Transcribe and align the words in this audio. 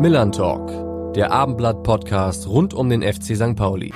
Millern 0.00 0.32
Talk, 0.32 1.12
der 1.12 1.30
Abendblatt-Podcast 1.30 2.48
rund 2.48 2.72
um 2.72 2.88
den 2.88 3.02
FC 3.02 3.36
St. 3.36 3.54
Pauli. 3.54 3.92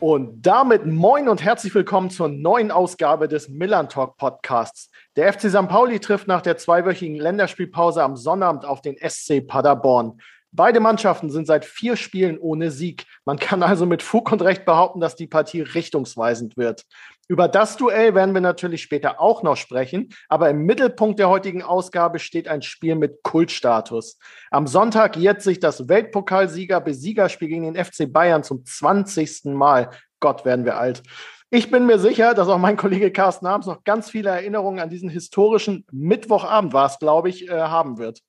Und 0.00 0.40
damit 0.40 0.86
moin 0.86 1.28
und 1.28 1.44
herzlich 1.44 1.74
willkommen 1.74 2.08
zur 2.08 2.28
neuen 2.30 2.70
Ausgabe 2.70 3.28
des 3.28 3.50
Millern 3.50 3.90
Talk 3.90 4.16
Podcasts. 4.16 4.90
Der 5.16 5.30
FC 5.30 5.50
St. 5.50 5.68
Pauli 5.68 6.00
trifft 6.00 6.26
nach 6.26 6.40
der 6.40 6.56
zweiwöchigen 6.56 7.16
Länderspielpause 7.16 8.02
am 8.02 8.16
Sonnabend 8.16 8.64
auf 8.64 8.80
den 8.80 8.96
SC 8.96 9.46
Paderborn. 9.46 10.18
Beide 10.56 10.78
Mannschaften 10.78 11.30
sind 11.30 11.48
seit 11.48 11.64
vier 11.64 11.96
Spielen 11.96 12.38
ohne 12.38 12.70
Sieg. 12.70 13.06
Man 13.24 13.40
kann 13.40 13.64
also 13.64 13.86
mit 13.86 14.02
Fug 14.02 14.30
und 14.30 14.40
Recht 14.40 14.64
behaupten, 14.64 15.00
dass 15.00 15.16
die 15.16 15.26
Partie 15.26 15.62
richtungsweisend 15.62 16.56
wird. 16.56 16.84
Über 17.26 17.48
das 17.48 17.76
Duell 17.76 18.14
werden 18.14 18.34
wir 18.34 18.42
natürlich 18.42 18.82
später 18.82 19.18
auch 19.20 19.42
noch 19.42 19.56
sprechen, 19.56 20.14
aber 20.28 20.50
im 20.50 20.66
Mittelpunkt 20.66 21.18
der 21.18 21.30
heutigen 21.30 21.62
Ausgabe 21.62 22.18
steht 22.18 22.48
ein 22.48 22.60
Spiel 22.60 22.96
mit 22.96 23.22
Kultstatus. 23.22 24.18
Am 24.50 24.66
Sonntag 24.66 25.16
jährt 25.16 25.40
sich 25.40 25.58
das 25.58 25.88
Weltpokalsieger-Besiegerspiel 25.88 27.48
gegen 27.48 27.72
den 27.72 27.82
FC 27.82 28.12
Bayern 28.12 28.44
zum 28.44 28.64
20. 28.64 29.46
Mal. 29.46 29.90
Gott, 30.20 30.44
werden 30.44 30.66
wir 30.66 30.76
alt. 30.76 31.02
Ich 31.50 31.70
bin 31.70 31.86
mir 31.86 31.98
sicher, 31.98 32.34
dass 32.34 32.48
auch 32.48 32.58
mein 32.58 32.76
Kollege 32.76 33.10
Carsten 33.10 33.46
Abends 33.46 33.66
noch 33.66 33.84
ganz 33.84 34.10
viele 34.10 34.30
Erinnerungen 34.30 34.80
an 34.80 34.90
diesen 34.90 35.08
historischen 35.08 35.86
Mittwochabend 35.92 36.72
war 36.72 36.86
es, 36.86 36.98
glaube 36.98 37.30
ich, 37.30 37.48
äh, 37.48 37.52
haben 37.52 37.96
wird. 37.96 38.20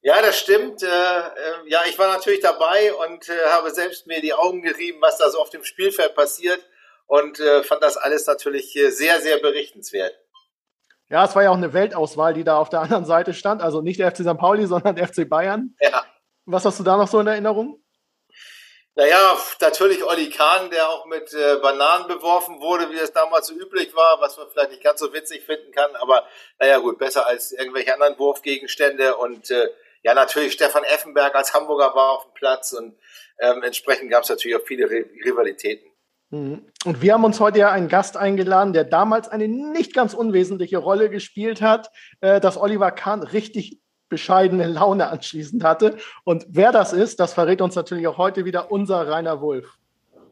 Ja, 0.00 0.22
das 0.22 0.38
stimmt. 0.38 0.82
Äh, 0.82 0.86
äh, 0.86 1.68
ja, 1.68 1.80
ich 1.88 1.98
war 1.98 2.08
natürlich 2.08 2.40
dabei 2.40 2.92
und 3.06 3.28
äh, 3.28 3.50
habe 3.50 3.70
selbst 3.72 4.06
mir 4.06 4.20
die 4.20 4.32
Augen 4.32 4.62
gerieben, 4.62 4.98
was 5.00 5.18
da 5.18 5.28
so 5.28 5.38
auf 5.38 5.50
dem 5.50 5.64
Spielfeld 5.64 6.14
passiert 6.14 6.60
und 7.06 7.40
äh, 7.40 7.62
fand 7.62 7.82
das 7.82 7.96
alles 7.96 8.26
natürlich 8.26 8.72
sehr, 8.72 9.20
sehr 9.20 9.38
berichtenswert. 9.38 10.14
Ja, 11.08 11.26
es 11.26 11.36
war 11.36 11.42
ja 11.42 11.50
auch 11.50 11.56
eine 11.56 11.74
Weltauswahl, 11.74 12.32
die 12.32 12.42
da 12.42 12.56
auf 12.56 12.70
der 12.70 12.80
anderen 12.80 13.04
Seite 13.04 13.34
stand. 13.34 13.60
Also 13.60 13.82
nicht 13.82 14.00
der 14.00 14.10
FC 14.10 14.20
St. 14.20 14.38
Pauli, 14.38 14.66
sondern 14.66 14.96
der 14.96 15.08
FC 15.08 15.28
Bayern. 15.28 15.76
Ja. 15.78 16.06
Was 16.46 16.64
hast 16.64 16.80
du 16.80 16.84
da 16.84 16.96
noch 16.96 17.08
so 17.08 17.20
in 17.20 17.26
Erinnerung? 17.26 17.82
Naja, 18.94 19.38
natürlich 19.60 20.04
Olli 20.04 20.28
Kahn, 20.28 20.70
der 20.70 20.88
auch 20.88 21.06
mit 21.06 21.32
äh, 21.32 21.56
Bananen 21.62 22.08
beworfen 22.08 22.60
wurde, 22.60 22.90
wie 22.90 22.96
das 22.96 23.12
damals 23.12 23.46
so 23.46 23.54
üblich 23.54 23.94
war, 23.94 24.20
was 24.20 24.36
man 24.36 24.48
vielleicht 24.50 24.70
nicht 24.70 24.82
ganz 24.82 25.00
so 25.00 25.14
witzig 25.14 25.44
finden 25.46 25.72
kann, 25.72 25.96
aber 25.96 26.26
naja 26.58 26.76
gut, 26.78 26.98
besser 26.98 27.26
als 27.26 27.52
irgendwelche 27.52 27.94
anderen 27.94 28.18
Wurfgegenstände 28.18 29.16
und 29.16 29.50
äh, 29.50 29.70
ja, 30.02 30.12
natürlich 30.12 30.52
Stefan 30.52 30.84
Effenberg 30.84 31.34
als 31.34 31.54
Hamburger 31.54 31.94
war 31.94 32.10
auf 32.10 32.24
dem 32.24 32.34
Platz 32.34 32.72
und 32.72 32.98
ähm, 33.38 33.62
entsprechend 33.62 34.10
gab 34.10 34.24
es 34.24 34.28
natürlich 34.28 34.56
auch 34.56 34.66
viele 34.66 34.90
Rivalitäten. 34.90 35.91
Mhm. 36.32 36.62
Und 36.84 37.02
wir 37.02 37.12
haben 37.12 37.24
uns 37.24 37.38
heute 37.38 37.60
ja 37.60 37.70
einen 37.70 37.88
Gast 37.88 38.16
eingeladen, 38.16 38.72
der 38.72 38.84
damals 38.84 39.28
eine 39.28 39.46
nicht 39.46 39.94
ganz 39.94 40.14
unwesentliche 40.14 40.78
Rolle 40.78 41.10
gespielt 41.10 41.62
hat, 41.62 41.90
äh, 42.20 42.40
dass 42.40 42.56
Oliver 42.56 42.90
Kahn 42.90 43.22
richtig 43.22 43.78
bescheidene 44.08 44.66
Laune 44.66 45.08
anschließend 45.08 45.62
hatte. 45.62 45.96
Und 46.24 46.46
wer 46.48 46.72
das 46.72 46.92
ist, 46.92 47.20
das 47.20 47.34
verrät 47.34 47.60
uns 47.60 47.76
natürlich 47.76 48.08
auch 48.08 48.18
heute 48.18 48.44
wieder 48.44 48.72
unser 48.72 49.08
Rainer 49.08 49.40
Wulff. 49.40 49.78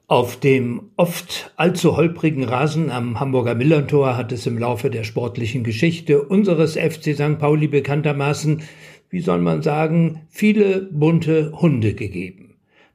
Auf 0.07 0.41
dem 0.41 0.91
oft 0.97 1.53
allzu 1.55 1.97
holprigen 1.97 2.45
Rasen 2.45 2.91
am 2.91 3.21
Hamburger 3.21 3.55
Millerntor 3.55 4.17
hat 4.17 4.33
es 4.33 4.45
im 4.47 4.59
Laufe 4.59 4.91
der 4.91 5.05
sportlichen 5.05 5.63
Geschichte 5.63 6.23
unseres 6.23 6.77
FC 6.77 7.15
St. 7.15 7.39
Pauli 7.39 7.69
bekanntermaßen 7.69 8.63
wie 9.11 9.21
soll 9.21 9.41
man 9.41 9.61
sagen, 9.63 10.23
viele 10.31 10.83
bunte 10.93 11.53
Hunde 11.61 11.95
gegeben. 11.95 12.40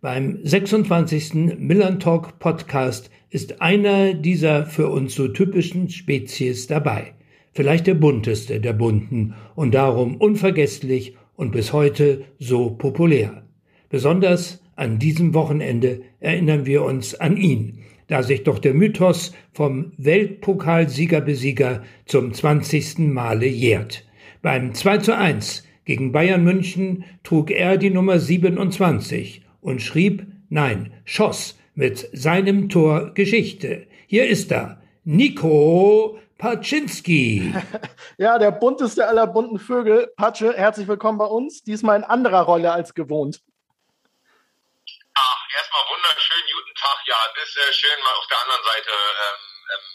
Beim 0.05 0.37
26. 0.43 1.57
Millern 1.57 1.99
Talk 1.99 2.37
Podcast 2.37 3.09
ist 3.31 3.59
einer 3.59 4.13
dieser 4.13 4.67
für 4.67 4.89
uns 4.89 5.15
so 5.15 5.29
typischen 5.29 5.89
Spezies 5.89 6.67
dabei. 6.67 7.15
Vielleicht 7.53 7.87
der 7.87 7.95
bunteste 7.95 8.59
der 8.59 8.73
bunten 8.73 9.33
und 9.55 9.73
darum 9.73 10.17
unvergesslich 10.17 11.17
und 11.35 11.53
bis 11.53 11.73
heute 11.73 12.23
so 12.37 12.69
populär. 12.69 13.47
Besonders 13.89 14.61
an 14.75 14.99
diesem 14.99 15.33
Wochenende 15.33 16.01
erinnern 16.19 16.67
wir 16.67 16.83
uns 16.83 17.15
an 17.15 17.35
ihn, 17.35 17.79
da 18.05 18.21
sich 18.21 18.43
doch 18.43 18.59
der 18.59 18.75
Mythos 18.75 19.33
vom 19.53 19.93
Weltpokalsiegerbesieger 19.97 21.81
zum 22.05 22.31
20. 22.31 22.99
Male 22.99 23.47
jährt. 23.47 24.05
Beim 24.43 24.75
2 24.75 24.99
zu 24.99 25.17
1 25.17 25.63
gegen 25.83 26.11
Bayern 26.11 26.43
München 26.43 27.05
trug 27.23 27.49
er 27.49 27.77
die 27.77 27.89
Nummer 27.89 28.19
27 28.19 29.44
und 29.65 29.81
schrieb, 29.81 30.27
nein, 30.49 30.93
schoss 31.05 31.57
mit 31.73 32.07
seinem 32.13 32.69
Tor 32.69 33.13
Geschichte. 33.15 33.87
Hier 34.07 34.27
ist 34.27 34.51
er, 34.51 34.79
Nico 35.03 36.19
Paczynski. 36.37 37.53
Ja, 38.17 38.37
der 38.37 38.51
bunteste 38.51 39.07
aller 39.07 39.27
bunten 39.27 39.59
Vögel. 39.59 40.13
Patsche, 40.15 40.53
herzlich 40.53 40.87
willkommen 40.87 41.17
bei 41.17 41.25
uns. 41.25 41.63
Diesmal 41.63 41.97
in 41.97 42.03
anderer 42.03 42.43
Rolle 42.43 42.71
als 42.71 42.93
gewohnt. 42.93 43.41
Ach, 45.15 45.41
erstmal 45.57 45.83
wunderschön, 45.89 46.43
guten 46.53 46.75
Tag. 46.75 46.97
Ja, 47.07 47.17
es 47.41 47.49
ist 47.49 47.57
äh, 47.57 47.73
schön, 47.73 47.99
mal 48.03 48.13
auf 48.13 48.27
der 48.27 48.39
anderen 48.39 48.63
Seite 48.63 48.91
ähm, 48.93 49.43
ähm, 49.73 49.87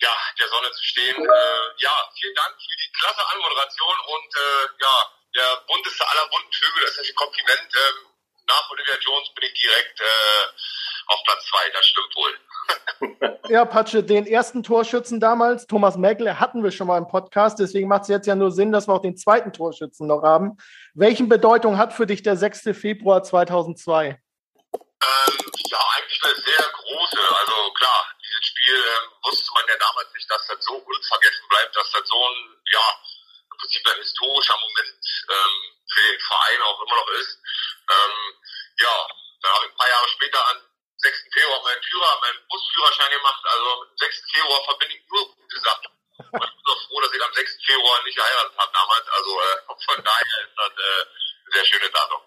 ja, 0.00 0.14
der 0.40 0.48
Sonne 0.48 0.70
zu 0.72 0.84
stehen. 0.84 1.16
Äh, 1.22 1.64
ja, 1.78 1.94
vielen 2.18 2.34
Dank 2.34 2.54
für 2.56 2.78
die 2.80 2.92
klasse 2.98 3.22
Anmoderation 3.30 3.96
und 4.08 4.30
äh, 4.34 4.64
ja, 4.80 4.94
der 5.36 5.50
bunteste 5.68 6.08
aller 6.08 6.26
bunten 6.28 6.52
Vögel, 6.52 6.82
das 6.86 6.96
ist 6.98 7.10
ein 7.10 7.14
Kompliment. 7.14 7.68
Ähm, 7.70 8.13
nach 8.48 8.70
Olivia 8.70 8.94
Jones 9.00 9.28
bin 9.34 9.44
ich 9.44 9.60
direkt 9.60 10.00
äh, 10.00 10.04
auf 11.06 11.22
Platz 11.24 11.46
zwei, 11.46 11.70
das 11.70 11.86
stimmt 11.86 12.16
wohl. 12.16 13.40
ja, 13.48 13.64
Patsche, 13.64 14.02
den 14.02 14.26
ersten 14.26 14.62
Torschützen 14.62 15.20
damals, 15.20 15.66
Thomas 15.66 15.96
Meckle, 15.96 16.40
hatten 16.40 16.62
wir 16.64 16.70
schon 16.70 16.86
mal 16.86 16.98
im 16.98 17.08
Podcast, 17.08 17.58
deswegen 17.58 17.88
macht 17.88 18.02
es 18.02 18.08
jetzt 18.08 18.26
ja 18.26 18.34
nur 18.34 18.50
Sinn, 18.50 18.72
dass 18.72 18.88
wir 18.88 18.94
auch 18.94 19.02
den 19.02 19.16
zweiten 19.16 19.52
Torschützen 19.52 20.06
noch 20.06 20.22
haben. 20.22 20.56
Welchen 20.94 21.28
Bedeutung 21.28 21.78
hat 21.78 21.92
für 21.92 22.06
dich 22.06 22.22
der 22.22 22.36
6. 22.36 22.70
Februar 22.72 23.22
2002? 23.22 24.06
Ähm, 25.04 25.38
ja, 25.70 25.80
eigentlich 25.96 26.24
eine 26.24 26.34
sehr 26.34 26.64
große. 26.72 27.36
Also 27.36 27.72
klar, 27.72 28.08
dieses 28.22 28.44
Spiel 28.46 28.74
ähm, 28.74 29.10
wusste 29.24 29.50
man 29.54 29.64
ja 29.68 29.76
damals 29.76 30.12
nicht, 30.14 30.30
dass 30.30 30.46
das 30.46 30.64
so 30.64 30.74
unvergessen 30.74 31.48
bleibt, 31.48 31.76
dass 31.76 31.90
das 31.90 32.08
so 32.08 32.28
ein, 32.28 32.56
ja, 32.72 32.86
im 33.50 33.58
Prinzip 33.58 33.86
ein 33.86 33.98
historischer 33.98 34.56
Moment 34.56 35.04
ähm, 35.28 35.54
für 35.92 36.02
den 36.02 36.20
Verein 36.20 36.62
auch 36.62 36.82
immer 36.82 36.96
noch 36.96 37.10
ist. 37.20 37.38
Ähm, 37.90 38.14
ja, 38.80 39.08
dann 39.42 39.52
habe 39.52 39.66
ich 39.66 39.72
ein 39.72 39.76
paar 39.76 39.88
Jahre 39.88 40.08
später 40.08 40.48
an 40.48 40.56
6. 40.96 41.24
Februar 41.32 41.60
meinen 42.24 42.40
Führer, 42.40 42.40
meinen 42.40 42.48
Busführerschein 42.48 43.10
gemacht. 43.10 43.44
Also 43.44 43.68
mit 43.80 43.88
dem 43.90 43.98
6. 43.98 44.22
Februar 44.32 44.64
verbinde 44.64 44.94
ich 44.94 45.04
nur 45.10 45.24
gute 45.28 45.60
Sachen. 45.60 45.90
Und 46.14 46.44
ich 46.44 46.54
bin 46.54 46.72
auch 46.72 46.82
froh, 46.88 47.00
dass 47.00 47.12
ich 47.12 47.22
am 47.22 47.34
6. 47.34 47.58
Februar 47.66 48.02
nicht 48.04 48.16
geheiratet 48.16 48.54
habe 48.56 48.72
damals. 48.72 49.06
Also 49.08 49.30
äh, 49.40 49.56
von 49.68 50.04
daher 50.04 50.38
ist 50.44 50.56
das 50.56 50.72
äh, 50.72 51.02
ein 51.04 51.52
sehr 51.52 51.64
schönes 51.64 51.90
Datum. 51.92 52.20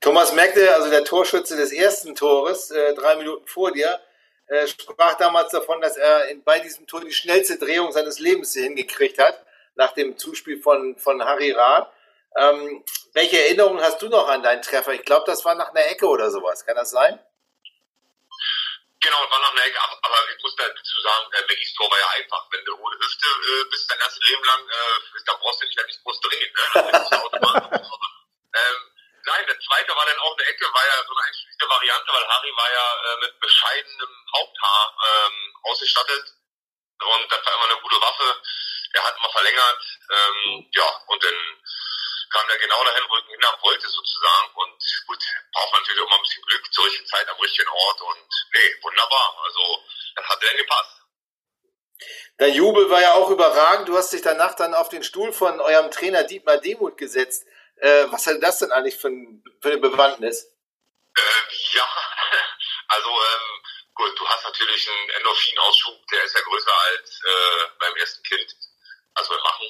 Thomas 0.00 0.32
merkte, 0.32 0.74
also 0.74 0.90
der 0.90 1.04
Torschütze 1.04 1.56
des 1.56 1.72
ersten 1.72 2.14
Tores, 2.14 2.70
äh, 2.70 2.94
drei 2.94 3.16
Minuten 3.16 3.46
vor 3.46 3.70
dir, 3.70 4.00
äh, 4.46 4.66
sprach 4.66 5.14
damals 5.14 5.52
davon, 5.52 5.80
dass 5.80 5.96
er 5.96 6.28
in, 6.28 6.42
bei 6.42 6.58
diesem 6.58 6.86
Tor 6.86 7.02
die 7.02 7.12
schnellste 7.12 7.58
Drehung 7.58 7.92
seines 7.92 8.18
Lebens 8.18 8.54
hingekriegt 8.54 9.18
hat, 9.18 9.44
nach 9.74 9.92
dem 9.92 10.16
Zuspiel 10.16 10.60
von, 10.60 10.96
von 10.98 11.22
Harry 11.22 11.52
Rath. 11.52 11.92
Ähm, 12.36 12.84
welche 13.12 13.40
Erinnerungen 13.40 13.82
hast 13.82 14.00
du 14.02 14.08
noch 14.08 14.28
an 14.28 14.42
deinen 14.42 14.62
Treffer? 14.62 14.94
Ich 14.94 15.04
glaube, 15.04 15.24
das 15.26 15.44
war 15.44 15.54
nach 15.54 15.70
einer 15.70 15.86
Ecke 15.86 16.06
oder 16.06 16.30
sowas. 16.30 16.64
Kann 16.64 16.76
das 16.76 16.90
sein? 16.90 17.20
Genau, 19.00 19.30
war 19.30 19.40
nach 19.40 19.52
einer 19.52 19.64
Ecke, 19.64 19.80
aber, 19.80 19.98
aber 20.02 20.30
ich 20.30 20.42
muss 20.42 20.54
dazu 20.56 21.00
sagen, 21.00 21.32
äh, 21.32 21.42
Beckys 21.42 21.72
Tor 21.74 21.90
war 21.90 21.98
ja 21.98 22.08
einfach. 22.10 22.46
Wenn 22.50 22.64
du 22.64 22.76
ohne 22.76 22.98
Hüfte 22.98 23.26
äh, 23.26 23.64
bist 23.70 23.90
dein 23.90 23.98
ganzes 23.98 24.20
Leben 24.28 24.44
lang, 24.44 24.68
äh, 24.68 25.20
da 25.24 25.34
brauchst 25.34 25.62
du 25.62 25.66
nicht, 25.66 25.86
nicht 25.86 26.02
groß 26.02 26.20
drehen. 26.20 26.52
Ne? 26.52 27.80
ähm, 28.54 28.90
Nein, 29.26 29.46
der 29.46 29.60
zweite 29.60 29.94
war 29.94 30.06
dann 30.06 30.18
auch 30.18 30.36
eine 30.36 30.46
Ecke, 30.46 30.64
war 30.72 30.86
ja 30.86 31.04
so 31.04 31.12
eine 31.14 31.26
einschließende 31.26 31.68
Variante, 31.68 32.12
weil 32.12 32.28
Harry 32.28 32.52
war 32.56 32.72
ja 32.72 32.94
äh, 32.94 33.16
mit 33.20 33.40
bescheidenem 33.40 34.26
Haupthaar 34.34 34.96
ähm, 35.06 35.56
ausgestattet 35.62 36.24
und 36.98 37.32
das 37.32 37.46
war 37.46 37.54
immer 37.54 37.64
eine 37.64 37.80
gute 37.82 38.00
Waffe. 38.00 38.42
Er 38.92 39.04
hat 39.04 39.16
immer 39.18 39.30
verlängert, 39.30 39.82
ähm, 40.10 40.70
ja, 40.72 40.88
und 41.06 41.22
dann 41.22 41.62
kam 42.30 42.48
er 42.48 42.58
genau 42.58 42.84
dahin, 42.84 43.04
wo 43.08 43.16
ich 43.18 43.24
hinhaben 43.26 43.62
wollte 43.62 43.88
sozusagen 43.88 44.54
und 44.54 44.78
gut, 45.06 45.18
braucht 45.52 45.72
man 45.72 45.82
natürlich 45.82 46.02
auch 46.02 46.10
mal 46.10 46.16
ein 46.16 46.22
bisschen 46.22 46.42
Glück 46.44 46.72
zur 46.72 46.84
richtigen 46.84 47.06
Zeit 47.06 47.28
am 47.28 47.40
richtigen 47.40 47.68
Ort 47.68 48.00
und 48.02 48.28
nee, 48.54 48.82
wunderbar, 48.82 49.38
also 49.44 49.84
das 50.14 50.28
hat 50.28 50.42
dann 50.42 50.56
gepasst. 50.56 51.00
Dein 52.38 52.54
Jubel 52.54 52.88
war 52.88 53.02
ja 53.02 53.12
auch 53.12 53.28
überragend. 53.28 53.88
Du 53.88 53.96
hast 53.98 54.12
dich 54.14 54.22
danach 54.22 54.54
dann 54.54 54.72
auf 54.72 54.88
den 54.88 55.02
Stuhl 55.02 55.30
von 55.32 55.60
eurem 55.60 55.90
Trainer 55.90 56.24
Dietmar 56.24 56.56
Demuth 56.56 56.96
gesetzt. 56.96 57.44
Äh, 57.76 58.06
was 58.10 58.26
hat 58.26 58.42
das 58.42 58.58
denn 58.58 58.72
eigentlich 58.72 58.96
für, 58.96 59.08
ein, 59.08 59.44
für 59.60 59.68
eine 59.68 59.78
Bewandtnis? 59.78 60.46
Ähm, 61.18 61.44
ja, 61.72 61.84
also 62.88 63.10
ähm, 63.10 63.62
gut, 63.94 64.18
du 64.18 64.26
hast 64.26 64.44
natürlich 64.44 64.88
einen 64.88 65.10
Endorphinausschub, 65.10 66.06
der 66.08 66.24
ist 66.24 66.34
ja 66.34 66.40
größer 66.40 66.72
als 66.72 67.20
äh, 67.26 67.68
beim 67.78 67.96
ersten 67.96 68.22
Kind, 68.22 68.54
also 69.14 69.34
beim 69.34 69.42
Machen. 69.42 69.66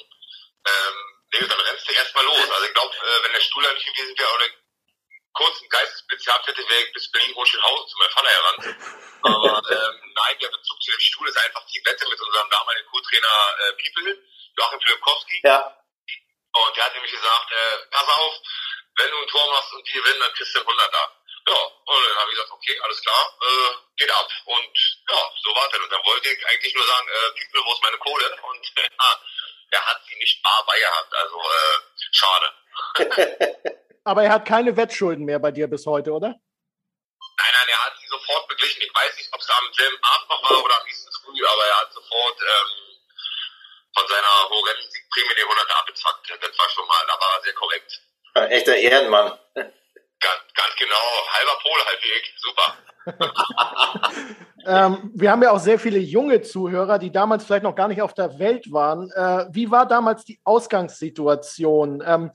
Ähm, 0.65 1.20
nee, 1.33 1.47
dann 1.47 1.59
rennst 1.59 1.87
du 1.87 1.93
erstmal 1.93 2.25
los. 2.25 2.49
Also 2.51 2.65
ich 2.65 2.73
glaube, 2.73 2.95
äh, 2.95 3.23
wenn 3.23 3.33
der 3.33 3.41
Stuhl 3.41 3.73
nicht 3.73 3.85
gewesen 3.85 4.17
wäre 4.17 4.33
oder 4.33 4.45
einen 4.45 4.61
kurzen 5.33 5.69
Geistesblitz 5.69 6.23
Spezialplätte 6.23 6.69
wäre 6.69 6.81
ich 6.81 6.93
bis 6.93 7.11
Berlin-Hochschulhausen 7.11 7.87
zu 7.87 7.97
meinem 7.97 8.11
Vater 8.11 8.29
heran. 8.29 8.77
Aber 9.23 9.71
ähm, 9.71 10.13
nein, 10.15 10.39
der 10.39 10.49
Bezug 10.49 10.81
zu 10.81 10.91
dem 10.91 10.99
Stuhl 10.99 11.27
ist 11.29 11.37
einfach 11.37 11.65
die 11.67 11.81
Wette 11.85 12.07
mit 12.07 12.19
unserem 12.19 12.49
damaligen 12.49 12.87
Co-Trainer 12.87 13.55
äh, 13.59 13.73
People, 13.73 14.23
Joachim 14.57 14.81
Filipkowski. 14.81 15.41
Ja. 15.43 15.77
Und 16.53 16.75
der 16.75 16.85
hat 16.85 16.93
nämlich 16.93 17.11
gesagt, 17.11 17.51
äh, 17.51 17.77
pass 17.91 18.07
auf, 18.09 18.35
wenn 18.97 19.11
du 19.11 19.17
ein 19.21 19.27
Tor 19.27 19.49
machst 19.51 19.73
und 19.73 19.87
die 19.87 19.93
gewinnen, 19.93 20.19
dann 20.19 20.33
kriegst 20.33 20.53
du 20.53 20.59
ein 20.59 20.67
100 20.67 20.93
da. 20.93 21.17
Ja, 21.47 21.57
und 21.57 22.05
dann 22.05 22.17
habe 22.17 22.29
ich 22.29 22.35
gesagt, 22.35 22.51
okay, 22.51 22.79
alles 22.83 23.01
klar, 23.01 23.37
äh, 23.41 23.75
geht 23.97 24.11
ab. 24.11 24.29
Und 24.45 24.77
ja, 25.09 25.31
so 25.43 25.55
war 25.55 25.69
das. 25.69 25.79
Und 25.79 25.91
dann 25.91 26.05
wollte 26.05 26.29
ich 26.29 26.47
eigentlich 26.47 26.75
nur 26.75 26.85
sagen, 26.85 27.07
äh, 27.07 27.31
People, 27.39 27.65
wo 27.65 27.73
ist 27.73 27.83
meine 27.83 27.97
Kohle? 27.97 28.41
Und 28.43 28.73
äh, 28.77 28.89
er 29.71 29.85
hat 29.85 30.01
sie 30.07 30.15
nicht 30.17 30.43
bar 30.43 30.63
bei 30.67 30.77
gehabt. 30.79 31.13
Also 31.15 31.37
äh, 31.39 31.79
schade. 32.11 32.53
Aber 34.03 34.23
er 34.23 34.31
hat 34.33 34.45
keine 34.45 34.75
Wettschulden 34.75 35.25
mehr 35.25 35.39
bei 35.39 35.51
dir 35.51 35.67
bis 35.67 35.85
heute, 35.85 36.11
oder? 36.11 36.29
Nein, 36.29 37.53
nein, 37.53 37.69
er 37.69 37.85
hat 37.85 37.93
sie 37.99 38.07
sofort 38.07 38.47
beglichen. 38.47 38.81
Ich 38.81 38.93
weiß 38.93 39.15
nicht, 39.17 39.33
ob 39.33 39.39
es 39.39 39.49
am 39.49 39.73
selben 39.73 39.97
Abend 40.03 40.29
noch 40.29 40.49
war 40.49 40.63
oder 40.63 40.77
am 40.79 40.85
nächsten 40.85 41.11
früh, 41.23 41.45
aber 41.45 41.65
er 41.65 41.79
hat 41.81 41.93
sofort 41.93 42.37
ähm, 42.41 42.91
von 43.95 44.07
seiner 44.07 44.49
horrenden 44.49 44.91
Siegprämie 44.91 45.35
die 45.35 45.43
100 45.43 45.71
abgezwackt. 45.71 46.29
Das 46.29 46.59
war 46.59 46.69
schon 46.69 46.87
mal, 46.87 47.05
da 47.07 47.13
war 47.19 47.35
er 47.37 47.41
sehr 47.43 47.53
korrekt. 47.53 48.01
Ein 48.33 48.51
echter 48.51 48.75
Ehrenmann. 48.75 49.39
Ganz, 49.55 50.53
ganz 50.53 50.75
genau. 50.77 51.27
Halber 51.33 51.59
Pol, 51.61 51.85
halb 51.85 52.05
ich. 52.05 52.33
Super. 52.37 52.77
Ähm, 54.65 55.11
wir 55.13 55.31
haben 55.31 55.43
ja 55.43 55.51
auch 55.51 55.59
sehr 55.59 55.79
viele 55.79 55.99
junge 55.99 56.41
Zuhörer, 56.41 56.99
die 56.99 57.11
damals 57.11 57.45
vielleicht 57.45 57.63
noch 57.63 57.75
gar 57.75 57.87
nicht 57.87 58.01
auf 58.01 58.13
der 58.13 58.37
Welt 58.39 58.71
waren. 58.71 59.11
Äh, 59.11 59.47
wie 59.51 59.71
war 59.71 59.87
damals 59.87 60.25
die 60.25 60.39
Ausgangssituation? 60.43 62.03
Ähm, 62.05 62.31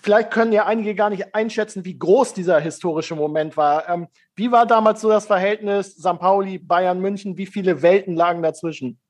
vielleicht 0.00 0.30
können 0.30 0.52
ja 0.52 0.66
einige 0.66 0.94
gar 0.94 1.10
nicht 1.10 1.34
einschätzen, 1.34 1.84
wie 1.84 1.98
groß 1.98 2.34
dieser 2.34 2.60
historische 2.60 3.14
Moment 3.14 3.56
war. 3.56 3.88
Ähm, 3.88 4.08
wie 4.34 4.50
war 4.50 4.66
damals 4.66 5.00
so 5.00 5.08
das 5.08 5.26
Verhältnis 5.26 5.96
St. 5.96 6.18
Pauli, 6.18 6.58
Bayern, 6.58 7.00
München? 7.00 7.36
Wie 7.36 7.46
viele 7.46 7.82
Welten 7.82 8.16
lagen 8.16 8.42
dazwischen? 8.42 9.00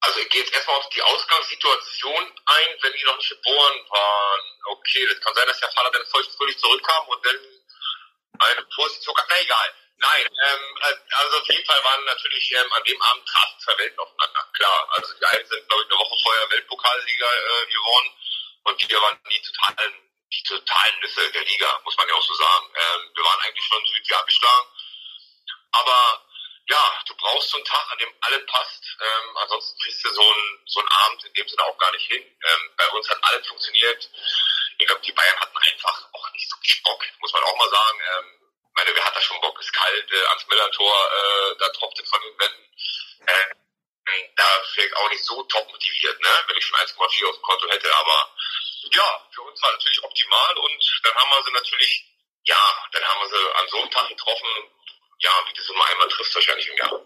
Also 0.00 0.20
ich 0.20 0.28
gehe 0.28 0.42
jetzt 0.42 0.52
erstmal 0.52 0.76
auf 0.76 0.88
die 0.90 1.00
Ausgangssituation 1.00 2.12
ein, 2.12 2.70
wenn 2.82 2.92
die 2.92 3.04
noch 3.06 3.16
nicht 3.16 3.30
geboren 3.30 3.76
waren. 3.88 4.40
Okay, 4.76 5.06
das 5.08 5.20
kann 5.20 5.34
sein, 5.34 5.46
dass 5.48 5.60
der 5.60 5.70
Vater 5.70 5.90
dann 5.92 6.04
völlig 6.12 6.58
zurückkam 6.58 7.08
und 7.08 7.24
dann 7.24 7.36
eine 8.38 8.66
Position, 8.74 9.14
na 9.16 9.36
egal. 9.40 9.68
Nein, 10.04 10.26
ähm, 10.28 10.64
also 11.16 11.38
auf 11.38 11.48
jeden 11.48 11.64
Fall 11.64 11.82
waren 11.82 12.04
natürlich 12.04 12.52
ähm, 12.52 12.70
an 12.74 12.84
dem 12.84 13.00
Abend 13.00 13.26
trafen 13.26 13.58
zwei 13.60 13.78
Welten 13.78 13.98
aufeinander. 13.98 14.50
Klar, 14.52 14.88
also 14.90 15.14
die 15.14 15.24
einen 15.24 15.46
sind, 15.46 15.66
glaube 15.66 15.82
ich, 15.82 15.90
eine 15.90 15.98
Woche 15.98 16.16
vorher 16.22 16.50
Weltpokalsieger 16.50 17.32
äh, 17.32 17.66
geworden 17.72 18.10
und 18.64 18.90
wir 18.90 19.00
waren 19.00 19.18
die 19.30 19.40
totalen, 19.40 19.94
die 20.30 20.42
totalen 20.42 21.00
Nüsse 21.00 21.32
der 21.32 21.44
Liga, 21.44 21.80
muss 21.84 21.96
man 21.96 22.06
ja 22.08 22.14
auch 22.14 22.22
so 22.22 22.34
sagen. 22.34 22.66
Ähm, 22.76 23.10
wir 23.14 23.24
waren 23.24 23.40
eigentlich 23.40 23.64
schon 23.64 23.86
Südjahr 23.86 24.20
abgeschlagen. 24.20 24.68
Aber 25.72 26.26
ja, 26.68 27.00
du 27.06 27.14
brauchst 27.16 27.48
so 27.48 27.56
einen 27.56 27.64
Tag, 27.64 27.92
an 27.92 27.98
dem 27.98 28.14
alles 28.20 28.46
passt. 28.46 28.84
Ähm, 29.00 29.36
ansonsten 29.38 29.78
kriegst 29.80 30.04
du 30.04 30.10
so 30.10 30.22
einen, 30.22 30.62
so 30.66 30.80
einen 30.80 30.88
Abend 30.88 31.24
in 31.24 31.32
dem 31.32 31.48
Sinne 31.48 31.64
auch 31.64 31.78
gar 31.78 31.92
nicht 31.92 32.06
hin. 32.12 32.22
Ähm, 32.22 32.74
bei 32.76 32.88
uns 32.90 33.08
hat 33.08 33.18
alles 33.22 33.48
funktioniert. 33.48 34.10
Ich 34.78 34.86
glaube, 34.86 35.00
die 35.00 35.12
Bayern 35.12 35.40
hatten 35.40 35.56
einfach 35.56 36.08
auch 36.12 36.32
nicht 36.32 36.50
so 36.50 36.56
Bock, 36.84 37.02
muss 37.20 37.32
man 37.32 37.42
auch 37.42 37.56
mal 37.56 37.70
sagen. 37.70 37.98
Ähm, 38.00 38.43
meine, 38.74 38.94
wer 38.94 39.04
hat 39.04 39.16
da 39.16 39.20
schon 39.20 39.40
Bock? 39.40 39.58
Ist 39.60 39.72
kalt, 39.72 40.12
äh, 40.12 40.26
ans 40.26 40.46
Millantor, 40.48 41.10
äh, 41.10 41.56
da 41.58 41.68
tropft 41.70 42.00
es 42.00 42.08
von 42.08 42.20
den 42.22 42.38
Wänden. 42.38 42.64
Äh, 43.26 43.54
da 44.36 44.44
vielleicht 44.72 44.96
auch 44.96 45.10
nicht 45.10 45.24
so 45.24 45.42
top 45.44 45.66
motiviert, 45.70 46.20
ne? 46.20 46.28
wenn 46.46 46.56
ich 46.56 46.64
schon 46.64 46.78
1,4 46.78 47.28
auf 47.28 47.36
dem 47.36 47.42
Konto 47.42 47.68
hätte. 47.70 47.94
Aber 47.96 48.34
ja, 48.92 49.28
für 49.30 49.42
uns 49.42 49.62
war 49.62 49.72
natürlich 49.72 50.02
optimal 50.04 50.58
und 50.58 51.00
dann 51.04 51.14
haben 51.14 51.30
wir 51.30 51.42
sie 51.44 51.52
natürlich, 51.52 52.04
ja, 52.44 52.88
dann 52.92 53.04
haben 53.04 53.20
wir 53.20 53.28
sie 53.28 53.54
an 53.54 53.68
so 53.68 53.78
einem 53.78 53.90
Tag 53.90 54.08
getroffen, 54.08 54.48
ja, 55.20 55.30
wie 55.48 55.54
du 55.54 55.62
so 55.62 55.72
nur 55.72 55.86
einmal 55.88 56.08
triffst 56.08 56.34
wahrscheinlich 56.34 56.68
im 56.68 56.76
Jahr. 56.76 57.00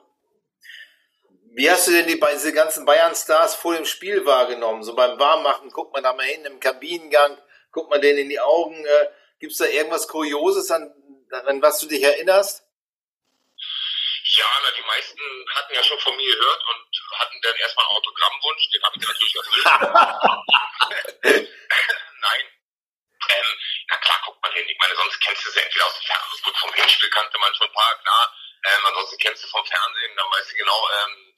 Wie 1.55 1.71
hast 1.71 1.87
du 1.87 1.93
denn 1.93 2.07
die, 2.07 2.21
diese 2.21 2.53
ganzen 2.53 2.85
Bayern-Stars 2.85 3.57
vor 3.57 3.75
dem 3.75 3.87
Spiel 3.87 4.27
wahrgenommen? 4.27 4.83
So 4.83 4.95
beim 4.95 5.19
Warmmachen, 5.19 5.71
guckt 5.71 5.93
man 5.93 6.03
da 6.03 6.13
mal 6.13 6.27
hin 6.27 6.45
im 6.45 6.61
Kabinengang, 6.61 7.41
guckt 7.73 7.91
man 7.91 8.01
denen 8.01 8.19
in 8.19 8.29
die 8.29 8.41
Augen. 8.41 8.85
Äh, 8.85 9.09
Gibt 9.39 9.53
es 9.53 9.59
da 9.59 9.67
irgendwas 9.67 10.09
Kurioses, 10.09 10.71
an, 10.71 10.93
an 11.33 11.63
was 11.63 11.81
du 11.81 11.87
dich 11.87 12.03
erinnerst? 12.03 12.65
Ja, 14.31 14.47
na, 14.63 14.71
die 14.73 14.83
meisten 14.83 15.21
hatten 15.55 15.75
ja 15.75 15.83
schon 15.83 15.99
von 16.01 16.15
mir 16.17 16.37
gehört 16.37 16.63
und 16.65 16.87
hatten 17.19 17.41
dann 17.41 17.57
erstmal 17.57 17.87
einen 17.87 17.97
Autogrammwunsch, 17.97 18.71
den 18.71 18.83
habe 18.83 18.99
ich 18.99 19.07
natürlich 19.07 19.37
erfüllt. 19.37 19.65
Nein. 22.21 22.45
Ähm, 23.31 23.59
na 23.89 23.97
klar, 23.97 24.21
guckt 24.27 24.43
man 24.43 24.53
hin. 24.53 24.69
Ich 24.69 24.79
meine, 24.79 24.95
sonst 24.97 25.19
kennst 25.21 25.47
du 25.47 25.51
sie 25.51 25.61
entweder 25.61 25.87
aus 25.87 25.99
dem 25.99 26.07
Fernsehen. 26.07 26.43
Gut, 26.45 26.59
vom 26.59 26.75
Hinspiel 26.75 27.11
kannte 27.11 27.39
man 27.39 27.55
schon 27.55 27.69
ein 27.69 27.73
paar, 27.73 27.99
klar. 28.03 28.37
Ähm, 28.65 28.87
ansonsten 28.87 29.19
kennst 29.19 29.45
du 29.45 29.49
vom 29.49 29.65
Fernsehen, 29.65 30.17
dann 30.17 30.31
weißt 30.31 30.53
du 30.53 30.57
genau, 30.57 30.89
ähm, 30.91 31.35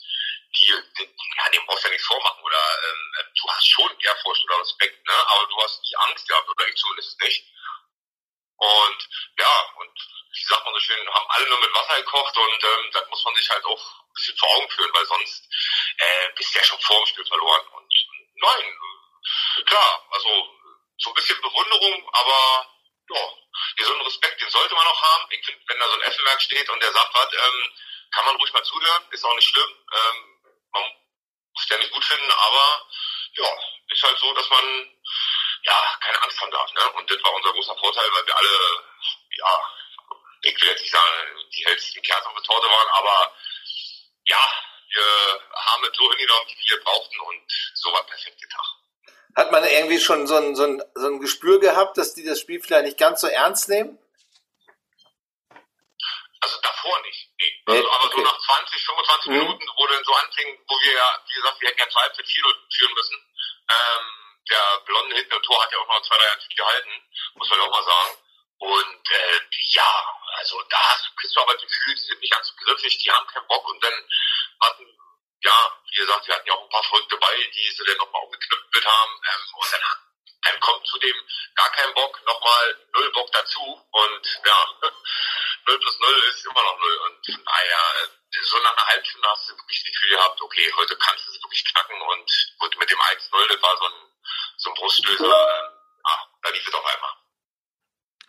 die, 0.57 0.75
die, 0.99 1.05
ja, 1.05 1.51
dem 1.51 1.67
brauchst 1.67 1.85
du 1.85 1.89
ja 1.89 1.93
nichts 1.93 2.07
vormachen. 2.07 2.43
Oder 2.43 2.63
ähm, 2.91 3.13
du 3.41 3.49
hast 3.51 3.71
schon 3.71 4.01
Ehrfurcht 4.01 4.45
oder 4.45 4.61
Respekt, 4.61 5.07
ne? 5.07 5.15
aber 5.29 5.47
du 5.47 5.63
hast 5.63 5.81
die 5.89 5.97
Angst 5.97 6.27
gehabt, 6.27 6.49
oder 6.49 6.67
ich 6.67 6.77
zumindest 6.77 7.21
nicht. 7.21 7.45
Und 8.61 9.09
ja, 9.39 9.73
und 9.77 9.97
wie 10.33 10.45
sagt 10.45 10.65
man 10.67 10.75
so 10.75 10.81
schön, 10.81 11.15
haben 11.15 11.31
alle 11.31 11.49
nur 11.49 11.61
mit 11.61 11.73
Wasser 11.73 11.97
gekocht 11.97 12.37
und 12.37 12.65
ähm, 12.65 12.91
das 12.93 13.09
muss 13.09 13.25
man 13.25 13.35
sich 13.35 13.49
halt 13.49 13.65
auch 13.65 14.03
ein 14.03 14.13
bisschen 14.15 14.37
vor 14.37 14.51
Augen 14.51 14.69
führen, 14.69 14.91
weil 14.93 15.07
sonst 15.07 15.49
äh, 15.97 16.29
bist 16.37 16.55
du 16.55 16.59
ja 16.59 16.65
schon 16.65 16.81
vor 16.81 16.99
dem 16.99 17.07
Spiel 17.07 17.25
verloren. 17.25 17.67
Und 17.69 17.93
nein, 18.35 18.79
klar, 19.65 20.07
also 20.11 20.29
so 20.99 21.11
ein 21.11 21.15
bisschen 21.15 21.41
Bewunderung, 21.41 22.09
aber 22.13 22.71
ja, 23.09 23.33
gesunden 23.77 24.07
Respekt, 24.07 24.43
den 24.43 24.51
sollte 24.51 24.75
man 24.75 24.87
auch 24.87 25.03
haben. 25.03 25.27
Ich 25.31 25.45
finde, 25.45 25.65
wenn 25.67 25.79
da 25.79 25.89
so 25.89 25.95
ein 25.95 26.03
Effenberg 26.03 26.43
steht 26.43 26.69
und 26.69 26.83
der 26.83 26.93
sagt 26.93 27.15
was, 27.15 27.33
ähm, 27.33 27.73
kann 28.13 28.27
man 28.27 28.37
ruhig 28.37 28.53
mal 28.53 28.65
zuhören, 28.65 29.05
ist 29.11 29.25
auch 29.25 29.35
nicht 29.37 29.49
schlimm. 29.49 29.87
Ähm, 29.93 30.41
man 30.73 30.83
muss 31.55 31.69
ja 31.69 31.79
nicht 31.79 31.93
gut 31.93 32.05
finden, 32.05 32.31
aber 32.31 32.87
ja, 33.33 33.59
ist 33.89 34.03
halt 34.03 34.19
so, 34.19 34.33
dass 34.35 34.49
man 34.51 35.01
ja 35.63 35.99
keine 36.01 36.23
Angst 36.23 36.41
haben 36.41 36.51
darf. 36.51 36.73
Ne? 36.73 36.91
Und 36.93 37.11
das 37.11 37.23
war 37.23 37.33
unser 37.33 37.53
großer 37.53 37.77
Vorteil, 38.01 38.13
weil 38.15 38.27
wir 38.27 38.37
alle, 38.37 38.49
ja, 39.31 39.61
ich 40.43 40.61
will 40.61 40.69
jetzt 40.69 40.81
nicht 40.81 40.93
sagen, 40.93 41.13
die 41.53 41.65
hellsten 41.65 42.03
Kerzen 42.03 42.29
auf 42.29 42.35
der 42.35 42.43
Torte 42.43 42.67
waren, 42.67 42.89
aber 42.93 43.35
ja, 44.27 44.41
wir 44.93 45.05
haben 45.55 45.85
es 45.85 45.97
so 45.97 46.11
hingenommen, 46.11 46.47
wie 46.49 46.71
wir 46.71 46.85
brauchten 46.85 47.21
und 47.21 47.53
so 47.75 47.93
war 47.93 48.05
perfekt 48.05 48.41
Tag. 48.41 48.67
Hat 49.37 49.53
man 49.53 49.65
irgendwie 49.65 50.01
schon 50.01 50.27
so 50.27 50.37
ein, 50.37 50.57
so, 50.57 50.65
ein, 50.65 50.83
so 50.95 51.07
ein 51.07 51.21
Gespür 51.21 51.61
gehabt, 51.61 51.97
dass 51.99 52.15
die 52.15 52.25
das 52.25 52.41
Spiel 52.41 52.61
vielleicht 52.61 52.85
nicht 52.85 52.99
ganz 52.99 53.21
so 53.21 53.29
ernst 53.29 53.69
nehmen? 53.69 53.99
Also 56.41 56.59
davor 56.63 57.01
nicht. 57.03 57.29
Nee. 57.39 57.63
Also, 57.67 57.83
nee? 57.83 57.89
aber 57.89 58.05
okay. 58.07 58.17
so 58.17 58.23
nach 58.23 58.39
20, 58.41 58.87
25 58.87 59.31
mhm. 59.31 59.39
Minuten, 59.39 59.67
wo 59.77 59.87
dann 59.87 60.05
so 60.05 60.15
anfing, 60.15 60.59
wo 60.67 60.75
wir 60.81 60.93
ja, 60.93 61.25
wie 61.29 61.35
gesagt, 61.35 61.61
wir 61.61 61.69
hätten 61.69 61.79
ja 61.79 61.89
2 61.89 62.11
für 62.17 62.25
4 62.25 62.45
führen 62.71 62.95
müssen. 62.95 63.17
Ähm, 63.71 64.20
der 64.51 64.81
Blonde 64.85 65.17
hinten 65.17 65.35
im 65.35 65.43
Tor 65.43 65.63
hat 65.63 65.73
ja 65.73 65.79
auch 65.79 65.87
noch 65.87 66.03
zwei, 66.03 66.17
drei 66.17 66.27
Jahre 66.27 66.49
gehalten, 66.55 66.91
muss 67.35 67.49
man 67.51 67.59
ja 67.59 67.65
auch 67.67 67.71
mal 67.71 67.85
sagen. 67.85 68.19
Und 68.59 69.11
äh, 69.11 69.41
ja, 69.73 70.21
also 70.37 70.63
da 70.69 70.79
hast 70.79 71.07
du, 71.07 71.15
kriegst 71.17 71.37
du 71.37 71.41
aber 71.41 71.55
das 71.55 71.63
Gefühl, 71.63 71.95
die 71.95 72.03
sind 72.03 72.21
nicht 72.21 72.33
ganz 72.33 72.49
so 72.49 72.55
griffig, 72.65 72.99
die 72.99 73.11
haben 73.11 73.27
keinen 73.29 73.47
Bock. 73.47 73.67
Und 73.69 73.83
dann 73.83 74.09
hatten, 74.61 74.87
ja, 75.43 75.81
wie 75.89 75.97
gesagt, 75.97 76.27
wir 76.27 76.35
hatten 76.35 76.47
ja 76.47 76.55
auch 76.55 76.63
ein 76.63 76.69
paar 76.69 76.85
Verrückte 76.85 77.17
bei, 77.17 77.51
die 77.55 77.71
sie 77.71 77.85
dann 77.87 77.97
nochmal 77.97 78.23
aufgeknüpft 78.23 78.85
haben. 78.85 79.13
Ähm, 79.13 79.55
und 79.55 79.73
dann, 79.73 79.81
dann 80.45 80.61
kommt 80.61 80.87
zudem 80.87 81.17
gar 81.55 81.71
kein 81.73 81.95
Bock, 81.95 82.21
nochmal 82.27 82.87
null 82.93 83.13
Bock 83.13 83.33
dazu. 83.33 83.89
Und 83.91 84.41
ja, 84.45 84.67
0 85.67 85.79
plus 85.79 85.99
0 86.01 86.19
ist 86.29 86.45
immer 86.45 86.63
noch 86.63 86.79
0 86.79 86.97
und 86.97 87.35
von 87.35 87.45
daher, 87.45 88.11
so 88.43 88.59
nach 88.59 88.77
einer 88.77 88.87
halben 88.87 89.05
Stunde 89.05 89.29
hast 89.29 89.49
du 89.49 89.57
wirklich 89.57 89.83
das 89.83 89.93
Gefühl 89.93 90.11
gehabt, 90.11 90.41
okay, 90.41 90.73
heute 90.77 90.97
kannst 90.99 91.27
du 91.27 91.33
es 91.33 91.43
wirklich 91.43 91.65
knacken. 91.65 92.01
Und 92.01 92.55
gut, 92.59 92.77
mit 92.79 92.91
dem 92.91 93.01
1-0, 93.01 93.49
das 93.49 93.63
war 93.63 93.77
so 93.77 93.87
ein, 93.87 94.10
so 94.61 94.71
ein 94.71 94.75
Bruststößer, 94.75 95.25
äh, 95.25 95.29
ah, 96.05 96.19
da 96.43 96.51
lief 96.51 96.67
es 96.67 96.75
auf 96.75 96.85
einmal. 96.85 97.11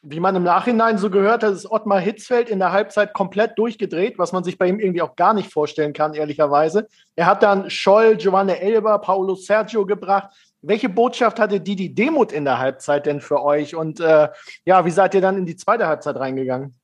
Wie 0.04 0.20
man 0.20 0.36
im 0.36 0.44
Nachhinein 0.44 0.98
so 0.98 1.12
gehört 1.12 1.44
hat, 1.44 1.54
ist 1.54 1.70
Ottmar 1.70 2.00
Hitzfeld 2.00 2.50
in 2.50 2.58
der 2.58 2.72
Halbzeit 2.72 3.14
komplett 3.14 3.60
durchgedreht, 3.60 4.18
was 4.18 4.32
man 4.32 4.44
sich 4.44 4.58
bei 4.58 4.66
ihm 4.66 4.80
irgendwie 4.80 5.04
auch 5.04 5.16
gar 5.16 5.34
nicht 5.34 5.54
vorstellen 5.54 5.94
kann, 5.94 6.16
ehrlicherweise. 6.16 6.88
Er 7.16 7.28
hat 7.28 7.44
dann 7.44 7.70
Scholl, 7.70 8.16
Giovanni 8.16 8.54
Elber, 8.54 8.98
Paulo 8.98 9.36
Sergio 9.36 9.86
gebracht. 9.86 10.30
Welche 10.64 10.90
Botschaft 10.90 11.40
hatte 11.40 11.62
Didi 11.62 11.94
Demuth 11.94 12.32
in 12.32 12.46
der 12.46 12.58
Halbzeit 12.58 13.06
denn 13.06 13.22
für 13.22 13.44
euch? 13.44 13.76
Und 13.76 14.00
äh, 14.00 14.30
ja, 14.66 14.86
wie 14.86 14.92
seid 14.92 15.14
ihr 15.14 15.22
dann 15.22 15.38
in 15.38 15.46
die 15.46 15.56
zweite 15.56 15.86
Halbzeit 15.86 16.16
reingegangen? 16.16 16.80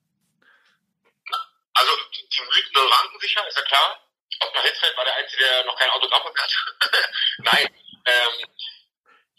Also 1.73 1.91
die 2.13 2.41
Mythen 2.41 2.91
ranken 2.91 3.19
sich 3.19 3.33
ja, 3.33 3.41
ist 3.47 3.57
ja 3.57 3.63
klar. 3.63 3.97
Ottmar 4.45 4.63
Hitzfeld 4.63 4.95
war 4.95 5.05
der 5.05 5.15
Einzige, 5.15 5.43
der 5.43 5.65
noch 5.65 5.75
kein 5.79 5.89
Autogramm 5.89 6.21
hat. 6.21 6.55
Nein, 7.39 7.67
ähm, 8.05 8.47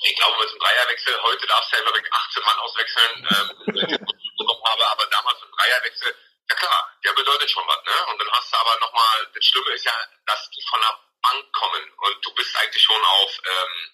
ich 0.00 0.16
glaube, 0.16 0.38
mit 0.38 0.50
dem 0.50 0.58
Dreierwechsel, 0.58 1.22
heute 1.22 1.46
darfst 1.46 1.72
du 1.72 1.76
ja, 1.76 1.82
glaube 1.82 1.98
ich, 1.98 2.12
18 2.12 2.42
Mann 2.44 2.58
auswechseln, 2.60 3.28
ähm, 3.30 4.06
bekommen 4.38 4.64
habe, 4.64 4.88
aber 4.90 5.06
damals 5.06 5.40
mit 5.40 5.50
dem 5.50 5.56
Dreierwechsel, 5.56 6.16
ja 6.48 6.54
klar, 6.54 6.96
der 7.04 7.12
bedeutet 7.12 7.50
schon 7.50 7.66
was, 7.66 7.84
ne? 7.84 8.06
Und 8.06 8.20
dann 8.20 8.30
hast 8.32 8.52
du 8.52 8.56
aber 8.56 8.78
nochmal, 8.78 9.30
das 9.34 9.44
Schlimme 9.44 9.70
ist 9.72 9.84
ja, 9.84 9.92
dass 10.26 10.48
die 10.50 10.62
von 10.70 10.80
der 10.80 10.98
Bank 11.22 11.52
kommen 11.52 11.92
und 11.96 12.24
du 12.24 12.34
bist 12.34 12.56
eigentlich 12.56 12.82
schon 12.82 13.04
auf, 13.04 13.38
ähm, 13.44 13.92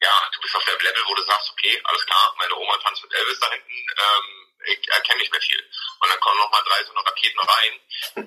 ja, 0.00 0.30
du 0.32 0.40
bist 0.40 0.56
auf 0.56 0.64
dem 0.64 0.80
Level, 0.80 1.04
wo 1.06 1.14
du 1.14 1.22
sagst, 1.22 1.50
okay, 1.50 1.80
alles 1.84 2.06
klar, 2.06 2.34
meine 2.38 2.54
Oma 2.56 2.76
tanzt 2.78 3.02
mit 3.02 3.14
Elvis 3.14 3.38
da 3.38 3.50
hinten, 3.50 3.86
ähm, 3.98 4.54
ich 4.66 4.88
erkenne 4.88 5.18
nicht 5.20 5.30
mehr 5.30 5.40
viel. 5.42 5.70
Und 6.00 6.10
dann 6.10 6.20
kommen 6.20 6.38
noch 6.38 6.50
mal 6.50 6.62
drei 6.62 6.82
so 6.84 6.90
eine 6.92 7.06
Raketen 7.06 7.40
rein. 7.40 7.80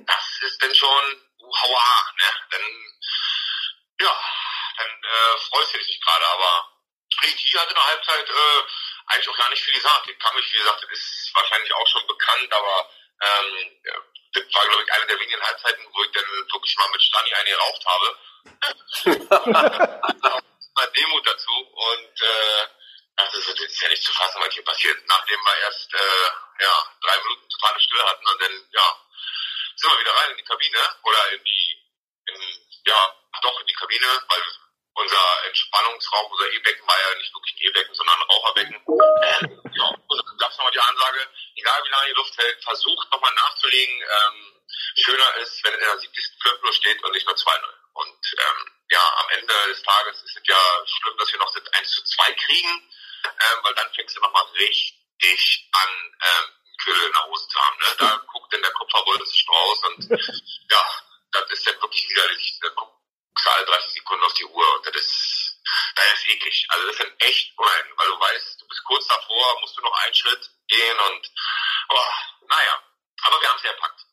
Das 0.05 0.39
ist 0.41 0.62
dann 0.62 0.74
schon 0.75 1.21
hauer, 1.41 2.13
ne? 2.17 2.33
Dann, 2.51 3.00
ja, 4.01 4.24
dann 4.77 5.03
äh, 5.03 5.38
freust 5.50 5.74
du 5.74 5.77
dich 5.79 5.88
nicht 5.88 6.03
gerade, 6.03 6.27
aber 6.27 6.76
die 7.09 7.57
hatte 7.57 7.69
in 7.69 7.75
der 7.75 7.85
Halbzeit 7.85 8.29
äh, 8.29 8.63
eigentlich 9.07 9.29
auch 9.29 9.37
gar 9.37 9.49
nicht 9.49 9.63
viel 9.63 9.73
gesagt. 9.73 10.09
Ich 10.09 10.19
kann 10.19 10.35
mich, 10.35 10.53
wie 10.53 10.57
gesagt, 10.57 10.83
das 10.83 10.99
ist 10.99 11.31
wahrscheinlich 11.33 11.73
auch 11.73 11.87
schon 11.87 12.05
bekannt, 12.07 12.51
aber 12.53 12.89
ähm, 13.21 13.81
das 14.33 14.43
war, 14.53 14.67
glaube 14.67 14.83
ich, 14.83 14.93
eine 14.93 15.07
der 15.07 15.19
wenigen 15.19 15.41
Halbzeiten, 15.41 15.87
wo 15.93 16.03
ich 16.03 16.11
dann 16.11 16.25
wirklich 16.25 16.77
mal 16.77 16.89
mit 16.89 17.01
Stani 17.01 17.33
eine 17.33 17.49
geraucht 17.49 17.85
habe. 17.85 18.17
mal 20.75 20.91
Demut 20.91 21.25
dazu 21.25 21.51
und 21.51 22.21
äh, 22.21 22.67
also 23.17 23.51
das 23.51 23.59
ist 23.59 23.81
ja 23.81 23.89
nicht 23.89 24.03
zu 24.03 24.13
fassen, 24.13 24.39
was 24.39 24.53
hier 24.53 24.63
passiert. 24.63 24.97
Nachdem 25.07 25.39
wir 25.43 25.57
erst 25.57 25.93
äh, 25.93 26.29
ja, 26.61 26.91
drei 27.01 27.17
Minuten 27.23 27.49
totale 27.49 27.79
Stille 27.79 28.05
hatten 28.05 28.27
und 28.27 28.41
dann 28.41 28.69
ja, 28.71 29.01
sind 29.75 29.91
wir 29.91 29.99
wieder 29.99 30.15
rein 30.15 30.31
in 30.31 30.37
die 30.37 30.43
Kabine 30.43 30.95
oder 31.03 31.31
in 31.31 31.43
die, 31.43 31.85
in, 32.27 32.41
ja, 32.85 33.15
doch 33.41 33.59
in 33.59 33.67
die 33.67 33.73
Kabine, 33.73 34.23
weil 34.27 34.41
unser 34.97 35.45
Entspannungsraum, 35.45 36.31
unser 36.31 36.51
E-Becken 36.51 36.87
war 36.87 36.99
ja 36.99 37.15
nicht 37.17 37.33
wirklich 37.33 37.53
ein 37.53 37.69
E-Becken, 37.69 37.93
sondern 37.93 38.19
ein 38.19 38.29
Raucherbecken. 38.29 38.75
Ähm, 38.75 39.61
ja, 39.73 39.87
und 40.07 40.17
dann 40.17 40.37
gab 40.37 40.51
es 40.51 40.57
nochmal 40.57 40.71
die 40.71 40.79
Ansage, 40.79 41.29
egal 41.55 41.83
wie 41.85 41.89
lange 41.89 42.07
die 42.07 42.17
Luft 42.17 42.37
hält, 42.37 42.63
versucht 42.63 43.11
nochmal 43.11 43.33
nachzulegen. 43.35 43.95
Ähm, 44.01 44.61
schöner 44.97 45.35
ist, 45.35 45.63
wenn 45.63 45.73
in 45.73 45.79
der 45.79 45.97
70. 45.99 46.39
Klöppel 46.41 46.73
steht 46.73 47.03
und 47.03 47.11
nicht 47.11 47.27
nur 47.27 47.35
2-0. 47.35 47.61
Und 47.93 48.21
ähm, 48.37 48.71
ja, 48.89 49.13
am 49.19 49.29
Ende 49.37 49.53
des 49.67 49.83
Tages 49.83 50.23
ist 50.23 50.37
es 50.37 50.43
ja 50.47 50.61
schlimm, 50.85 51.17
dass 51.17 51.31
wir 51.31 51.39
noch 51.39 51.53
das 51.53 51.67
1 51.73 51.91
zu 51.91 52.03
2 52.03 52.31
kriegen, 52.33 52.89
ähm, 53.25 53.59
weil 53.63 53.75
dann 53.75 53.93
fängst 53.93 54.17
du 54.17 54.21
nochmal 54.21 54.45
richtig 54.59 55.69
an, 55.73 55.89
ähm, 56.21 56.53
Kühl 56.83 57.05
in 57.05 57.13
der 57.13 57.25
Hose 57.25 57.47
zu 57.47 57.59
haben. 57.59 57.77
Ne? 57.79 57.95
Da 57.99 58.17
guckt 58.31 58.53
denn 58.53 58.61
der 58.61 58.71
Kupferwolle 58.71 59.25
sich 59.25 59.45
raus 59.49 59.83
und 59.85 60.09
ja, 60.69 60.85
das 61.31 61.51
ist 61.51 61.67
dann 61.67 61.81
wirklich 61.81 62.09
widerlich. 62.09 62.59
Da 62.61 62.69
guckst 62.69 62.96
alle 63.46 63.65
30 63.65 63.94
Sekunden 63.94 64.24
auf 64.24 64.34
die 64.34 64.46
Uhr 64.46 64.75
und 64.75 64.86
das 64.86 64.96
ist, 64.96 65.62
das 65.96 66.06
ist 66.15 66.27
eklig. 66.29 66.67
Also 66.70 66.88
das 66.88 66.96
ist 66.96 67.03
dann 67.03 67.13
echt 67.20 67.53
unheimlich, 67.58 67.94
weil 67.98 68.08
du 68.08 68.20
weißt, 68.20 68.62
du 68.62 68.67
bist 68.67 68.84
kurz 68.86 69.08
davor, 69.08 69.60
musst 69.62 69.77
du 69.77 69.82
noch 69.82 69.94
einen 70.06 70.15
Schritt 70.15 70.50
gehen 70.67 70.98
und 71.10 71.32
oh, 71.89 72.12
naja, 72.50 72.75
aber 73.24 73.41
wir 73.41 73.50
haben 73.50 73.58
es 73.58 73.63
ja 73.63 73.72
gepackt. 73.72 74.08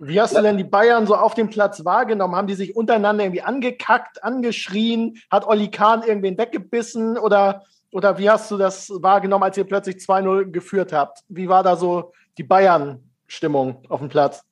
Wie 0.00 0.20
hast 0.20 0.36
du 0.36 0.42
denn 0.42 0.58
die 0.58 0.64
Bayern 0.64 1.06
so 1.06 1.16
auf 1.16 1.34
dem 1.34 1.48
Platz 1.48 1.82
wahrgenommen? 1.84 2.36
Haben 2.36 2.46
die 2.46 2.54
sich 2.54 2.76
untereinander 2.76 3.24
irgendwie 3.24 3.42
angekackt, 3.42 4.22
angeschrien? 4.22 5.22
Hat 5.30 5.46
Olli 5.46 5.70
Kahn 5.70 6.02
irgendwen 6.02 6.36
weggebissen? 6.36 7.16
Oder, 7.16 7.64
oder 7.90 8.18
wie 8.18 8.28
hast 8.28 8.50
du 8.50 8.58
das 8.58 8.90
wahrgenommen, 8.90 9.44
als 9.44 9.56
ihr 9.56 9.64
plötzlich 9.64 9.96
2-0 9.96 10.50
geführt 10.50 10.92
habt? 10.92 11.20
Wie 11.28 11.48
war 11.48 11.62
da 11.62 11.76
so 11.76 12.12
die 12.36 12.42
Bayern-Stimmung 12.42 13.86
auf 13.88 14.00
dem 14.00 14.10
Platz? 14.10 14.44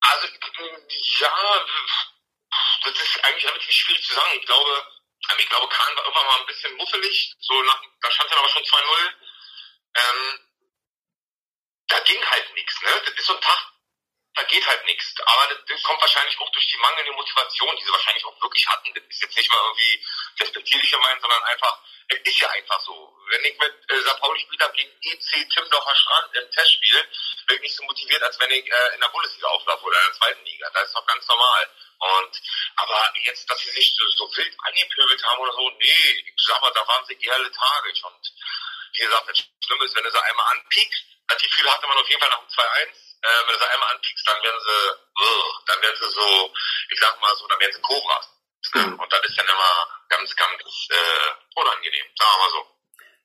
Also, 0.00 0.28
ja, 1.20 1.66
das 2.84 2.94
ist 2.94 3.24
eigentlich 3.24 3.46
relativ 3.46 3.70
schwierig 3.70 4.06
zu 4.06 4.14
sagen. 4.14 4.38
Ich 4.38 4.46
glaube, 4.46 4.86
ich 5.38 5.48
glaube, 5.48 5.68
Kahn 5.68 5.96
war 5.96 6.04
irgendwann 6.04 6.26
mal 6.26 6.40
ein 6.40 6.46
bisschen 6.46 6.76
muffelig. 6.76 7.34
So 7.40 7.62
nach, 7.62 7.82
da 8.00 8.10
stand 8.10 8.30
dann 8.30 8.38
aber 8.38 8.48
schon 8.48 8.64
2-0. 8.64 9.14
Ähm, 9.94 10.40
da 11.88 11.98
ging 12.00 12.30
halt 12.30 12.54
nichts, 12.54 12.82
ne? 12.82 13.02
Das 13.04 13.14
ist 13.14 13.26
so 13.26 13.34
ein 13.34 13.40
Tag, 13.40 13.72
da 14.36 14.42
geht 14.44 14.66
halt 14.66 14.84
nichts. 14.84 15.14
Aber 15.24 15.48
das, 15.48 15.58
das, 15.66 15.82
kommt 15.82 16.00
wahrscheinlich 16.00 16.38
auch 16.38 16.50
durch 16.50 16.68
die 16.68 16.76
mangelnde 16.76 17.12
Motivation, 17.12 17.74
die 17.76 17.84
sie 17.84 17.90
wahrscheinlich 17.90 18.24
auch 18.24 18.42
wirklich 18.42 18.66
hatten. 18.68 18.92
Das 18.94 19.04
ist 19.08 19.22
jetzt 19.22 19.36
nicht 19.36 19.50
mal 19.50 19.64
irgendwie 19.64 20.04
respektierlich 20.40 20.90
gemeint, 20.90 21.20
sondern 21.22 21.42
einfach, 21.44 21.80
es 22.08 22.20
ist 22.20 22.40
ja 22.40 22.50
einfach 22.50 22.80
so. 22.80 23.16
Wenn 23.30 23.44
ich 23.44 23.58
mit 23.58 23.90
äh, 23.90 24.00
St. 24.00 24.20
Pauli 24.20 24.40
spiele 24.40 24.72
gegen 24.76 24.92
EC 25.00 25.50
Timdocher 25.50 25.96
Strand 25.96 26.36
im 26.36 26.50
Testspiel, 26.50 27.08
bin 27.46 27.56
ich 27.56 27.62
nicht 27.62 27.76
so 27.76 27.84
motiviert, 27.84 28.22
als 28.22 28.38
wenn 28.38 28.50
ich 28.50 28.70
äh, 28.70 28.94
in 28.94 29.00
der 29.00 29.08
Bundesliga 29.08 29.48
auflaufe 29.48 29.84
oder 29.84 29.98
in 29.98 30.06
der 30.06 30.14
zweiten 30.14 30.44
Liga. 30.44 30.70
Das 30.70 30.84
ist 30.84 30.94
doch 30.94 31.06
ganz 31.06 31.26
normal. 31.26 31.70
Und 31.98 32.42
aber 32.76 33.12
jetzt, 33.24 33.48
dass 33.50 33.58
sie 33.58 33.70
sich 33.70 33.96
so, 33.96 34.26
so 34.26 34.36
wild 34.36 34.54
angepöbelt 34.64 35.24
haben 35.24 35.40
oder 35.40 35.52
so, 35.52 35.70
nee, 35.70 36.24
ich 36.26 36.44
sag 36.46 36.60
mal, 36.60 36.72
da 36.72 36.86
waren 36.86 37.04
sie 37.06 37.18
eher 37.20 37.38
lethargisch. 37.38 38.04
Und 38.04 38.32
wie 38.92 39.02
gesagt, 39.02 39.28
das 39.30 39.38
Schlimme 39.64 39.84
ist, 39.86 39.96
wenn 39.96 40.04
du 40.04 40.10
sie 40.10 40.22
einmal 40.22 40.56
anpiekst, 40.56 41.04
das 41.28 41.42
Gefühl 41.42 41.72
hatte 41.72 41.86
man 41.86 41.96
auf 41.96 42.08
jeden 42.08 42.20
Fall 42.20 42.30
nach 42.30 42.40
dem 42.40 42.48
2-1. 42.48 43.15
Äh, 43.26 43.46
wenn 43.46 43.54
du 43.54 43.58
sie 43.58 43.70
einmal 43.70 43.90
anpiekst, 43.90 44.28
dann 44.28 44.42
werden 44.42 44.60
sie, 44.60 44.90
uh, 45.20 45.52
dann 45.66 45.82
werden 45.82 45.96
sie 45.96 46.08
so, 46.10 46.54
ich 46.90 47.00
sag 47.00 47.20
mal 47.20 47.34
so, 47.34 47.48
dann 47.48 47.58
werden 47.58 47.72
sie 47.72 47.82
Cobras. 47.82 48.28
Mhm. 48.74 49.00
Und 49.00 49.12
das 49.12 49.20
ist 49.24 49.38
dann 49.38 49.48
immer 49.48 49.88
ganz, 50.08 50.36
ganz 50.36 50.62
äh, 50.90 51.30
unangenehm, 51.56 52.06
sagen 52.16 52.30
wir 52.30 52.38
mal 52.38 52.50
so. 52.50 52.66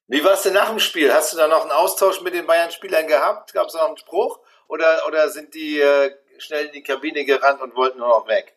Wie 0.07 0.23
war 0.23 0.33
es 0.33 0.41
denn 0.41 0.53
nach 0.53 0.69
dem 0.69 0.79
Spiel? 0.79 1.13
Hast 1.13 1.33
du 1.33 1.37
da 1.37 1.47
noch 1.47 1.61
einen 1.61 1.71
Austausch 1.71 2.19
mit 2.21 2.33
den 2.33 2.47
Bayern-Spielern 2.47 3.07
gehabt? 3.07 3.53
Gab 3.53 3.67
es 3.67 3.75
noch 3.75 3.85
einen 3.85 3.97
Spruch? 3.97 4.39
Oder, 4.67 5.05
oder 5.05 5.29
sind 5.29 5.53
die 5.53 5.79
äh, 5.79 6.17
schnell 6.39 6.65
in 6.65 6.73
die 6.73 6.83
Kabine 6.83 7.23
gerannt 7.23 7.61
und 7.61 7.75
wollten 7.75 7.99
nur 7.99 8.07
noch 8.07 8.27
weg? 8.27 8.55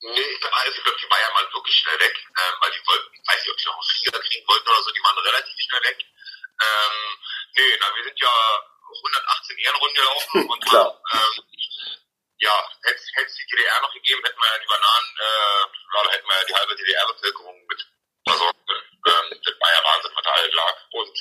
Nee, 0.00 0.10
also 0.10 0.76
ich 0.76 0.82
glaube, 0.82 0.98
die 1.00 1.06
Bayern 1.06 1.34
waren 1.34 1.54
wirklich 1.54 1.76
schnell 1.76 2.00
weg, 2.00 2.16
äh, 2.18 2.52
weil 2.60 2.72
die 2.72 2.88
wollten, 2.88 3.06
weiß 3.24 3.40
nicht, 3.40 3.52
ob 3.52 3.56
die 3.56 3.66
noch 3.66 3.74
einen 3.74 3.82
Flieger 3.82 4.18
kriegen 4.18 4.48
wollten 4.48 4.68
oder 4.68 4.82
so, 4.82 4.90
die 4.90 5.04
waren 5.04 5.18
relativ 5.18 5.54
schnell 5.60 5.82
weg. 5.82 5.98
Ähm, 6.60 7.18
nee, 7.54 7.76
na, 7.78 7.86
wir 7.94 8.04
sind 8.04 8.20
ja 8.20 8.62
118 8.96 9.58
Ehrenrunden 9.58 9.96
gelaufen 9.96 10.48
und 10.50 10.72
haben, 10.72 10.98
ähm, 11.12 11.44
ja, 12.38 12.70
hätte 12.82 12.98
es 12.98 13.34
die 13.36 13.46
DDR 13.46 13.80
noch 13.80 13.92
gegeben, 13.92 14.22
hätten 14.24 14.40
wir 14.40 14.50
ja 14.50 14.58
die 14.58 14.66
Bananen, 14.66 15.10
äh, 15.18 15.64
da 15.92 16.10
hätten 16.10 16.28
wir 16.28 16.36
ja 16.36 16.44
die 16.44 16.54
halbe 16.54 16.74
DDR-Bevölkerung 16.74 17.66
mit 17.66 17.86
versorgt. 18.26 18.58
Ähm, 18.70 19.40
das 19.44 19.54
war 19.60 19.72
ja 19.72 19.84
Wahnsinn, 19.84 20.12
was 20.14 20.24
da 20.24 20.32
halt 20.32 20.54
lag. 20.54 20.76
Und 20.90 21.14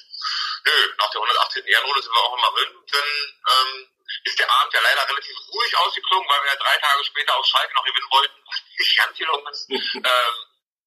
nö, 0.65 0.93
nach 0.97 1.09
der 1.09 1.21
118. 1.21 1.65
Ehrenrunde 1.65 2.01
sind 2.01 2.13
wir 2.13 2.23
auch 2.23 2.37
immer 2.37 2.51
drin. 2.51 2.73
Dann 2.91 3.09
ähm, 3.51 3.91
ist 4.23 4.39
der 4.39 4.49
Abend 4.49 4.73
ja 4.73 4.81
leider 4.81 5.07
relativ 5.07 5.35
ruhig 5.53 5.77
ausgeklungen, 5.77 6.29
weil 6.29 6.41
wir 6.43 6.51
ja 6.51 6.57
drei 6.57 6.77
Tage 6.77 7.03
später 7.05 7.35
auf 7.35 7.45
Schalke 7.45 7.73
noch 7.73 7.85
gewinnen 7.85 8.11
wollten, 8.11 8.43
was 8.45 8.61
nicht 8.77 8.97
ganz 8.97 9.17
gelungen 9.17 9.47
ist. 9.47 9.69
ähm, 9.95 10.35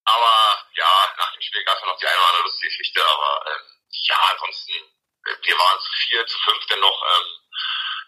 aber 0.05 0.69
ja, 0.75 1.15
nach 1.17 1.33
dem 1.33 1.43
Spiel 1.43 1.65
gab 1.65 1.77
es 1.77 1.81
ja 1.81 1.87
noch 1.87 1.99
die 1.99 2.07
eine 2.07 2.19
oder 2.19 2.29
andere 2.29 2.43
lustige 2.45 2.69
Geschichte, 2.69 3.05
aber 3.05 3.45
ähm, 3.47 3.63
ja, 3.91 4.19
ansonsten, 4.33 4.73
äh, 4.73 5.04
wir 5.25 5.59
waren 5.59 5.81
zu 5.81 5.93
vier, 6.09 6.27
zu 6.27 6.39
fünf 6.39 6.67
denn 6.67 6.81
noch, 6.81 7.03
ähm, 7.17 7.27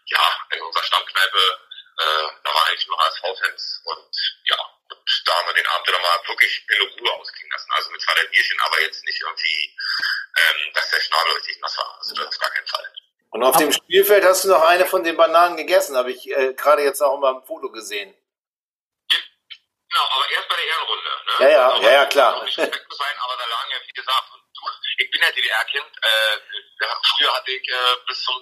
ja, 0.06 0.40
in 0.50 0.62
unserer 0.62 0.84
Stammkneipe, 0.84 1.60
äh, 1.98 2.28
da 2.44 2.54
waren 2.54 2.68
eigentlich 2.68 2.86
nur 2.86 2.98
HSV-Fans 2.98 3.82
und 3.84 4.16
ja, 4.44 4.56
und 4.90 5.22
da 5.24 5.32
haben 5.34 5.46
wir 5.48 5.54
den 5.54 5.66
Abend 5.66 5.88
dann 5.88 6.02
mal 6.02 6.20
wirklich 6.28 6.64
in 6.68 6.82
Ruhe 6.82 7.12
ausklingen 7.12 7.50
lassen. 7.50 7.72
Also 7.72 7.90
mit 7.90 8.00
zwei 8.02 8.14
der 8.14 8.28
Bierchen, 8.28 8.60
aber 8.60 8.80
jetzt 8.82 9.04
nicht 9.04 9.20
irgendwie, 9.20 9.76
ähm, 10.36 10.72
dass 10.74 10.90
der 10.90 11.00
Schnabel 11.00 11.32
richtig 11.32 11.58
nass 11.60 11.76
war. 11.78 11.96
Also 11.98 12.14
das 12.14 12.28
ist 12.28 12.40
gar 12.40 12.50
kein 12.50 12.66
Fall. 12.66 12.92
Und 13.30 13.42
auf 13.42 13.56
dem 13.56 13.72
Spielfeld 13.72 14.24
hast 14.24 14.44
du 14.44 14.48
noch 14.48 14.62
eine 14.62 14.86
von 14.86 15.02
den 15.02 15.16
Bananen 15.16 15.56
gegessen, 15.56 15.96
habe 15.96 16.12
ich 16.12 16.28
äh, 16.30 16.54
gerade 16.54 16.82
jetzt 16.82 17.02
auch 17.02 17.18
mal 17.18 17.34
im 17.34 17.44
Foto 17.44 17.70
gesehen. 17.70 18.14
Genau, 19.10 20.08
aber 20.10 20.30
erst 20.30 20.48
bei 20.48 20.56
der 20.56 20.64
Ehrenrunde. 20.66 21.10
Ne? 21.26 21.32
Ja, 21.44 21.48
ja, 21.48 21.70
also, 21.70 21.82
ja, 21.82 21.92
ja, 21.92 22.06
klar. 22.06 22.44
Nicht 22.44 22.54
sein, 22.56 22.68
aber 22.68 23.36
da 23.36 23.44
lagen 23.46 23.70
ja, 23.70 23.78
wie 23.86 23.92
gesagt, 23.92 24.28
ich 24.98 25.10
bin 25.10 25.20
ja 25.22 25.30
DDR-Kind. 25.30 25.86
Äh, 26.02 26.86
früher 27.16 27.34
hatte 27.34 27.50
ich 27.50 27.68
äh, 27.68 27.96
bis 28.06 28.22
zum 28.22 28.34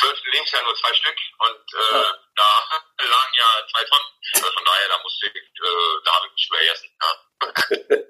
zwölften 0.00 0.30
Lebensjahr 0.30 0.62
nur 0.62 0.74
zwei 0.76 0.94
Stück 0.94 1.16
und 1.38 1.74
äh, 1.74 1.96
ja. 1.96 2.18
da 2.36 3.04
lagen 3.04 3.34
ja 3.34 3.66
zwei 3.72 3.84
Tonnen. 3.84 4.06
Also 4.34 4.52
von 4.52 4.64
daher, 4.64 4.88
da 4.88 4.98
musste 5.02 5.26
ich, 5.26 5.36
äh, 5.36 6.00
da 6.04 6.14
habe 6.14 6.26
ich 6.26 6.32
mich 6.32 6.48
überessen. 6.48 6.90
Ja. 7.02 7.10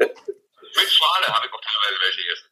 Mit 0.77 0.91
Schwale 0.91 1.27
habe 1.29 1.47
ich 1.47 1.53
auch 1.53 1.61
teilweise 1.61 2.01
welche 2.01 2.23
gegessen. 2.23 2.51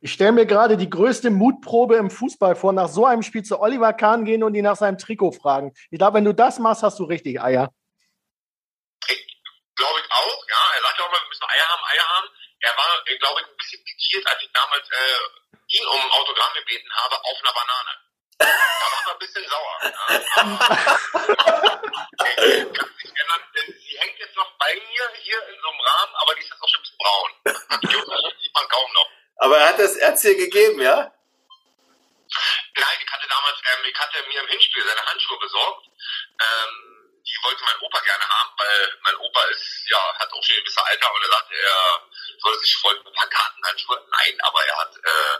Ich 0.00 0.12
stelle 0.12 0.32
mir 0.32 0.46
gerade 0.46 0.76
die 0.76 0.90
größte 0.90 1.30
Mutprobe 1.30 1.96
im 1.96 2.10
Fußball 2.10 2.54
vor, 2.54 2.72
nach 2.72 2.88
so 2.88 3.06
einem 3.06 3.22
Spiel 3.22 3.42
zu 3.42 3.60
Oliver 3.60 3.92
Kahn 3.92 4.24
gehen 4.24 4.42
und 4.44 4.54
ihn 4.54 4.64
nach 4.64 4.76
seinem 4.76 4.98
Trikot 4.98 5.32
fragen. 5.32 5.72
Ich 5.90 5.98
glaube, 5.98 6.18
wenn 6.18 6.24
du 6.24 6.34
das 6.34 6.58
machst, 6.58 6.82
hast 6.82 6.98
du 6.98 7.04
richtig 7.04 7.40
Eier. 7.40 7.72
Glaube 9.76 10.00
ich 10.00 10.10
auch, 10.10 10.46
ja. 10.48 10.74
Er 10.76 10.82
sagt 10.82 10.98
ja 10.98 11.04
auch 11.04 11.10
mal, 11.10 11.20
wir 11.20 11.28
müssen 11.28 11.44
Eier 11.44 11.68
haben, 11.68 11.82
Eier 11.92 12.08
haben. 12.08 12.28
Er 12.60 12.76
war, 12.76 13.04
glaube 13.04 13.40
ich, 13.40 13.46
ein 13.46 13.56
bisschen 13.56 13.84
pikiert, 13.84 14.26
als 14.26 14.42
ich 14.42 14.50
damals 14.52 14.88
äh, 14.90 15.76
ihn 15.76 15.86
um 15.86 16.10
Autogramm 16.12 16.54
gebeten 16.54 16.90
habe 16.94 17.16
auf 17.22 17.38
einer 17.40 17.52
Banane. 17.52 17.90
Da 18.38 18.46
war 18.46 19.02
er 19.06 19.12
ein 19.12 19.18
bisschen 19.18 19.48
sauer. 19.48 19.80
Ja. 22.26 22.32
kann 22.36 22.90
sich 22.98 23.10
ändern, 23.10 23.42
denn 23.54 23.74
sie 23.78 23.98
hängt 23.98 24.18
jetzt 24.18 24.36
noch 24.36 24.50
bei 24.58 24.74
mir 24.74 25.10
hier 25.22 25.48
in 25.48 25.60
so 25.60 25.68
einem 25.68 25.80
Rahmen, 25.80 26.14
aber 26.16 26.34
die 26.34 26.40
ist 26.42 26.50
jetzt 26.50 26.62
auch 26.62 26.68
schon 26.68 26.80
ein 26.80 26.82
bisschen 26.82 26.98
braun. 26.98 27.30
Die 27.82 28.42
sieht 28.42 28.54
man 28.54 28.68
kaum 28.68 28.92
noch. 28.92 29.10
Aber 29.36 29.58
er 29.58 29.68
hat 29.68 29.78
es 29.78 29.96
er 29.96 30.12
dir 30.12 30.36
gegeben, 30.36 30.80
ja? 30.80 31.12
Nein, 32.76 32.98
ich 33.00 33.12
hatte 33.12 33.28
damals, 33.28 33.58
ähm, 33.72 33.84
ich 33.84 33.98
hatte 33.98 34.28
mir 34.28 34.40
im 34.40 34.48
Hinspiel 34.48 34.84
seine 34.84 35.06
Handschuhe 35.06 35.38
besorgt. 35.38 35.86
Ähm, 35.86 36.96
die 37.26 37.38
wollte 37.44 37.64
mein 37.64 37.80
Opa 37.80 38.00
gerne 38.00 38.28
haben, 38.28 38.50
weil 38.56 38.98
mein 39.02 39.16
Opa 39.16 39.42
ist, 39.44 39.84
ja, 39.90 40.18
hat 40.18 40.32
auch 40.32 40.42
schon 40.42 40.56
ein 40.56 40.60
gewisses 40.60 40.82
Alter 40.82 41.14
und 41.14 41.22
er 41.22 41.30
sagte, 41.30 41.54
er 41.54 42.02
soll 42.40 42.58
sich 42.60 42.76
voll 42.76 42.96
ein 42.96 43.12
paar 43.12 43.28
Kartenhandschuhe. 43.28 44.06
Nein, 44.10 44.38
aber 44.42 44.64
er 44.64 44.76
hat, 44.78 44.96
äh, 44.96 45.38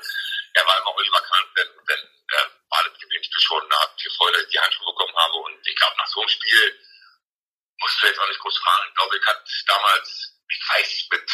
er 0.54 0.66
war 0.66 0.78
immer 0.78 0.96
Oliver 0.96 1.20
Kahn, 1.20 1.44
denn, 1.56 1.68
denn 1.88 2.00
äh, 2.00 2.48
war 2.70 2.84
das 2.84 2.98
Gewinnspiel 2.98 3.40
schon, 3.40 3.68
da 3.68 3.80
hat 3.80 4.00
viel 4.00 4.10
Freude, 4.12 4.34
dass 4.34 4.44
ich 4.44 4.50
die 4.50 4.60
Handschuhe 4.60 4.86
bekommen 4.92 5.16
habe 5.16 5.34
und 5.34 5.66
ich 5.66 5.76
glaube, 5.76 5.96
nach 5.96 6.06
so 6.06 6.20
einem 6.20 6.28
Spiel 6.28 6.80
musst 7.80 8.02
du 8.02 8.06
jetzt 8.06 8.18
auch 8.18 8.28
nicht 8.28 8.40
groß 8.40 8.58
fragen. 8.58 8.88
Ich 8.88 8.94
glaube, 8.94 9.16
ich 9.16 9.26
hatte 9.26 9.44
damals, 9.66 10.32
ich 10.48 10.62
weiß 10.70 10.88
nicht, 10.88 11.12
mit, 11.12 11.30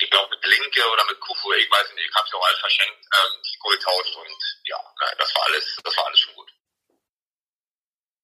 ich 0.00 0.10
glaube 0.10 0.30
mit 0.30 0.44
Linke 0.44 0.90
oder 0.90 1.04
mit 1.06 1.20
Kufu, 1.20 1.52
ich 1.54 1.70
weiß 1.70 1.92
nicht, 1.92 2.08
ich 2.08 2.14
habe 2.14 2.26
es 2.26 2.34
auch 2.34 2.46
alles 2.46 2.60
verschenkt, 2.60 3.04
ähm, 3.04 3.42
Trikot 3.42 3.70
getauscht 3.70 4.16
und 4.16 4.36
ja, 4.64 4.80
das 5.18 5.34
war 5.34 5.42
alles, 5.44 5.76
das 5.82 5.96
war 5.96 6.06
alles 6.06 6.20
schon 6.20 6.34
gut. 6.34 6.50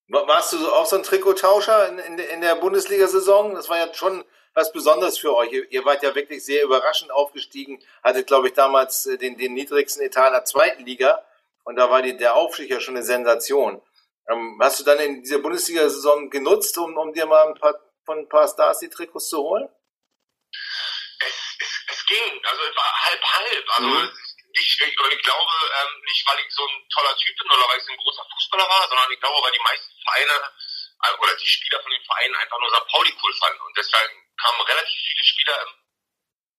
Warst 0.08 0.52
du 0.52 0.72
auch 0.72 0.84
so 0.84 0.96
ein 0.96 1.02
Trikottauscher 1.04 1.88
in, 1.88 1.98
in, 1.98 2.18
in 2.18 2.40
der 2.42 2.56
Bundesliga-Saison? 2.56 3.54
Das 3.54 3.70
war 3.70 3.78
ja 3.78 3.94
schon 3.94 4.22
was 4.54 4.72
Besonderes 4.72 5.18
für 5.18 5.34
euch. 5.34 5.52
Ihr, 5.52 5.70
ihr 5.72 5.84
wart 5.84 6.02
ja 6.02 6.14
wirklich 6.14 6.44
sehr 6.44 6.62
überraschend 6.64 7.10
aufgestiegen, 7.10 7.82
hattet, 8.02 8.26
glaube 8.26 8.48
ich, 8.48 8.54
damals 8.54 9.06
äh, 9.06 9.18
den, 9.18 9.36
den 9.36 9.54
niedrigsten 9.54 10.02
Etat 10.02 10.28
in 10.28 10.34
der 10.34 10.44
zweiten 10.44 10.84
Liga 10.84 11.24
und 11.64 11.76
da 11.76 11.90
war 11.90 12.02
die, 12.02 12.16
der 12.16 12.34
Aufstieg 12.34 12.70
ja 12.70 12.80
schon 12.80 12.96
eine 12.96 13.04
Sensation. 13.04 13.82
Ähm, 14.28 14.58
hast 14.60 14.80
du 14.80 14.84
dann 14.84 14.98
in 15.00 15.22
dieser 15.22 15.38
Bundesliga-Saison 15.38 16.30
genutzt, 16.30 16.76
um, 16.78 16.96
um 16.96 17.12
dir 17.12 17.26
mal 17.26 17.48
ein 17.48 17.54
paar, 17.54 17.74
von 18.04 18.18
ein 18.18 18.28
paar 18.28 18.48
Stars 18.48 18.80
die 18.80 18.90
Trikots 18.90 19.28
zu 19.28 19.38
holen? 19.38 19.68
Es, 21.20 21.56
es, 21.58 21.84
es 21.90 22.06
ging, 22.06 22.40
also 22.44 22.62
es 22.62 22.76
war 22.76 23.04
halb 23.06 23.22
halb. 23.22 23.76
Also 23.76 23.88
mhm. 23.88 24.10
ich, 24.54 24.80
ich, 24.80 24.88
ich 24.88 25.22
glaube 25.22 25.54
ähm, 25.82 26.02
nicht, 26.02 26.26
weil 26.26 26.38
ich 26.40 26.54
so 26.54 26.66
ein 26.66 26.88
toller 26.92 27.16
Typ 27.16 27.38
bin 27.38 27.50
oder 27.50 27.68
weil 27.68 27.78
ich 27.78 27.84
so 27.84 27.92
ein 27.92 27.98
großer 27.98 28.26
Fußballer 28.32 28.68
war, 28.68 28.88
sondern 28.88 29.12
ich 29.12 29.20
glaube, 29.20 29.42
weil 29.42 29.52
die 29.52 29.62
meisten 29.62 29.92
Vereine 30.02 30.52
äh, 31.02 31.14
oder 31.22 31.36
die 31.36 31.46
Spieler 31.46 31.80
von 31.80 31.90
den 31.90 32.04
Vereinen 32.04 32.34
einfach 32.36 32.58
nur 32.58 32.70
St. 32.70 32.88
Pauli 32.90 33.14
cool 33.22 33.34
fanden. 33.34 33.62
Und 33.62 33.76
deswegen 33.76 34.31
kamen 34.42 34.60
relativ 34.62 34.98
viele 34.98 35.24
Spieler 35.24 35.66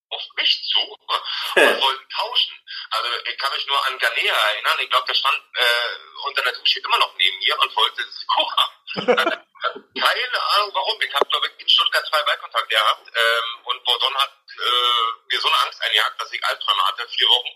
auf 0.10 0.22
mich 0.36 0.64
zu 0.70 0.80
und 1.56 1.82
wollten 1.82 2.10
tauschen. 2.10 2.56
Also 2.92 3.10
ich 3.26 3.38
kann 3.38 3.54
mich 3.54 3.66
nur 3.68 3.86
an 3.88 3.98
Ganea 3.98 4.34
erinnern. 4.34 4.80
Ich 4.80 4.90
glaube, 4.90 5.08
der 5.08 5.16
stand 5.16 5.38
äh, 5.56 6.28
unter 6.28 6.44
der 6.44 6.54
Dusche 6.54 6.80
immer 6.80 7.00
noch 7.00 7.16
neben 7.18 7.38
mir 7.40 7.60
und 7.60 7.76
wollte 7.76 8.04
Trikot 8.04 8.52
haben. 8.58 8.74
Keine 10.00 10.44
Ahnung 10.54 10.72
warum. 10.74 11.02
Ich 11.02 11.14
habe, 11.14 11.26
glaube 11.30 11.48
ich, 11.48 11.62
in 11.62 11.70
Stuttgart 11.70 12.06
zwei 12.08 12.22
Ballkontakt 12.24 12.70
gehabt 12.70 13.08
ähm, 13.16 13.66
und 13.66 13.84
Bordon 13.86 14.16
hat 14.16 14.34
äh, 14.50 15.32
mir 15.32 15.40
so 15.40 15.48
eine 15.48 15.58
Angst 15.60 15.82
eingejagt, 15.82 16.22
dass 16.22 16.32
ich 16.32 16.46
Albträume 16.46 16.86
hatte, 16.86 17.08
vier 17.08 17.28
Wochen. 17.30 17.50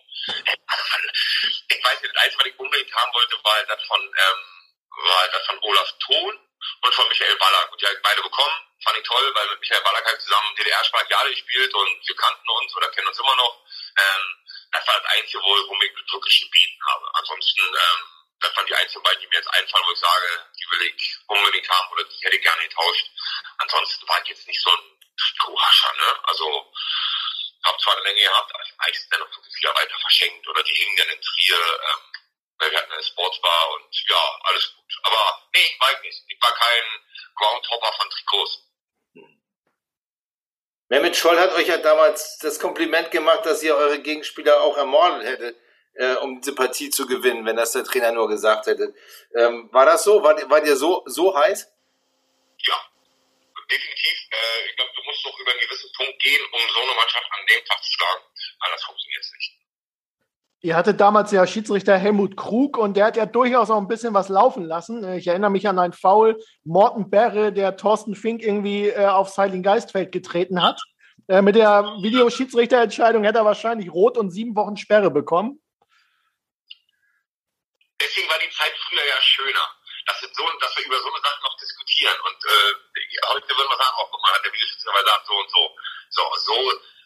Ich 1.70 1.84
weiß 1.84 2.02
nicht, 2.02 2.16
das 2.16 2.24
Einzige, 2.24 2.40
was 2.40 2.48
ich 2.48 2.60
unbedingt 2.60 2.96
haben 2.96 3.14
wollte, 3.14 3.44
war 3.44 3.54
halt 3.54 3.70
das 3.70 3.84
von, 3.84 4.02
ähm, 4.02 4.74
war 5.06 5.20
halt 5.20 5.34
das 5.34 5.46
von 5.46 5.60
Olaf 5.60 5.94
Thon 6.00 6.40
und 6.82 6.96
von 6.96 7.08
Michael 7.10 7.36
Ballack. 7.36 7.72
Und 7.72 7.82
die 7.82 7.86
habe 7.86 8.00
beide 8.02 8.22
bekommen. 8.22 8.67
Fand 8.84 8.98
ich 8.98 9.04
toll, 9.04 9.34
weil 9.34 9.50
mit 9.50 9.60
Michael 9.60 9.82
Ballack 9.82 10.06
halt 10.06 10.22
zusammen 10.22 10.56
DDR-Sprachjahre 10.56 11.30
gespielt 11.32 11.74
und 11.74 12.08
wir 12.08 12.16
kannten 12.16 12.50
uns 12.50 12.76
oder 12.76 12.90
kennen 12.90 13.08
uns 13.08 13.20
immer 13.20 13.36
noch. 13.36 13.64
Ähm, 13.98 14.46
das 14.72 14.88
war 14.88 15.00
das 15.00 15.12
Einzige, 15.14 15.42
wo, 15.42 15.50
wo 15.50 15.82
ich 15.82 16.14
wirklich 16.14 16.42
gebeten 16.42 16.80
habe. 16.88 17.10
Ansonsten, 17.14 17.62
ähm, 17.62 18.02
das 18.40 18.56
waren 18.56 18.68
die 18.68 18.76
einzigen 18.76 19.04
beiden, 19.04 19.22
die 19.22 19.28
mir 19.28 19.38
jetzt 19.38 19.54
einfallen, 19.54 19.86
wo 19.88 19.92
ich 19.92 20.00
sage, 20.00 20.52
die 20.60 20.72
will 20.72 20.94
ich 20.96 21.18
unbedingt 21.28 21.70
haben 21.70 21.92
oder 21.92 22.04
die 22.04 22.26
hätte 22.26 22.36
ich 22.36 22.44
gerne 22.44 22.68
getauscht. 22.68 23.10
Ansonsten 23.58 24.08
war 24.08 24.22
ich 24.22 24.30
jetzt 24.30 24.48
nicht 24.48 24.62
so 24.62 24.70
ein 24.70 25.00
Trikothascher, 25.18 25.94
ne? 25.94 26.20
Also, 26.24 26.74
habe 27.64 27.78
zwar 27.80 27.94
eine 27.94 28.04
Menge 28.04 28.22
gehabt, 28.22 28.54
aber 28.54 28.64
die 28.64 28.78
meisten 28.78 29.10
dann 29.10 29.20
noch 29.22 29.32
wirklich 29.32 29.56
wieder 29.56 29.76
weiter 29.76 30.00
verschenkt 30.00 30.48
oder 30.48 30.64
die 30.64 30.74
hingen 30.74 30.98
dann 30.98 31.10
in 31.10 31.22
Trier, 31.22 31.58
ähm, 31.58 32.02
weil 32.60 32.72
wir 32.72 32.78
hatten 32.78 32.92
eine 32.92 33.04
Sportsbar 33.04 33.72
und 33.72 34.10
ja, 34.10 34.40
alles 34.44 34.74
gut. 34.76 35.00
Aber 35.04 35.50
nee, 35.54 35.66
ich 35.66 35.80
weiß 35.80 36.02
nicht. 36.02 36.24
Ich 36.28 36.42
war 36.42 36.54
kein 36.54 36.84
Groundhopper 37.36 37.94
von 37.94 38.10
Trikots. 38.10 38.67
Mehmet 40.90 41.18
Scholl 41.18 41.38
hat 41.38 41.54
euch 41.56 41.68
ja 41.68 41.78
damals 41.78 42.38
das 42.38 42.60
Kompliment 42.60 43.12
gemacht, 43.12 43.46
dass 43.46 43.62
ihr 43.62 43.76
eure 43.76 44.00
Gegenspieler 44.00 44.62
auch 44.62 44.78
ermordet 44.78 45.28
hättet, 45.28 45.58
äh, 45.96 46.14
um 46.16 46.40
diese 46.40 46.56
Partie 46.56 46.90
zu 46.90 47.06
gewinnen, 47.06 47.46
wenn 47.46 47.58
das 47.58 47.74
der 47.74 47.84
Trainer 47.84 48.14
nur 48.14 48.30
gesagt 48.30 48.68
hätte. 48.68 48.94
Ähm, 49.36 49.70
war 49.74 49.86
das 49.86 50.04
so? 50.06 50.24
War, 50.24 50.36
war 50.50 50.66
ihr 50.66 50.78
so, 50.78 51.04
so 51.06 51.36
heiß? 51.38 51.70
Ja, 52.60 52.76
definitiv. 53.70 54.18
Äh, 54.32 54.70
ich 54.70 54.76
glaube, 54.78 54.92
du 54.96 55.04
musst 55.04 55.26
doch 55.26 55.38
über 55.40 55.52
einen 55.52 55.60
gewissen 55.60 55.92
Punkt 55.98 56.20
gehen, 56.20 56.46
um 56.54 56.62
so 56.74 56.82
eine 56.82 56.96
Mannschaft 56.96 57.28
an 57.32 57.46
dem 57.50 57.66
Tag 57.66 57.84
zu 57.84 57.92
schlagen. 57.92 58.24
Anders 58.60 58.84
funktioniert 58.86 59.24
es 59.24 59.32
nicht. 59.34 59.67
Ihr 60.62 60.76
hattet 60.76 61.00
damals 61.00 61.32
ja 61.32 61.46
Schiedsrichter 61.46 61.98
Helmut 61.98 62.36
Krug 62.36 62.78
und 62.78 62.98
der 62.98 63.06
hat 63.06 63.18
ja 63.18 63.28
durchaus 63.28 63.70
auch 63.70 63.78
ein 63.78 63.88
bisschen 63.88 64.16
was 64.16 64.28
laufen 64.28 64.66
lassen. 64.66 65.08
Ich 65.14 65.28
erinnere 65.28 65.52
mich 65.52 65.68
an 65.68 65.78
einen 65.78 65.94
Foul, 65.94 66.42
Morten 66.64 67.12
Berre, 67.12 67.54
der 67.54 67.78
Thorsten 67.78 68.16
Fink 68.16 68.42
irgendwie 68.42 68.90
äh, 68.90 69.06
aufs 69.06 69.38
Heiligen 69.38 69.62
Geistfeld 69.62 70.12
getreten 70.12 70.64
hat. 70.64 70.82
Äh, 71.28 71.44
mit 71.44 71.56
der 71.56 71.84
Videoschiedsrichterentscheidung 72.02 73.24
hätte 73.24 73.40
er 73.40 73.46
wahrscheinlich 73.46 73.92
rot 73.92 74.18
und 74.18 74.32
sieben 74.32 74.56
Wochen 74.56 74.78
Sperre 74.78 75.12
bekommen. 75.12 75.62
Deswegen 78.02 78.28
war 78.30 78.40
die 78.40 78.50
Zeit 78.50 78.74
früher 78.90 79.06
ja 79.06 79.22
schöner, 79.22 79.66
dass 80.08 80.22
wir, 80.24 80.30
so, 80.34 80.44
dass 80.60 80.76
wir 80.76 80.86
über 80.86 80.98
so 80.98 81.10
eine 81.14 81.22
Sache 81.22 81.42
noch 81.44 81.58
diskutieren. 81.58 82.18
Und 82.26 82.40
äh, 82.46 83.30
heute 83.30 83.48
würden 83.50 83.70
wir 83.70 83.78
sagen, 83.78 83.96
oh, 84.02 84.08
guck 84.10 84.26
hat 84.34 84.44
der 84.44 84.54
Videoschiedsrichter 84.54 85.04
gesagt, 85.04 85.26
so 85.28 85.34
und 85.38 85.52
so. 85.52 85.70
So, 86.10 86.24
so. 86.50 86.58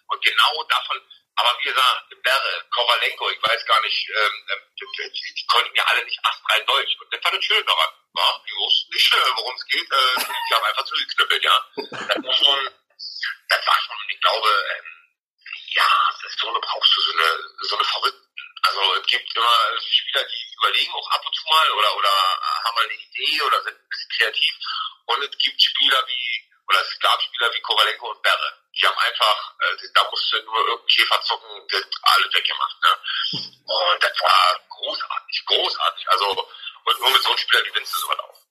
Und 0.08 0.21
genau 0.23 0.63
davon 0.69 0.97
aber 1.36 1.58
wie 1.60 1.70
gesagt, 1.70 2.24
Berre, 2.24 2.65
Kovalenko, 2.72 3.30
ich 3.30 3.41
weiß 3.41 3.65
gar 3.65 3.82
nicht, 3.82 4.10
ähm, 4.10 4.48
ähm, 4.52 4.62
die, 4.80 5.34
die, 5.36 5.46
konnten 5.48 5.76
ja 5.76 5.84
alle 5.86 6.04
nicht 6.06 6.20
astrein 6.24 6.65
Deutsch. 6.65 6.96
Und 7.00 7.13
das 7.13 7.24
war 7.24 7.32
das 7.32 7.44
Schöne 7.44 7.63
daran. 7.63 7.89
Ja? 8.15 8.41
Die 8.48 8.56
wussten 8.56 8.94
nicht, 8.94 9.13
äh, 9.13 9.36
worum 9.36 9.56
es 9.56 9.65
geht. 9.67 9.91
Äh, 9.91 10.15
die 10.17 10.56
haben 10.56 10.65
einfach 10.65 10.86
zugeknüppelt, 10.86 11.44
ja. 11.44 11.65
Das 11.76 12.24
war 12.24 12.36
schon, 12.36 12.70
das 13.50 13.67
war 13.67 13.80
schon, 13.82 13.98
ich 14.10 14.22
glaube, 14.22 14.50
ähm, 14.78 14.86
ja, 15.74 15.88
so 16.38 16.50
eine, 16.50 16.60
brauchst 16.60 16.98
du 16.98 17.02
so 17.02 17.12
eine, 17.13 17.39
so 17.62 17.76
eine 17.78 17.86
Verrückten. 17.86 18.22
Also 18.63 18.96
es 18.96 19.08
gibt 19.08 19.36
immer 19.36 19.82
Spieler, 19.82 20.24
die 20.24 20.54
überlegen 20.58 20.94
auch 20.94 21.10
ab 21.12 21.26
und 21.26 21.36
zu 21.36 21.44
mal 21.48 21.72
oder, 21.72 21.96
oder 21.96 22.10
haben 22.63 22.76
mal 22.76 22.84
eine 22.84 22.94
Idee 22.94 23.41
oder 23.41 23.62
sind 23.63 23.76
ein 23.76 23.89
bisschen 23.89 24.12
kreativ. 24.17 24.56
Und 25.06 25.24
es 25.24 25.38
gibt 25.38 25.62
Spieler 25.62 26.06
wie 26.08 26.52
oder 26.67 26.82
es 26.82 27.00
gab 27.00 27.22
Spieler 27.22 27.54
wie 27.54 27.62
Kovalenko 27.62 28.12
und 28.12 28.22
Berre. 28.22 28.61
Die 28.73 28.88
haben 28.88 28.97
einfach, 28.97 29.55
äh, 29.60 29.88
da 29.93 30.01
musste 30.10 30.43
nur 30.45 30.60
irgendein 30.60 30.88
Käfer 30.88 31.21
zocken, 31.23 31.49
das 31.69 31.84
alles 32.03 32.34
weggemacht. 32.34 32.77
Ne? 32.84 33.41
Und 33.65 34.03
das 34.03 34.21
war 34.21 34.60
großartig, 34.69 35.45
großartig. 35.45 36.10
Also, 36.10 36.25
und 36.86 36.99
nur 36.99 37.12
mit 37.12 37.21
so 37.21 37.29
einem 37.29 37.38
Spieler 37.38 37.63
gewinnst 37.63 37.93
du 37.93 37.99
sowas 37.99 38.19
auch. 38.19 38.41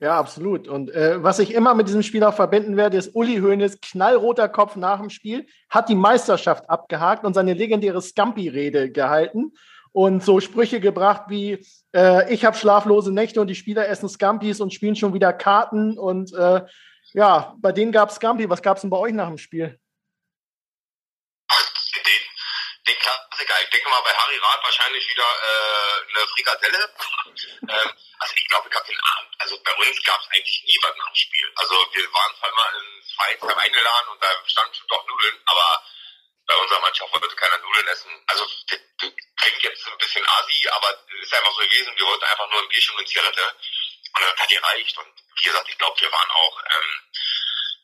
Ja, 0.00 0.16
absolut. 0.16 0.68
Und 0.68 0.90
äh, 0.92 1.22
was 1.22 1.40
ich 1.40 1.52
immer 1.52 1.74
mit 1.74 1.88
diesem 1.88 2.04
Spieler 2.04 2.32
verbinden 2.32 2.76
werde, 2.76 2.96
ist 2.96 3.16
Uli 3.16 3.40
Hoeneß, 3.40 3.80
knallroter 3.80 4.48
Kopf 4.48 4.76
nach 4.76 5.00
dem 5.00 5.10
Spiel, 5.10 5.46
hat 5.68 5.88
die 5.88 5.96
Meisterschaft 5.96 6.70
abgehakt 6.70 7.24
und 7.24 7.34
seine 7.34 7.54
legendäre 7.54 8.00
Scampi-Rede 8.00 8.92
gehalten 8.92 9.54
und 9.90 10.22
so 10.22 10.38
Sprüche 10.38 10.78
gebracht 10.78 11.24
wie 11.28 11.66
äh, 11.94 12.32
ich 12.32 12.44
habe 12.44 12.56
schlaflose 12.56 13.12
Nächte 13.12 13.40
und 13.40 13.48
die 13.48 13.56
Spieler 13.56 13.88
essen 13.88 14.08
Scampis 14.08 14.60
und 14.60 14.72
spielen 14.72 14.94
schon 14.94 15.14
wieder 15.14 15.32
Karten 15.32 15.98
und 15.98 16.32
äh, 16.32 16.62
ja, 17.14 17.54
bei 17.58 17.72
denen 17.72 17.92
gab 17.92 18.10
es 18.10 18.16
Scampi. 18.16 18.48
Was 18.48 18.62
gab 18.62 18.76
es 18.76 18.82
denn 18.82 18.90
bei 18.90 18.98
euch 18.98 19.12
nach 19.12 19.28
dem 19.28 19.38
Spiel? 19.38 19.80
Den, 21.94 22.22
den 22.86 22.98
Klassiker. 22.98 23.54
Ich 23.62 23.70
denke 23.70 23.88
mal 23.88 24.00
bei 24.02 24.12
Harry 24.12 24.38
Rath 24.38 24.64
wahrscheinlich 24.64 25.08
wieder 25.08 25.24
äh, 25.24 26.18
eine 26.18 26.26
Frikadelle. 26.28 26.94
ähm, 27.68 27.92
also 28.18 28.34
ich 28.34 28.48
glaube, 28.48 28.70
habe 28.74 28.86
den 28.86 29.00
Abend, 29.16 29.34
also 29.38 29.62
bei 29.62 29.74
uns 29.74 30.02
gab 30.04 30.20
es 30.20 30.28
eigentlich 30.34 30.62
nie 30.64 30.78
was 30.82 30.96
nach 30.96 31.10
dem 31.10 31.14
Spiel. 31.14 31.52
Also 31.56 31.74
wir 31.92 32.12
waren 32.12 32.34
zwar 32.38 32.54
mal 32.54 32.72
ins 32.82 33.12
Vereinsheim 33.12 33.58
eingeladen 33.58 34.08
und 34.08 34.22
da 34.22 34.28
standen 34.46 34.74
schon 34.74 34.88
doch 34.88 35.06
Nudeln, 35.06 35.40
aber 35.46 35.82
bei 36.46 36.56
unserer 36.56 36.80
Mannschaft 36.80 37.12
wollte 37.12 37.36
keiner 37.36 37.58
Nudeln 37.58 37.86
essen. 37.88 38.10
Also 38.26 38.46
klingt 39.36 39.62
jetzt 39.62 39.86
ein 39.86 39.98
bisschen 39.98 40.24
asi, 40.26 40.68
aber 40.70 40.88
ist 41.22 41.34
einfach 41.34 41.52
so 41.52 41.62
gewesen, 41.62 41.92
wir 41.96 42.06
wollten 42.06 42.24
einfach 42.24 42.50
nur 42.50 42.62
ein 42.62 42.68
Bierchen 42.68 42.96
und 42.96 43.08
Zigarette. 43.08 43.54
Und 44.14 44.22
das 44.22 44.36
hat 44.36 44.48
gereicht. 44.48 44.98
Und 44.98 45.14
wie 45.36 45.44
gesagt, 45.44 45.68
ich 45.68 45.78
glaube, 45.78 46.00
wir 46.00 46.12
waren 46.12 46.30
auch 46.30 46.62
ähm, 46.64 47.12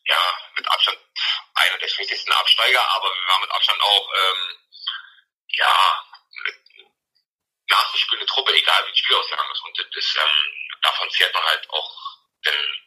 ja 0.06 0.38
mit 0.56 0.68
Abstand 0.68 0.98
einer 1.54 1.78
der 1.78 1.88
schwächsten 1.88 2.32
Absteiger, 2.32 2.87
aber 2.90 3.08
wir 3.14 3.28
waren 3.28 3.40
mit 3.42 3.50
Abstand 3.50 3.80
auch 3.80 4.10
ähm, 4.14 4.58
ja 5.48 6.04
nachzuspielende 7.68 8.26
Truppe, 8.26 8.52
egal 8.54 8.84
wie 8.87 8.90
das 8.90 8.98
Spiel 8.98 9.16
ausgegangen 9.16 9.52
ist. 9.52 9.64
Und 9.64 9.78
das 9.78 10.16
ähm, 10.16 10.78
davon 10.82 11.10
zehrt 11.10 11.34
man 11.34 11.44
halt 11.44 11.70
auch 11.70 12.04
denn 12.44 12.84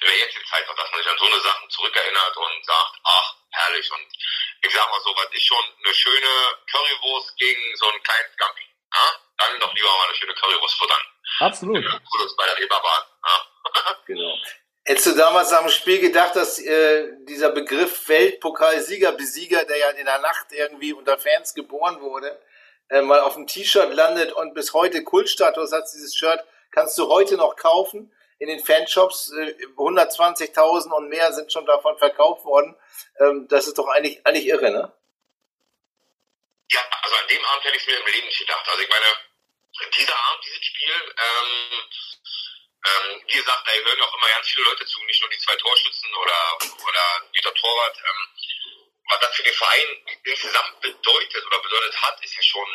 in 0.00 0.06
der 0.06 0.18
jetzigen 0.18 0.46
Zeit 0.46 0.66
noch, 0.66 0.76
dass 0.76 0.90
man 0.90 1.02
sich 1.02 1.10
an 1.10 1.18
so 1.18 1.26
eine 1.26 1.40
Sachen 1.40 1.70
zurückerinnert 1.70 2.36
und 2.36 2.64
sagt, 2.64 2.98
ach, 3.04 3.34
herrlich. 3.50 3.90
Und 3.90 4.06
ich 4.62 4.72
sag 4.72 4.90
mal 4.90 5.00
so, 5.00 5.14
was 5.16 5.30
ist 5.32 5.46
schon 5.46 5.64
eine 5.84 5.94
schöne 5.94 6.58
Currywurst 6.70 7.36
gegen 7.36 7.76
so 7.76 7.88
einen 7.88 8.02
kleinen 8.02 8.32
Scampi. 8.32 8.64
Ja? 8.94 9.20
Dann 9.38 9.60
doch 9.60 9.74
lieber 9.74 9.90
mal 9.90 10.08
eine 10.08 10.14
schöne 10.14 10.34
Currywurst 10.34 10.78
futtern. 10.78 11.02
Absolut. 11.40 11.84
Bei 11.84 12.46
der 12.46 12.58
Reeperbahn. 12.58 13.02
Ja. 13.24 13.96
genau. 14.06 14.34
Hättest 14.84 15.06
du 15.06 15.14
damals 15.16 15.52
am 15.52 15.68
Spiel 15.68 16.00
gedacht, 16.00 16.34
dass 16.34 16.58
äh, 16.58 17.08
dieser 17.24 17.50
Begriff 17.50 18.08
Weltpokalsieger, 18.08 19.12
Besieger, 19.12 19.64
der 19.64 19.76
ja 19.76 19.90
in 19.90 20.06
der 20.06 20.18
Nacht 20.18 20.46
irgendwie 20.50 20.94
unter 20.94 21.18
Fans 21.18 21.52
geboren 21.52 22.00
wurde, 22.00 22.40
äh, 22.88 23.02
mal 23.02 23.20
auf 23.20 23.34
dem 23.34 23.46
T-Shirt 23.46 23.92
landet 23.92 24.32
und 24.32 24.54
bis 24.54 24.72
heute 24.72 25.04
Kultstatus 25.04 25.72
hat 25.72 25.84
dieses 25.92 26.16
Shirt, 26.16 26.42
kannst 26.70 26.96
du 26.96 27.08
heute 27.08 27.36
noch 27.36 27.56
kaufen. 27.56 28.12
In 28.38 28.48
den 28.48 28.64
Fanshops 28.64 29.30
äh, 29.32 29.56
120.000 29.76 30.90
und 30.92 31.08
mehr 31.10 31.32
sind 31.34 31.52
schon 31.52 31.66
davon 31.66 31.98
verkauft 31.98 32.46
worden. 32.46 32.74
Ähm, 33.20 33.46
das 33.48 33.66
ist 33.66 33.76
doch 33.76 33.88
eigentlich, 33.88 34.24
eigentlich 34.26 34.46
irre, 34.46 34.70
ne? 34.70 34.92
Ja, 36.70 36.80
also 37.02 37.14
an 37.14 37.28
dem 37.28 37.44
Abend 37.44 37.64
hätte 37.64 37.76
ich 37.76 37.86
mir 37.86 37.98
im 37.98 38.06
Leben 38.06 38.26
nicht 38.26 38.38
gedacht. 38.38 38.66
Also 38.70 38.82
ich 38.82 38.88
meine, 38.88 39.04
dieser 39.96 40.18
Abend, 40.24 40.44
dieses 40.44 40.64
Spiel, 40.64 41.14
ähm, 41.18 41.82
Ähm, 42.86 43.20
wie 43.26 43.36
gesagt, 43.36 43.66
da 43.66 43.72
hören 43.72 44.02
auch 44.02 44.14
immer 44.14 44.28
ganz 44.28 44.46
viele 44.48 44.68
Leute 44.68 44.86
zu, 44.86 45.02
nicht 45.04 45.20
nur 45.20 45.30
die 45.30 45.38
zwei 45.38 45.56
Torschützen 45.56 46.14
oder, 46.14 46.58
oder 46.86 47.04
Dieter 47.34 47.52
Torwart. 47.52 47.96
Ähm, 47.98 48.28
was 49.10 49.20
das 49.20 49.34
für 49.34 49.42
den 49.42 49.54
Verein 49.54 50.06
insgesamt 50.22 50.80
bedeutet 50.80 51.44
oder 51.44 51.58
bedeutet 51.58 52.00
hat, 52.00 52.22
ist 52.24 52.36
ja 52.36 52.42
schon, 52.42 52.68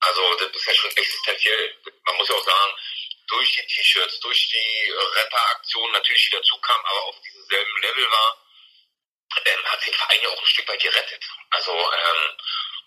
also 0.00 0.34
das 0.34 0.50
ist 0.50 0.66
ja 0.66 0.74
schon 0.74 0.90
existenziell. 0.96 1.76
Man 2.04 2.16
muss 2.16 2.28
ja 2.28 2.34
auch 2.34 2.44
sagen, 2.44 2.74
durch 3.28 3.52
die 3.52 3.66
T-Shirts, 3.66 4.18
durch 4.20 4.48
die 4.48 4.90
Rapper-Aktion 4.90 5.92
natürlich 5.92 6.26
wieder 6.26 6.42
zukam, 6.42 6.84
aber 6.84 7.04
auf 7.04 7.20
diesem 7.20 7.44
selben 7.46 7.82
Level 7.82 8.10
war, 8.10 8.44
ähm, 9.44 9.64
hat 9.66 9.86
den 9.86 9.94
Verein 9.94 10.20
ja 10.20 10.28
auch 10.30 10.40
ein 10.40 10.46
Stück 10.46 10.68
weit 10.68 10.82
gerettet. 10.82 11.24
Also 11.50 11.72
ähm, 11.72 12.36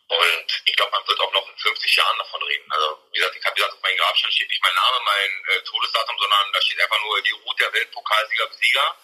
und 0.08 0.62
ich 0.66 0.76
glaube, 0.76 0.92
man 0.92 1.08
wird 1.08 1.20
auch 1.20 1.34
noch 1.34 1.50
in 1.50 1.58
50 1.58 1.96
Jahren 1.96 2.18
davon 2.18 2.42
reden. 2.44 2.72
Also, 2.72 3.04
wie 3.12 3.20
gesagt, 3.20 3.36
ich 3.36 3.46
habe 3.46 3.56
gesagt, 3.56 3.74
auf 3.74 3.82
meinem 3.82 3.98
Grabstein 3.98 4.32
steht 4.32 4.50
nicht 4.50 4.64
mein 4.64 4.76
Name, 4.76 5.00
mein 5.04 5.46
äh, 5.50 5.62
Todesdatum, 5.64 6.18
sondern 6.18 6.54
da 6.54 6.62
steht 6.62 6.80
einfach 6.80 7.02
nur 7.04 7.22
die 7.22 7.32
Route 7.32 7.64
der 7.64 7.74
Weltpokalsieger 7.74 8.50
Sieger. 8.54 8.96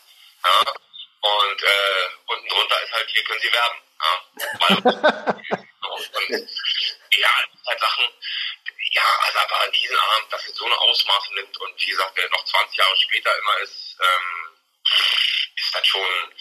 Ja? 0.46 0.60
Und 1.22 1.64
äh, 1.64 2.08
unten 2.28 2.48
drunter 2.48 2.84
ist 2.84 2.92
halt, 2.92 3.10
hier 3.10 3.24
können 3.24 3.40
Sie 3.42 3.52
werben. 3.52 3.82
Ja, 4.04 4.14
und, 5.90 6.50
ja 7.12 7.30
halt 7.66 7.80
Sachen, 7.80 8.08
ja, 8.94 9.20
also 9.26 9.40
aber 9.40 9.72
diesen 9.72 9.98
Abend, 9.98 10.32
dass 10.32 10.46
es 10.46 10.56
so 10.56 10.66
eine 10.66 10.78
Ausmaße 10.78 11.34
nimmt 11.34 11.58
und 11.58 11.82
wie 11.82 11.90
gesagt, 11.90 12.18
der 12.18 12.30
noch 12.30 12.46
20 12.46 12.78
Jahre 12.78 12.96
später 12.98 13.38
immer 13.40 13.58
ist, 13.60 13.98
ähm, 14.00 14.58
ist 15.56 15.76
das 15.76 15.88
schon, 15.88 16.36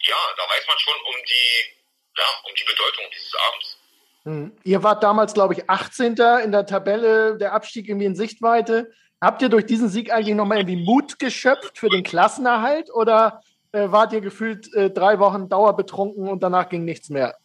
ja, 0.00 0.34
da 0.36 0.48
weiß 0.48 0.66
man 0.66 0.78
schon 0.78 1.00
um 1.00 1.24
die, 1.24 1.76
ja, 2.16 2.40
um 2.44 2.54
die 2.54 2.64
Bedeutung 2.64 3.10
dieses 3.10 3.34
Abends. 3.34 3.78
Hm. 4.24 4.52
Ihr 4.62 4.82
wart 4.82 5.02
damals, 5.02 5.34
glaube 5.34 5.54
ich, 5.54 5.68
18. 5.68 6.14
in 6.44 6.52
der 6.52 6.66
Tabelle, 6.66 7.36
der 7.38 7.52
Abstieg 7.52 7.88
irgendwie 7.88 8.06
in 8.06 8.14
Sichtweite. 8.14 8.92
Habt 9.20 9.42
ihr 9.42 9.48
durch 9.48 9.66
diesen 9.66 9.88
Sieg 9.88 10.12
eigentlich 10.12 10.34
nochmal 10.34 10.58
irgendwie 10.58 10.84
Mut 10.84 11.18
geschöpft 11.18 11.78
für 11.78 11.88
den 11.88 12.02
Klassenerhalt 12.02 12.90
oder 12.90 13.42
äh, 13.72 13.90
wart 13.90 14.12
ihr 14.12 14.20
gefühlt 14.20 14.72
äh, 14.74 14.90
drei 14.90 15.18
Wochen 15.18 15.48
dauerbetrunken 15.48 16.28
und 16.28 16.42
danach 16.42 16.68
ging 16.68 16.84
nichts 16.84 17.08
mehr? 17.08 17.36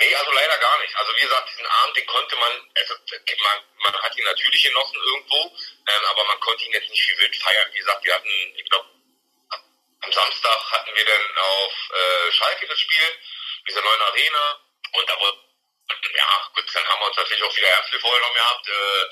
Nee, 0.00 0.14
also 0.18 0.32
leider 0.32 0.58
gar 0.58 0.78
nicht. 0.82 0.96
Also 0.96 1.12
wie 1.16 1.22
gesagt, 1.22 1.48
diesen 1.48 1.66
Abend, 1.66 1.96
den 1.96 2.06
konnte 2.06 2.36
man, 2.36 2.52
also 2.74 2.94
man, 2.98 3.58
man 3.92 4.02
hat 4.02 4.18
ihn 4.18 4.24
natürlich 4.24 4.62
genossen 4.64 4.98
irgendwo, 4.98 5.36
ähm, 5.46 6.04
aber 6.10 6.24
man 6.26 6.40
konnte 6.40 6.64
ihn 6.64 6.72
jetzt 6.72 6.90
nicht 6.90 7.08
wie 7.08 7.22
wild 7.22 7.36
feiern. 7.36 7.68
Wie 7.72 7.78
gesagt, 7.78 8.04
wir 8.04 8.14
hatten, 8.14 8.34
ich 8.56 8.68
glaube, 8.68 8.88
am 10.02 10.12
Samstag 10.12 10.58
hatten 10.72 10.90
wir 10.96 11.04
dann 11.04 11.24
auf 11.38 11.72
äh, 11.92 12.32
Schalke 12.32 12.66
das 12.66 12.80
Spiel 12.80 13.06
dieser 13.68 13.82
neuen 13.82 14.02
Arena. 14.02 14.60
Und 14.92 15.08
da 15.08 15.20
wurde, 15.20 15.38
ja, 16.16 16.50
gut, 16.54 16.74
dann 16.74 16.88
haben 16.88 17.00
wir 17.00 17.06
uns 17.06 17.16
natürlich 17.16 17.42
auch 17.42 17.56
wieder 17.56 17.68
Ärzte 17.68 18.00
vorgenommen 18.00 18.34
gehabt. 18.34 18.68
Äh, 18.68 19.04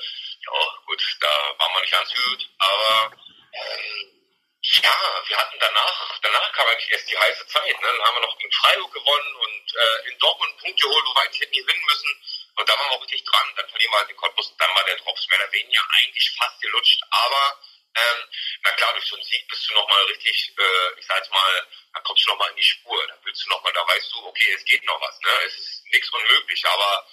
ja, 0.45 0.77
gut, 0.85 1.17
da 1.19 1.55
waren 1.57 1.73
wir 1.73 1.81
nicht 1.81 1.91
ganz 1.91 2.13
gut, 2.13 2.49
aber 2.57 3.11
ähm, 3.53 4.21
ja, 4.61 5.23
wir 5.27 5.37
hatten 5.37 5.57
danach, 5.59 6.19
danach 6.21 6.51
kam 6.53 6.67
eigentlich 6.67 6.91
erst 6.91 7.09
die 7.09 7.17
heiße 7.17 7.47
Zeit. 7.47 7.81
Ne? 7.81 7.87
Dann 7.87 8.01
haben 8.05 8.15
wir 8.15 8.27
noch 8.27 8.37
gegen 8.37 8.51
Freiburg 8.51 8.93
gewonnen 8.93 9.35
und 9.35 9.75
äh, 9.75 10.09
in 10.09 10.19
Dortmund 10.19 10.51
einen 10.51 10.59
Punkt 10.59 10.81
geholt, 10.81 11.05
wo 11.05 11.15
wir 11.15 11.21
eigentlich 11.21 11.41
hätten 11.41 11.53
gewinnen 11.53 11.85
müssen. 11.85 12.09
Und 12.57 12.69
da 12.69 12.77
waren 12.77 12.89
wir 12.89 12.95
auch 12.97 13.01
richtig 13.01 13.23
dran. 13.25 13.53
Dann 13.55 13.69
verlieren 13.69 13.91
wir 13.91 13.97
halt 13.97 14.09
den 14.09 14.17
Cottbus. 14.17 14.55
Dann 14.57 14.75
war 14.75 14.83
der 14.83 14.97
Drops 14.97 15.27
mehr 15.29 15.39
oder 15.39 15.51
weniger 15.51 15.81
eigentlich 15.97 16.31
fast 16.37 16.61
gelutscht. 16.61 17.01
Aber 17.09 17.59
ähm, 17.93 18.23
na 18.63 18.71
klar, 18.71 18.93
durch 18.93 19.05
so 19.05 19.15
einen 19.15 19.23
Sieg 19.25 19.47
bist 19.49 19.69
du 19.69 19.73
nochmal 19.73 20.03
richtig, 20.05 20.53
äh, 20.57 20.99
ich 20.99 21.05
sag 21.05 21.17
jetzt 21.17 21.31
mal, 21.31 21.67
da 21.93 21.99
kommst 22.01 22.25
du 22.25 22.29
nochmal 22.29 22.49
in 22.51 22.55
die 22.55 22.63
Spur. 22.63 23.05
Da 23.07 23.17
willst 23.23 23.45
du 23.45 23.49
nochmal, 23.49 23.73
da 23.73 23.85
weißt 23.87 24.11
du, 24.13 24.25
okay, 24.25 24.53
es 24.53 24.63
geht 24.65 24.83
noch 24.85 25.01
was. 25.01 25.19
Ne? 25.19 25.29
Es 25.45 25.57
ist 25.57 25.85
nichts 25.91 26.09
unmöglich, 26.09 26.65
aber 26.65 27.07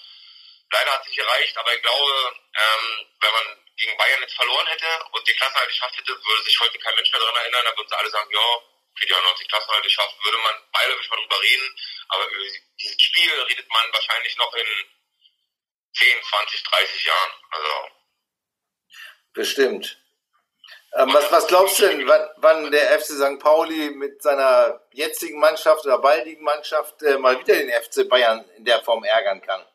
leider 0.71 0.93
hat 0.93 1.01
es 1.01 1.09
nicht 1.09 1.19
gereicht. 1.19 1.57
Aber 1.57 1.75
ich 1.75 1.83
glaube, 1.83 2.33
ähm, 2.55 3.07
wenn 3.21 3.33
man 3.33 3.65
gegen 3.77 3.97
Bayern 3.97 4.21
jetzt 4.23 4.37
verloren 4.37 4.67
hätte 4.67 5.05
und 5.13 5.27
die 5.27 5.35
Klasse 5.35 5.55
halt 5.55 5.69
geschafft 5.69 5.97
hätte, 5.97 6.13
würde 6.13 6.43
sich 6.43 6.61
heute 6.61 6.79
kein 6.79 6.95
Mensch 6.95 7.11
mehr 7.11 7.21
daran 7.21 7.37
erinnern. 7.37 7.65
Da 7.65 7.77
würden 7.77 7.89
sie 7.89 7.99
alle 7.99 8.11
sagen, 8.11 8.31
ja, 8.31 8.63
für 8.95 9.07
die 9.07 9.13
90 9.13 9.49
Klassen 9.49 9.73
halt 9.73 9.85
geschafft, 9.85 10.17
würde 10.25 10.39
man 10.39 10.55
beiläufig 10.73 11.11
mal 11.11 11.17
drüber 11.17 11.43
reden. 11.43 11.77
Aber 12.09 12.29
über 12.29 12.45
dieses 12.81 13.03
Spiel 13.03 13.41
redet 13.43 13.69
man 13.69 13.93
wahrscheinlich 13.93 14.37
noch 14.37 14.55
in 14.55 14.67
10, 15.95 16.23
20, 16.23 16.63
30 16.63 17.05
Jahren. 17.05 17.33
Also. 17.51 17.91
Bestimmt. 19.33 19.99
Ähm, 20.95 21.13
was, 21.13 21.31
was 21.31 21.47
glaubst 21.47 21.79
du 21.79 21.87
denn, 21.87 22.09
wann, 22.09 22.31
wann, 22.37 22.71
der 22.71 22.99
FC 22.99 23.13
St. 23.13 23.39
Pauli 23.39 23.91
mit 23.91 24.23
seiner 24.23 24.81
jetzigen 24.93 25.39
Mannschaft 25.39 25.85
oder 25.85 25.99
baldigen 25.99 26.43
Mannschaft 26.43 27.03
äh, 27.03 27.19
mal 27.19 27.39
wieder 27.39 27.55
den 27.55 27.71
FC 27.71 28.09
Bayern 28.09 28.49
in 28.57 28.65
der 28.65 28.83
Form 28.83 29.05
ärgern 29.05 29.43
kann? 29.43 29.67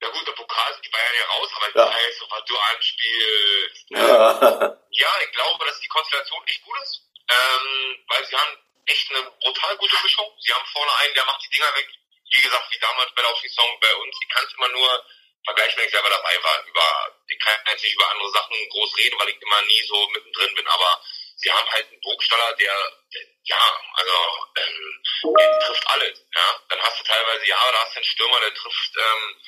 Ja 0.00 0.08
gut, 0.10 0.26
der 0.28 0.32
Pokal 0.32 0.72
sind 0.74 0.84
die 0.86 0.90
Bayern 0.90 1.14
ja 1.18 1.26
raus, 1.26 1.50
aber 1.56 1.66
ja. 1.66 1.72
das 1.74 1.94
heißt, 1.94 2.26
was 2.30 2.44
du 2.44 2.56
anspielst. 2.56 3.90
Ja. 3.90 4.78
ja, 4.90 5.08
ich 5.24 5.32
glaube, 5.32 5.64
dass 5.66 5.80
die 5.80 5.88
Konstellation 5.88 6.46
echt 6.46 6.62
gut 6.62 6.76
ist, 6.82 7.02
ähm, 7.28 7.98
weil 8.06 8.24
sie 8.26 8.36
haben 8.36 8.58
echt 8.86 9.10
eine 9.10 9.22
brutal 9.42 9.76
gute 9.76 9.96
Mischung. 10.02 10.26
Sie 10.38 10.52
haben 10.52 10.64
vorne 10.72 10.92
einen, 11.02 11.14
der 11.14 11.24
macht 11.24 11.42
die 11.44 11.50
Dinger 11.50 11.74
weg. 11.74 11.88
Wie 12.34 12.42
gesagt, 12.42 12.70
wie 12.70 12.78
damals 12.78 13.10
bei 13.14 13.22
der 13.22 13.30
Aufstiegssaison 13.32 13.80
bei 13.80 13.94
uns. 13.96 14.16
Ich 14.22 14.28
kann 14.28 14.44
es 14.46 14.54
immer 14.54 14.68
nur 14.68 15.04
vergleichen, 15.44 15.78
wenn 15.78 15.86
ich 15.86 15.92
selber 15.92 16.10
dabei 16.10 16.42
war. 16.42 16.64
Über, 16.66 17.16
ich 17.28 17.38
kann 17.38 17.58
jetzt 17.66 17.82
nicht 17.82 17.94
über 17.94 18.10
andere 18.10 18.30
Sachen 18.30 18.68
groß 18.70 18.96
reden, 18.96 19.18
weil 19.18 19.28
ich 19.30 19.40
immer 19.40 19.62
nie 19.62 19.82
so 19.82 20.08
mittendrin 20.08 20.54
bin, 20.54 20.66
aber 20.66 21.02
sie 21.36 21.52
haben 21.52 21.70
halt 21.70 21.88
einen 21.88 22.00
Burgstaller, 22.00 22.54
der, 22.56 22.92
der 23.14 23.22
ja, 23.44 23.80
also 23.94 24.46
ähm, 24.56 25.02
der 25.38 25.58
trifft 25.60 25.86
alles. 25.86 26.24
Ja? 26.34 26.62
Dann 26.68 26.82
hast 26.82 27.00
du 27.00 27.04
teilweise, 27.04 27.46
ja, 27.46 27.72
da 27.72 27.78
hast 27.80 27.94
du 27.94 27.96
einen 27.96 28.04
Stürmer, 28.04 28.40
der 28.40 28.54
trifft 28.54 28.96
ähm, 28.96 29.40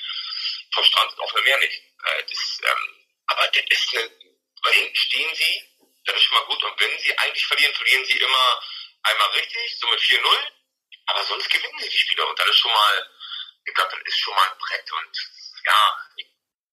vom 0.73 0.83
Strand 0.83 1.19
auf 1.19 1.31
dem 1.33 1.43
Meer 1.43 1.59
nicht. 1.59 1.83
Äh, 2.05 2.23
das, 2.23 2.59
ähm, 2.63 3.05
aber 3.27 3.47
das 3.47 3.63
ist 3.69 3.93
eine, 3.93 4.11
weil 4.63 4.73
hinten 4.73 4.95
stehen 4.95 5.35
sie, 5.35 5.63
das 6.05 6.15
ist 6.15 6.23
schon 6.23 6.37
mal 6.37 6.45
gut. 6.45 6.63
Und 6.63 6.79
wenn 6.79 6.99
sie 6.99 7.17
eigentlich 7.17 7.45
verlieren, 7.45 7.73
verlieren 7.75 8.05
sie 8.05 8.17
immer 8.17 8.61
einmal 9.03 9.29
richtig, 9.29 9.79
so 9.79 9.87
mit 9.87 9.99
4-0. 9.99 10.51
Aber 11.07 11.23
sonst 11.25 11.49
gewinnen 11.49 11.79
sie 11.79 11.89
die 11.89 11.97
Spiele. 11.97 12.25
Und 12.25 12.39
das 12.39 12.47
ist 12.47 12.57
schon 12.57 12.71
mal, 12.71 13.09
ich 13.65 13.73
glaube, 13.73 13.91
das 13.91 14.01
ist 14.05 14.19
schon 14.19 14.33
mal 14.33 14.47
ein 14.47 14.57
Brett. 14.57 14.91
Und 14.91 15.31
ja, 15.65 15.97
ich 16.17 16.27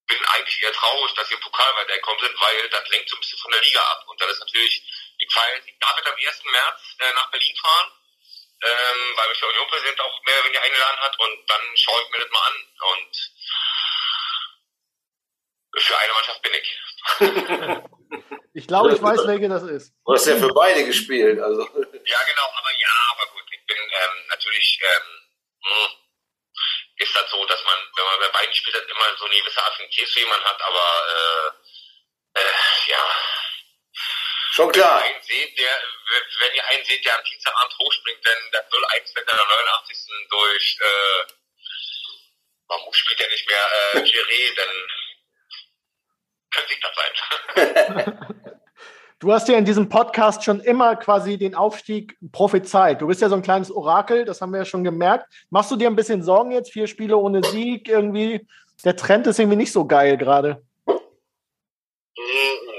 bin 0.06 0.24
eigentlich 0.24 0.62
eher 0.62 0.72
traurig, 0.72 1.14
dass 1.14 1.30
wir 1.30 1.38
Pokal 1.38 1.74
weitergekommen 1.76 2.20
sind, 2.20 2.40
weil 2.40 2.68
das 2.70 2.88
lenkt 2.88 3.10
so 3.10 3.16
ein 3.16 3.20
bisschen 3.20 3.38
von 3.38 3.52
der 3.52 3.62
Liga 3.62 3.80
ab. 3.80 4.04
Und 4.08 4.20
das 4.20 4.32
ist 4.32 4.40
natürlich, 4.40 4.82
ich 5.18 5.32
fahre 5.32 5.48
ich 5.64 5.78
darf 5.78 5.96
jetzt 5.96 6.08
am 6.08 6.14
1. 6.16 6.44
März 6.44 6.80
äh, 6.98 7.12
nach 7.14 7.30
Berlin 7.30 7.56
fahren, 7.56 7.92
ähm, 8.62 9.16
weil 9.16 9.28
mich 9.28 9.38
der 9.38 9.48
Unionpräsident 9.48 10.00
auch 10.00 10.24
mehr 10.24 10.34
oder 10.36 10.44
weniger 10.46 10.62
eingeladen 10.62 11.00
hat 11.00 11.18
und 11.18 11.50
dann 11.50 11.76
schaue 11.76 12.02
ich 12.02 12.10
mir 12.10 12.18
das 12.18 12.30
mal 12.30 12.46
an. 12.46 12.56
Und 12.94 13.32
für 15.76 15.98
eine 15.98 16.12
Mannschaft 16.12 16.42
bin 16.42 16.54
ich. 16.54 16.80
ich 18.54 18.66
glaube, 18.66 18.92
ich 18.94 19.02
weiß, 19.02 19.26
welche 19.26 19.48
das 19.48 19.62
ist. 19.64 19.94
Du 20.04 20.12
hast 20.14 20.26
ja 20.26 20.36
für 20.36 20.52
beide 20.54 20.84
gespielt. 20.84 21.38
Also. 21.38 21.62
Ja, 21.62 22.18
genau, 22.24 22.48
aber 22.56 22.72
ja, 22.80 23.12
aber 23.12 23.26
gut, 23.32 23.44
ich 23.52 23.66
bin 23.66 23.76
ähm, 23.76 24.26
natürlich, 24.28 24.80
ähm, 24.82 25.28
hm, 25.62 26.07
ist 26.98 27.14
das 27.14 27.30
so, 27.30 27.44
dass 27.46 27.62
man, 27.64 27.78
wenn 27.96 28.04
man 28.04 28.20
bei 28.20 28.28
beiden 28.28 28.54
spielt, 28.54 28.76
hat, 28.76 28.88
immer 28.88 29.16
so 29.16 29.24
eine 29.24 29.36
gewisse 29.36 29.62
Affinität 29.62 30.08
zu 30.08 30.18
jemandem 30.18 30.48
hat, 30.48 30.60
aber 30.60 31.54
äh, 32.34 32.40
äh, 32.40 32.90
ja. 32.90 33.16
Schon 34.52 34.72
klar. 34.72 35.00
Wenn 35.00 35.10
ihr 35.10 35.14
einen 35.14 35.22
seht, 35.22 35.58
der, 35.58 35.82
wenn 36.40 36.54
ihr 36.54 36.66
einen 36.66 36.84
seht, 36.84 37.04
der 37.04 37.18
am 37.18 37.24
Dienstagabend 37.24 37.78
hochspringt, 37.78 38.26
denn 38.26 38.50
der 38.52 38.68
0-1 38.70 39.18
in 39.18 39.26
der 39.26 39.34
89. 39.36 40.28
durch 40.30 40.76
äh, 40.80 41.32
warum 42.68 42.92
spielt 42.94 43.20
er 43.20 43.28
nicht 43.28 43.46
mehr 43.48 43.70
äh, 43.94 43.98
Giré, 43.98 44.54
dann 44.56 44.88
könnte 46.50 46.74
ich 46.74 46.80
das 46.80 46.94
sein. 46.94 48.44
Du 49.20 49.32
hast 49.32 49.48
ja 49.48 49.58
in 49.58 49.64
diesem 49.64 49.88
Podcast 49.88 50.44
schon 50.44 50.60
immer 50.60 50.94
quasi 50.94 51.38
den 51.38 51.56
Aufstieg 51.56 52.16
prophezeit. 52.30 53.00
Du 53.00 53.08
bist 53.08 53.20
ja 53.20 53.28
so 53.28 53.34
ein 53.34 53.42
kleines 53.42 53.68
Orakel, 53.68 54.24
das 54.24 54.40
haben 54.40 54.52
wir 54.52 54.60
ja 54.60 54.64
schon 54.64 54.84
gemerkt. 54.84 55.26
Machst 55.50 55.72
du 55.72 55.76
dir 55.76 55.88
ein 55.88 55.96
bisschen 55.96 56.22
Sorgen 56.22 56.52
jetzt? 56.52 56.72
Vier 56.72 56.86
Spiele 56.86 57.16
ohne 57.16 57.42
Sieg 57.42 57.88
irgendwie. 57.88 58.46
Der 58.84 58.94
Trend 58.94 59.26
ist 59.26 59.40
irgendwie 59.40 59.56
nicht 59.56 59.72
so 59.72 59.88
geil 59.88 60.16
gerade. 60.18 60.62
Hm, 60.86 60.96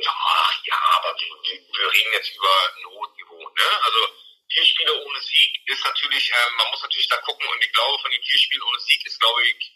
ach 0.07 0.53
ja, 0.63 0.79
aber 0.95 1.13
wir, 1.19 1.91
reden 1.91 2.13
jetzt 2.13 2.31
über 2.33 2.55
Notniveau. 2.83 3.39
Ne? 3.43 3.69
Also 3.83 3.99
vier 4.47 4.63
Spiele 4.63 4.93
ohne 4.95 5.19
Sieg 5.19 5.51
ist 5.65 5.83
natürlich, 5.83 6.31
äh, 6.31 6.55
man 6.55 6.71
muss 6.71 6.81
natürlich 6.81 7.09
da 7.09 7.17
gucken 7.17 7.45
und 7.51 7.61
ich 7.61 7.73
glaube, 7.73 7.99
von 8.01 8.11
den 8.11 8.23
vier 8.23 8.39
Spielen 8.39 8.63
ohne 8.63 8.79
Sieg 8.79 9.05
ist, 9.05 9.19
glaube 9.19 9.43
ich, 9.43 9.75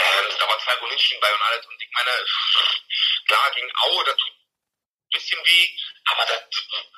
ähm, 0.00 0.26
da 0.38 0.48
war 0.48 0.58
zwei 0.58 0.74
Unentschieden 0.82 1.20
bei 1.20 1.32
und 1.32 1.42
alles. 1.42 1.66
Und 1.66 1.80
ich 1.80 1.90
meine, 1.94 2.10
klar, 3.28 3.50
gegen 3.54 3.70
Aue, 3.78 4.04
das 4.04 4.16
tut 4.16 4.26
ein 4.26 4.37
bisschen 5.10 5.40
weh, 5.44 5.68
aber 6.04 6.26
das, 6.26 6.42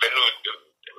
wenn 0.00 0.14
du, 0.14 0.22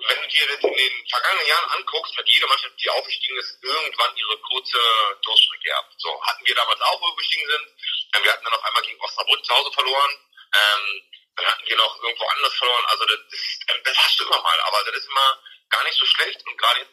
wenn 0.08 0.22
du 0.22 0.28
dir 0.28 0.48
das 0.48 0.64
in 0.64 0.74
den 0.74 1.08
vergangenen 1.10 1.48
Jahren 1.48 1.70
anguckst, 1.72 2.18
hat 2.18 2.28
jede 2.28 2.48
Mannschaft, 2.48 2.74
die 2.82 2.90
aufgestiegen 2.90 3.38
ist, 3.38 3.58
irgendwann 3.62 4.18
ihre 4.18 4.38
kurze 4.40 4.80
Durchstrecke 5.22 5.64
gehabt. 5.64 5.94
So, 5.98 6.24
hatten 6.24 6.46
wir 6.46 6.56
damals 6.56 6.82
auch, 6.82 7.02
wo 7.02 7.06
wir 7.06 7.12
aufgestiegen 7.12 7.48
sind. 7.50 8.24
Wir 8.24 8.32
hatten 8.32 8.44
dann 8.44 8.54
auf 8.54 8.64
einmal 8.64 8.84
gegen 8.84 9.02
Osnabrück 9.02 9.46
zu 9.46 9.56
Hause 9.56 9.72
verloren. 9.72 10.12
Ähm, 10.54 11.02
dann 11.36 11.46
hatten 11.46 11.66
wir 11.66 11.78
noch 11.78 12.04
irgendwo 12.04 12.26
anders 12.26 12.56
verloren. 12.56 12.86
Also 12.86 13.06
das, 13.06 13.20
das, 13.30 13.84
das 13.84 13.98
hast 13.98 14.20
du 14.20 14.26
immer 14.26 14.42
mal, 14.42 14.60
aber 14.62 14.84
das 14.84 14.96
ist 14.96 15.08
immer 15.08 15.44
gar 15.70 15.84
nicht 15.84 15.98
so 15.98 16.06
schlecht. 16.06 16.46
Und 16.46 16.58
gerade 16.58 16.88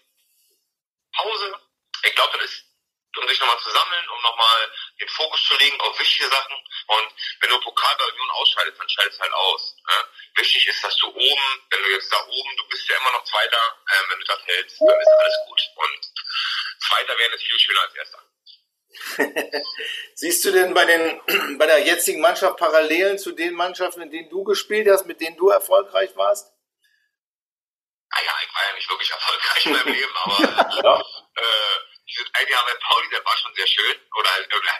Pause, 1.16 1.60
ich 2.04 2.14
glaube, 2.14 2.38
das 2.38 2.50
ist 2.50 2.67
um 3.16 3.28
sich 3.28 3.40
nochmal 3.40 3.58
zu 3.58 3.70
sammeln, 3.70 4.08
um 4.10 4.22
nochmal 4.22 4.70
den 5.00 5.08
Fokus 5.08 5.44
zu 5.44 5.56
legen 5.56 5.80
auf 5.80 5.98
wichtige 5.98 6.28
Sachen. 6.28 6.54
Und 6.86 7.08
wenn 7.40 7.50
du 7.50 7.60
Pokal 7.60 7.96
bei 7.96 8.04
Union 8.04 8.30
ausscheidest, 8.30 8.78
dann 8.78 8.88
scheidest 8.88 9.20
halt 9.20 9.32
aus. 9.32 9.76
Ne? 9.86 10.04
Wichtig 10.36 10.66
ist, 10.68 10.84
dass 10.84 10.96
du 10.98 11.08
oben, 11.08 11.62
wenn 11.70 11.82
du 11.82 11.90
jetzt 11.90 12.12
da 12.12 12.20
oben, 12.26 12.56
du 12.56 12.68
bist 12.68 12.88
ja 12.88 12.96
immer 12.96 13.12
noch 13.12 13.24
Zweiter, 13.24 13.78
äh, 13.88 14.10
wenn 14.10 14.18
du 14.20 14.26
das 14.26 14.46
hältst, 14.46 14.80
dann 14.80 15.00
ist 15.00 15.08
alles 15.18 15.38
gut. 15.46 15.60
Und 15.76 16.12
Zweiter 16.86 17.18
wäre 17.18 17.34
es 17.34 17.42
viel 17.42 17.58
schöner 17.58 17.82
als 17.82 17.94
Erster. 17.94 18.22
Siehst 20.14 20.44
du 20.44 20.52
denn 20.52 20.74
bei, 20.74 20.84
den, 20.84 21.20
bei 21.58 21.66
der 21.66 21.80
jetzigen 21.80 22.20
Mannschaft 22.20 22.56
Parallelen 22.56 23.18
zu 23.18 23.32
den 23.32 23.54
Mannschaften, 23.54 24.02
in 24.02 24.10
denen 24.10 24.30
du 24.30 24.44
gespielt 24.44 24.88
hast, 24.88 25.06
mit 25.06 25.20
denen 25.20 25.36
du 25.36 25.48
erfolgreich 25.48 26.14
warst? 26.16 26.52
Naja, 28.10 28.30
ah 28.34 28.42
ich 28.42 28.54
war 28.54 28.68
ja 28.68 28.74
nicht 28.74 28.90
wirklich 28.90 29.10
erfolgreich 29.10 29.66
in 29.66 29.72
meinem 29.72 29.92
Leben, 29.94 30.16
aber 30.16 30.82
ja. 30.82 31.00
äh, 31.36 31.87
dieses 32.18 32.34
eine 32.34 32.50
Jahr 32.50 32.64
bei 32.64 32.74
Pauli, 32.74 33.08
das 33.10 33.24
war 33.24 33.36
schon 33.38 33.54
sehr 33.54 33.66
schön. 33.66 34.00
Oder 34.14 34.30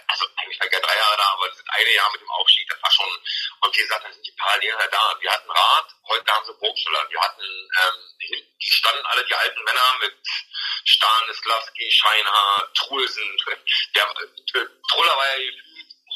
also 0.08 0.26
eigentlich 0.36 0.58
war 0.58 0.66
ich 0.66 0.72
ja 0.72 0.80
drei 0.80 0.96
Jahre 0.96 1.16
da, 1.16 1.24
aber 1.32 1.48
das 1.48 1.64
eine 1.68 1.94
Jahr 1.94 2.10
mit 2.12 2.20
dem 2.20 2.30
Aufstieg, 2.30 2.68
das 2.68 2.82
war 2.82 2.90
schon, 2.90 3.08
und 3.60 3.76
wie 3.76 3.80
gesagt, 3.80 4.04
da 4.04 4.12
sind 4.12 4.26
die 4.26 4.32
Parallelen 4.32 4.78
halt 4.78 4.92
da. 4.92 5.16
Wir 5.20 5.32
hatten 5.32 5.50
Rad, 5.50 5.86
heute 6.08 6.32
haben 6.32 6.46
sie 6.46 6.58
Burgstaller. 6.58 7.06
Wir 7.10 7.20
hatten, 7.20 7.42
ähm, 7.42 8.48
die 8.60 8.70
standen 8.70 9.06
alle 9.06 9.24
die 9.24 9.34
alten 9.34 9.64
Männer 9.64 9.96
mit 10.00 10.16
Stanislavski, 10.84 11.90
Scheinhaar, 11.90 12.72
Trulsen. 12.74 13.36
Der, 13.94 14.14
der 14.14 14.70
Truller 14.90 15.16
war 15.16 15.38
ja 15.38 15.52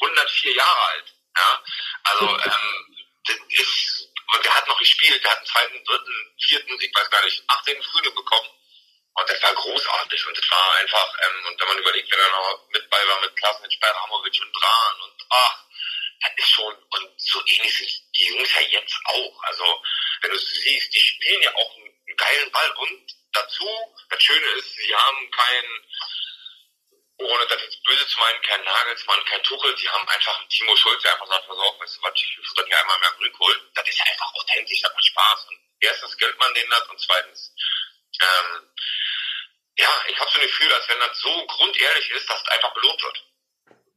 104 0.03 0.55
Jahre 0.55 0.81
alt. 0.81 1.15
Ja? 1.37 1.63
Also, 2.05 2.27
ähm, 2.45 2.97
das 3.25 3.37
ist, 3.49 4.09
und 4.35 4.45
der 4.45 4.55
hat 4.55 4.67
noch 4.67 4.79
gespielt, 4.79 5.23
der 5.23 5.31
hat 5.31 5.39
einen 5.39 5.47
zweiten, 5.47 5.85
dritten, 5.85 6.35
vierten, 6.41 6.81
ich 6.81 6.95
weiß 6.95 7.11
gar 7.11 7.25
nicht, 7.25 7.43
18 7.47 7.83
Frühling 7.83 8.15
bekommen. 8.15 8.49
Und 9.15 9.29
das 9.29 9.43
war 9.43 9.55
großartig 9.55 10.27
und 10.27 10.39
das 10.39 10.51
war 10.51 10.77
einfach, 10.77 11.19
ähm, 11.23 11.47
und 11.47 11.61
wenn 11.61 11.69
man 11.69 11.79
überlegt, 11.79 12.11
wer 12.11 12.19
da 12.19 12.29
noch 12.31 12.69
mit 12.71 12.89
bei 12.89 13.07
war 13.09 13.21
mit 13.21 13.37
Klassen 13.37 13.63
mit 13.63 13.73
Sperramovic 13.73 14.41
und 14.41 14.53
Dran 14.53 15.01
und 15.03 15.27
ach, 15.29 15.65
das 16.23 16.31
ist 16.37 16.51
schon, 16.51 16.75
und 16.75 17.21
so 17.21 17.43
ähnlich 17.47 17.77
sind 17.77 17.91
die 18.17 18.27
Jungs 18.27 18.55
ja 18.55 18.61
jetzt 18.61 19.01
auch. 19.05 19.43
Also, 19.43 19.83
wenn 20.23 20.31
du 20.31 20.39
siehst, 20.39 20.95
die 20.95 21.01
spielen 21.01 21.43
ja 21.43 21.55
auch 21.55 21.77
einen, 21.77 21.93
geilen 22.17 22.53
Ball 22.53 22.71
und 22.73 23.07
dazu, 23.33 23.97
das 24.11 24.23
Schöne 24.23 24.47
ist, 24.59 24.75
sie 24.75 24.95
haben 24.95 25.31
keinen, 25.31 25.87
ohne 27.17 27.47
das 27.47 27.63
jetzt 27.63 27.83
böse 27.85 28.07
zu 28.07 28.19
meinen, 28.21 28.43
kein 28.43 28.63
Nagelsmann, 28.63 29.25
kein 29.25 29.43
Tuchel, 29.43 29.75
die 29.75 29.89
haben 29.89 30.07
einfach 30.09 30.39
einen 30.39 30.49
Timo 30.51 30.77
Schulz, 30.77 31.03
der 31.03 31.15
einfach 31.15 31.27
sagt, 31.27 31.49
pass 31.49 31.57
auf, 31.57 31.81
weißt 31.81 31.97
du 31.97 32.03
was, 32.03 32.13
ich 32.17 32.39
dann 32.55 32.67
hier 32.67 32.79
einmal 32.79 32.99
mehr 33.01 33.13
Glück 33.19 33.39
holen. 33.39 33.71
Das 33.75 33.89
ist 33.89 34.01
einfach 34.03 34.35
authentisch, 34.35 34.83
das 34.83 34.93
macht 34.93 35.05
Spaß. 35.07 35.47
Und 35.49 35.59
erstens 35.81 36.19
gilt 36.19 36.39
man 36.39 36.53
denen 36.55 36.71
das 36.71 36.89
und 36.89 37.01
zweitens, 37.01 37.55
ähm, 38.21 38.69
ja, 39.79 39.89
ich 40.09 40.21
habe 40.21 40.31
so 40.31 40.39
ein 40.39 40.47
Gefühl, 40.47 40.73
als 40.73 40.89
wenn 40.89 40.99
das 40.99 41.19
so 41.19 41.47
grundehrlich 41.47 42.11
ist, 42.11 42.29
dass 42.29 42.43
es 42.43 42.49
einfach 42.49 42.75
belohnt 42.75 43.03
wird. 43.03 43.25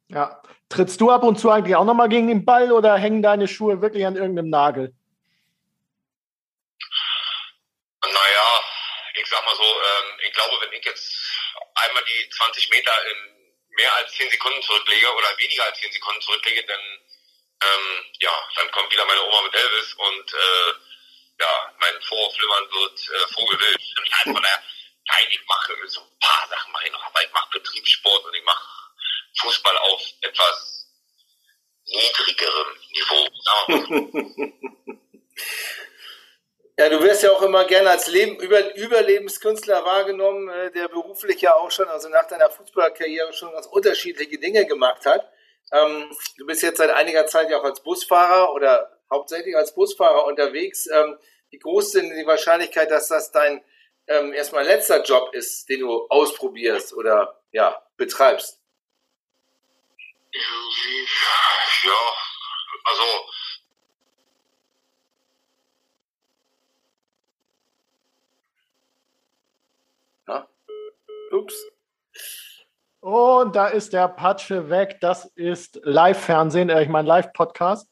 Ja. 0.08 0.42
Trittst 0.70 1.00
du 1.00 1.12
ab 1.12 1.24
und 1.24 1.40
zu 1.40 1.50
eigentlich 1.50 1.76
auch 1.76 1.86
nochmal 1.86 2.10
gegen 2.10 2.28
den 2.28 2.46
Ball 2.46 2.72
oder 2.72 2.98
hängen 2.98 3.22
deine 3.22 3.48
Schuhe 3.48 3.82
wirklich 3.82 4.06
an 4.06 4.16
irgendeinem 4.16 4.50
Nagel? 4.50 4.94
Naja, 8.04 8.64
ich 9.16 9.28
sag 9.28 9.44
mal 9.46 9.56
so, 9.56 9.64
ähm, 9.64 10.20
ich 10.26 10.34
glaube, 10.34 10.56
wenn 10.62 10.74
ich 10.74 10.86
jetzt 10.86 11.16
einmal 11.76 12.04
die 12.06 12.30
20 12.30 12.70
Meter 12.70 12.92
in 13.12 13.36
mehr 13.76 13.94
als 13.96 14.12
10 14.14 14.30
Sekunden 14.32 14.62
zurücklege 14.62 15.14
oder 15.14 15.38
weniger 15.38 15.64
als 15.66 15.80
10 15.80 15.92
Sekunden 15.92 16.22
zurücklege, 16.22 16.64
dann, 16.66 16.80
ähm, 16.80 18.06
ja, 18.20 18.32
dann 18.56 18.72
kommt 18.72 18.92
wieder 18.92 19.06
meine 19.06 19.24
Oma 19.24 19.42
mit 19.44 19.54
Elvis 19.54 19.94
und 19.94 20.34
äh, 20.34 20.74
ja, 21.42 21.74
mein 21.80 22.02
Vorflimmern 22.02 22.64
wird 22.72 23.10
äh, 23.10 23.34
Vogelwild. 23.34 23.80
Also 23.98 24.34
von 24.34 24.44
daher, 24.44 24.64
nein, 25.08 25.28
ich 25.30 25.46
mache 25.48 25.88
so 25.88 26.02
ein 26.02 26.20
paar 26.20 26.48
Sachen 26.50 26.72
mache 26.72 26.86
ich 26.86 26.92
noch, 26.92 27.04
aber 27.04 27.24
ich 27.24 27.32
mache 27.32 27.50
Betriebssport 27.52 28.26
und 28.26 28.36
ich 28.36 28.44
mache 28.44 28.66
Fußball 29.40 29.78
auf 29.78 30.02
etwas 30.22 30.88
niedrigerem 31.86 32.78
Niveau. 32.92 33.28
Ja, 36.78 36.90
du 36.90 37.02
wirst 37.02 37.24
ja 37.24 37.32
auch 37.32 37.42
immer 37.42 37.64
gerne 37.64 37.90
als 37.90 38.08
Leben, 38.08 38.36
über, 38.36 38.76
Überlebenskünstler 38.76 39.86
wahrgenommen, 39.86 40.50
äh, 40.50 40.72
der 40.72 40.90
beruflich 40.90 41.40
ja 41.40 41.56
auch 41.56 41.72
schon, 41.72 41.88
also 41.88 42.10
nach 42.10 42.28
deiner 42.28 42.50
Fußballerkarriere 42.50 43.32
schon 43.32 43.54
ganz 43.54 43.66
unterschiedliche 43.68 44.38
Dinge 44.40 44.66
gemacht 44.66 45.06
hat. 45.06 45.32
Ähm, 45.72 46.12
du 46.38 46.46
bist 46.46 46.64
jetzt 46.64 46.80
seit 46.80 46.90
einiger 46.90 47.28
Zeit 47.28 47.50
ja 47.50 47.60
auch 47.60 47.64
als 47.64 47.82
Busfahrer 47.82 48.54
oder 48.54 48.92
hauptsächlich 49.10 49.56
als 49.56 49.74
Busfahrer 49.74 50.26
unterwegs. 50.26 50.86
Ähm, 50.88 51.18
wie 51.50 51.60
groß 51.60 51.86
ist 51.86 51.96
denn 51.96 52.14
die 52.14 52.28
Wahrscheinlichkeit, 52.28 52.92
dass 52.92 53.08
das 53.08 53.32
dein 53.32 53.64
ähm, 54.08 54.34
erstmal 54.34 54.66
letzter 54.66 55.04
Job 55.04 55.34
ist, 55.34 55.68
den 55.70 55.82
du 55.82 56.08
ausprobierst 56.10 56.94
oder 56.94 57.42
ja, 57.52 57.82
betreibst? 57.98 58.62
Ja, 61.84 61.92
also 62.84 63.04
Ups. 71.32 71.56
Und 73.02 73.56
da 73.56 73.68
ist 73.68 73.94
der 73.94 74.08
Patsche 74.08 74.70
weg. 74.70 74.98
Das 75.02 75.26
ist 75.36 75.80
Live-Fernsehen, 75.84 76.70
äh, 76.70 76.82
ich 76.82 76.90
meine 76.90 77.08
Live-Podcast. 77.08 77.90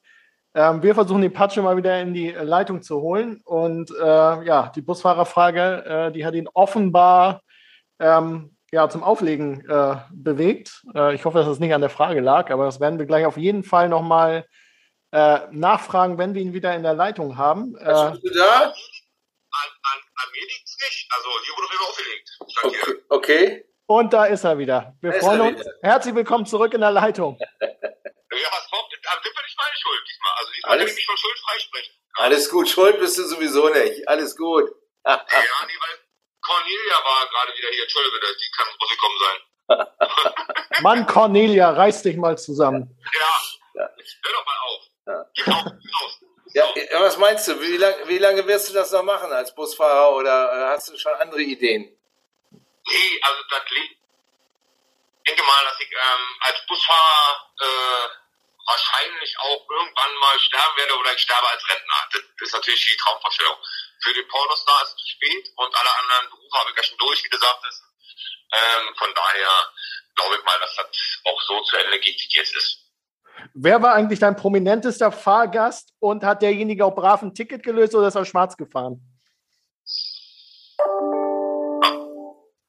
Ähm, 0.56 0.84
wir 0.84 0.94
versuchen 0.94 1.22
die 1.22 1.30
Patsche 1.30 1.62
mal 1.62 1.78
wieder 1.78 2.00
in 2.00 2.13
die 2.13 2.30
Leitung 2.30 2.82
zu 2.82 3.02
holen. 3.02 3.42
Und 3.44 3.92
äh, 3.92 4.04
ja, 4.46 4.72
die 4.76 4.82
Busfahrerfrage, 4.82 5.86
äh, 5.86 6.12
die 6.12 6.26
hat 6.26 6.36
ihn 6.36 6.48
offenbar 6.54 7.42
ähm, 8.00 8.56
ja, 8.72 8.89
zum 8.89 9.04
Auflegen 9.04 9.68
äh, 9.70 9.96
bewegt. 10.12 10.84
Äh, 10.96 11.16
ich 11.16 11.26
hoffe, 11.26 11.39
dass 11.39 11.48
es 11.48 11.60
nicht 11.60 11.74
an 11.74 11.82
der 11.82 11.89
Frage 11.89 12.22
lag, 12.22 12.52
aber 12.52 12.66
das 12.66 12.80
werden 12.80 13.00
wir 13.00 13.06
gleich 13.06 13.26
auf 13.26 13.38
jeden 13.38 13.63
Fall 13.63 13.89
nochmal 13.89 14.46
äh, 15.12 15.39
nachfragen, 15.52 16.18
wenn 16.18 16.34
wir 16.34 16.42
ihn 16.42 16.54
wieder 16.54 16.76
in 16.76 16.84
der 16.84 16.94
Leitung 16.94 17.38
haben. 17.38 17.76
Äh, 17.78 18.12
bist 18.12 18.24
du 18.24 18.30
da? 18.36 18.62
An, 18.62 19.70
an, 19.82 20.00
an 20.16 20.30
mir 20.34 20.42
liegt 20.42 20.66
es 20.66 20.78
nicht. 20.80 21.08
Also 21.16 21.30
hier 21.46 21.54
wurde 21.56 21.68
immer 21.76 21.88
aufgelegt. 21.89 22.39
Okay. 22.63 23.04
okay. 23.10 23.66
Und 23.86 24.13
da 24.13 24.26
ist 24.26 24.44
er 24.44 24.58
wieder. 24.58 24.96
Wir 25.02 25.13
freuen 25.13 25.42
uns. 25.42 25.60
Wieder. 25.60 25.72
Herzlich 25.84 26.16
willkommen 26.16 26.46
zurück 26.46 26.74
in 26.74 26.82
der 26.82 26.92
Leitung. 26.92 27.38
Ja, 28.41 28.50
was 28.52 28.69
kommt? 28.69 28.93
Das 29.02 29.24
wird 29.24 29.36
nicht 29.43 29.58
meine 29.58 29.76
Schuld 29.76 30.02
diesmal. 30.10 30.34
Also 30.38 30.52
diesmal 30.52 30.78
kann 30.78 30.88
ich 30.88 30.96
mich 30.96 31.06
von 31.06 31.17
Schuld 31.17 31.39
freisprechen. 31.39 31.93
Alles 32.15 32.50
gut, 32.50 32.69
Schuld 32.69 33.00
bist 33.00 33.17
du 33.17 33.24
sowieso 33.24 33.69
nicht. 33.69 34.08
Alles 34.08 34.36
gut. 34.36 34.69
ja, 35.06 35.26
nee, 35.28 35.80
weil 35.80 36.00
Cornelia 36.41 36.96
war 37.04 37.28
gerade 37.28 37.58
wieder 37.58 37.69
hier. 37.69 37.84
Entschuldige 37.84 38.19
die 38.19 38.52
kann 38.58 38.67
rausgekommen 38.82 39.19
sein. 39.19 39.39
Mann, 40.82 41.08
Cornelia, 41.08 41.72
reiß 41.72 42.04
dich 42.04 42.17
mal 42.17 42.38
zusammen. 42.38 42.98
Ja, 43.13 43.82
ja. 43.82 43.89
hör 44.24 44.34
doch 44.34 44.46
mal 44.46 44.58
auf. 44.65 44.84
Ja. 45.06 45.26
Geh 45.34 45.52
auf, 45.52 45.65
raus. 45.65 46.19
Ja, 46.54 47.02
was 47.02 47.17
meinst 47.17 47.48
du? 47.48 47.60
Wie, 47.62 47.78
lang, 47.78 47.96
wie 48.06 48.19
lange 48.19 48.46
wirst 48.46 48.69
du 48.69 48.74
das 48.74 48.91
noch 48.91 49.04
machen 49.04 49.32
als 49.32 49.56
Busfahrer 49.56 50.15
oder 50.15 50.52
äh, 50.52 50.67
hast 50.67 50.89
du 50.89 50.98
schon 50.98 51.13
andere 51.13 51.41
Ideen? 51.41 51.84
Nee, 52.52 53.19
also 53.22 53.41
das 53.50 53.62
liegt. 53.72 53.98
Ich 55.26 55.32
denke 55.32 55.43
mal, 55.43 55.63
dass 55.63 55.80
ich 55.80 55.91
ähm, 55.91 56.26
als 56.41 56.65
Busfahrer 56.67 57.50
äh, 57.62 58.08
wahrscheinlich 58.65 59.36
auch 59.39 59.69
irgendwann 59.69 60.15
mal 60.15 60.39
sterben 60.39 60.78
werde 60.78 60.97
oder 60.97 61.13
ich 61.13 61.21
sterbe 61.21 61.49
als 61.49 61.63
Rentner. 61.69 62.10
Das 62.12 62.47
ist 62.47 62.54
natürlich 62.54 62.86
die 62.86 62.97
Traumvorstellung. 62.97 63.58
Für 64.04 64.13
den 64.13 64.28
Pornostar 64.28 64.84
ist 64.84 64.89
es 64.89 64.95
zu 64.95 65.08
spät 65.08 65.49
und 65.56 65.76
alle 65.76 65.97
anderen 65.97 66.30
Berufe 66.30 66.58
habe 66.60 66.71
ich 66.71 66.78
ja 66.78 66.84
schon 66.84 66.97
durch, 66.97 67.23
wie 67.23 67.30
du 67.30 67.38
sagtest. 67.38 67.84
Ähm, 68.54 68.95
von 68.95 69.13
daher 69.13 69.73
glaube 70.15 70.36
ich 70.38 70.43
mal, 70.43 70.60
dass 70.60 70.76
das 70.76 70.88
auch 71.26 71.41
so 71.41 71.62
zu 71.63 71.78
Ende 71.78 71.99
geht, 71.99 72.19
wie 72.19 72.28
es 72.28 72.36
jetzt 72.36 72.56
ist. 72.56 72.80
Wer 73.54 73.82
war 73.82 73.93
eigentlich 73.95 74.19
dein 74.19 74.36
prominentester 74.36 75.12
Fahrgast 75.12 75.93
und 75.99 76.23
hat 76.23 76.41
derjenige 76.41 76.86
auch 76.86 76.95
brav 76.95 77.21
ein 77.21 77.34
Ticket 77.34 77.63
gelöst 77.63 77.95
oder 77.95 78.08
ist 78.08 78.15
er 78.15 78.26
schwarz 78.26 78.56
gefahren? 78.56 79.02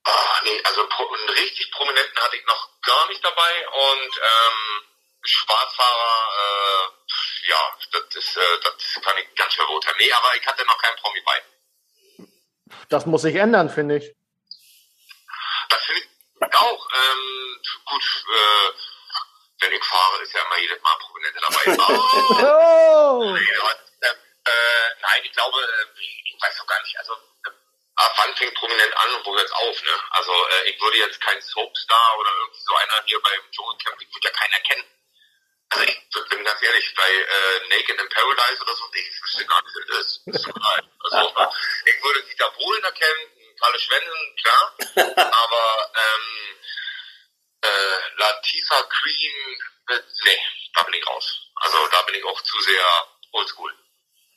Ach, 0.05 0.43
nee, 0.45 0.61
also 0.65 0.83
einen 0.83 1.29
richtig 1.29 1.71
prominenten 1.73 2.19
hatte 2.23 2.37
ich 2.37 2.47
noch 2.47 2.81
gar 2.83 3.09
nicht 3.09 3.25
dabei 3.25 3.69
und 3.69 4.17
ähm, 4.17 4.94
Schwarzfahrer, 5.25 6.29
äh, 6.39 7.49
ja, 7.49 7.79
das, 7.93 8.17
ist, 8.17 8.37
äh, 8.37 8.61
das 8.63 9.03
kann 9.03 9.17
ich 9.19 9.35
ganz 9.35 9.55
schwer 9.55 9.67
beurteilen. 9.67 9.97
Nee, 9.99 10.13
aber 10.13 10.35
ich 10.37 10.47
hatte 10.47 10.65
noch 10.67 10.79
keinen 10.79 10.97
Promi 10.97 11.21
bei. 11.25 11.43
Das 12.89 13.07
muss 13.07 13.23
sich 13.23 13.35
ändern, 13.37 13.71
finde 13.71 13.97
ich. 13.97 14.15
Das 15.69 15.83
finde 15.85 16.03
ich 16.03 16.55
auch. 16.57 16.89
Ähm, 16.93 17.63
gut, 17.87 18.03
äh, 18.03 18.73
wenn 19.61 19.73
ich 19.73 19.85
fahre, 19.85 20.23
ist 20.23 20.33
ja 20.33 20.43
immer 20.43 20.59
jedes 20.59 20.83
Mal 20.83 20.97
Prominente 20.99 21.41
dabei. 21.41 21.77
Oh! 22.45 23.33
oh. 23.33 23.37
äh, 23.37 24.07
äh, 24.07 24.89
nein, 25.01 25.23
ich 25.25 25.33
glaube, 25.33 25.59
äh, 25.61 26.01
ich 26.01 26.37
weiß 26.41 26.59
doch 26.59 26.67
gar 26.67 26.83
nicht, 26.83 26.99
also 26.99 27.15
äh, 27.15 27.51
ab 27.97 28.15
wann 28.17 28.35
fängt 28.37 28.55
prominent 28.55 28.97
an 28.97 29.15
und 29.15 29.27
wo 29.27 29.35
hört 29.35 29.47
es 29.47 29.53
auf, 29.53 29.83
ne? 29.83 30.01
Also 30.11 30.33
äh, 30.33 30.71
ich 30.71 30.81
würde 30.81 30.99
jetzt 30.99 31.21
kein 31.21 31.41
Soapstar 31.41 32.19
oder 32.19 32.31
irgendwie 32.41 32.61
so 32.61 32.75
einer 32.75 33.05
hier 33.07 33.21
beim 33.23 33.41
Dschungelcamp, 33.51 34.03
ich 34.03 34.15
würde 34.15 34.29
ja 34.29 34.35
keinen 34.35 34.53
erkennen. 34.53 34.85
Bin 36.45 36.53
ganz 36.53 36.63
ehrlich, 36.63 36.95
bei 36.95 37.11
äh, 37.11 37.69
Naked 37.71 37.99
in 37.99 38.09
Paradise 38.11 38.61
oder 38.61 38.75
so, 38.75 38.85
ich 38.93 39.23
wüsste 39.23 39.47
gar 39.47 39.63
nicht, 39.63 39.75
wer 39.77 39.97
das 39.97 40.07
ist. 40.07 40.23
Das 40.27 40.37
ist 40.37 40.47
also, 40.47 41.33
ich 41.87 42.05
würde 42.05 42.23
Dieter 42.25 42.51
Bohlen 42.51 42.85
erkennen, 42.85 43.31
Kalle 43.59 43.79
Schwensen, 43.79 44.37
klar, 44.43 44.77
aber 45.17 45.93
ähm, 45.97 46.59
äh, 47.63 48.19
Latifa 48.19 48.83
Queen, 48.83 49.59
äh, 49.89 50.01
nee, 50.25 50.39
da 50.75 50.83
bin 50.83 50.95
ich 50.95 51.07
raus. 51.07 51.41
Also 51.63 51.89
da 51.91 52.03
bin 52.03 52.17
ich 52.17 52.25
auch 52.25 52.43
zu 52.43 52.61
sehr 52.61 53.09
oldschool. 53.33 53.73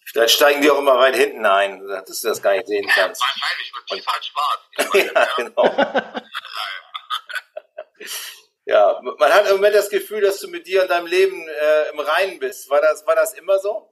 Vielleicht 0.05 0.35
steigen 0.35 0.61
die 0.61 0.71
auch 0.71 0.77
immer 0.77 0.97
weit 0.97 1.15
hinten 1.17 1.45
ein, 1.45 1.85
dass 1.89 2.21
du 2.21 2.29
das 2.29 2.41
gar 2.41 2.53
nicht 2.53 2.67
sehen 2.67 2.87
kannst. 2.95 3.21
Wahrscheinlich, 3.21 3.73
wird 3.75 3.85
Tifa 3.87 4.13
halt 4.13 4.25
schwarz. 4.25 4.61
ja, 5.13 5.27
genau. 5.35 6.23
Ja, 8.67 8.99
man 9.01 9.33
hat 9.33 9.47
im 9.47 9.55
Moment 9.55 9.75
das 9.75 9.89
Gefühl, 9.89 10.19
dass 10.19 10.41
du 10.41 10.49
mit 10.49 10.67
dir 10.67 10.81
und 10.81 10.89
deinem 10.89 11.07
Leben 11.07 11.47
äh, 11.47 11.89
im 11.89 11.99
Reinen 12.01 12.37
bist. 12.37 12.69
War 12.69 12.81
das, 12.81 13.07
war 13.07 13.15
das 13.15 13.33
immer 13.33 13.57
so? 13.59 13.89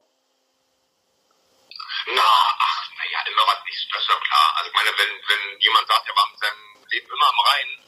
Na, 2.07 2.21
ach, 2.21 2.89
naja, 2.97 3.19
immer 3.31 3.47
was 3.47 3.63
nicht, 3.63 3.87
das 3.93 4.01
ist 4.01 4.09
ja 4.09 4.19
klar. 4.19 4.53
Also 4.57 4.69
ich 4.69 4.75
meine, 4.75 4.89
wenn, 4.97 5.21
wenn 5.29 5.59
jemand 5.61 5.87
sagt, 5.87 6.05
er 6.05 6.15
war 6.17 6.29
mit 6.29 6.39
seinem 6.41 6.85
Leben 6.91 7.07
immer 7.07 7.29
im 7.29 7.39
Reinen, 7.39 7.85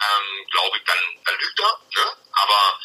ähm, 0.00 0.46
glaube 0.50 0.78
ich, 0.78 0.84
dann, 0.84 0.98
dann 1.26 1.38
lügt 1.38 1.60
er, 1.60 1.80
ne? 1.94 2.16
Aber 2.32 2.80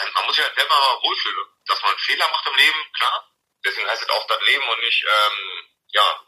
ähm, 0.00 0.12
man 0.14 0.26
muss 0.26 0.36
sich 0.36 0.44
halt 0.44 0.54
selber 0.54 1.00
wohlfühlen. 1.02 1.46
Dass 1.66 1.82
man 1.82 1.98
Fehler 1.98 2.28
macht 2.30 2.46
im 2.46 2.54
Leben, 2.54 2.92
klar. 2.92 3.28
Deswegen 3.64 3.88
heißt 3.88 4.02
es 4.02 4.10
auch 4.10 4.26
das 4.28 4.40
Leben 4.42 4.68
und 4.68 4.80
nicht, 4.80 5.04
ähm, 5.04 5.66
ja, 5.88 6.24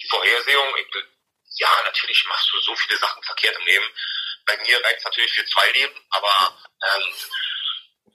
die 0.00 0.08
Vorhersehung. 0.08 0.74
Ich, 0.78 0.88
ja, 1.56 1.68
natürlich 1.84 2.24
machst 2.26 2.50
du 2.50 2.60
so 2.60 2.74
viele 2.76 2.96
Sachen 2.96 3.22
verkehrt 3.22 3.58
im 3.58 3.66
Leben. 3.66 3.92
Bei 4.46 4.56
mir 4.58 4.84
reicht 4.84 4.98
es 4.98 5.04
natürlich 5.04 5.32
für 5.32 5.46
zwei 5.46 5.70
Leben, 5.72 6.06
aber 6.10 6.58
ähm, 6.82 7.14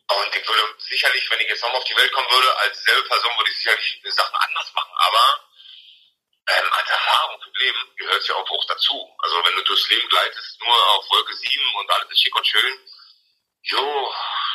und 0.09 0.35
ich 0.35 0.47
würde 0.47 0.75
sicherlich, 0.79 1.29
wenn 1.29 1.39
ich 1.39 1.49
jetzt 1.49 1.61
nochmal 1.61 1.77
auf 1.77 1.87
die 1.87 1.95
Welt 1.95 2.11
kommen 2.11 2.31
würde, 2.31 2.57
als 2.57 2.83
selbe 2.83 3.07
Person 3.07 3.31
würde 3.37 3.51
ich 3.51 3.57
sicherlich 3.57 4.01
Sachen 4.05 4.35
anders 4.35 4.73
machen. 4.73 4.91
Aber 4.95 5.49
ähm, 6.47 6.73
als 6.73 6.89
Erfahrung 6.89 7.41
im 7.45 7.53
Leben 7.53 7.95
gehört 7.95 8.21
es 8.21 8.27
ja 8.27 8.35
auch, 8.35 8.49
auch 8.49 8.65
dazu. 8.65 9.15
Also 9.19 9.45
wenn 9.45 9.55
du 9.55 9.63
durchs 9.63 9.87
Leben 9.89 10.09
gleitest, 10.09 10.59
nur 10.61 10.75
auf 10.95 11.09
Wolke 11.11 11.35
7 11.35 11.75
und 11.75 11.91
alles 11.91 12.09
ist 12.09 12.21
schick 12.21 12.35
und 12.35 12.47
schön, 12.47 12.79
jo, 13.61 14.13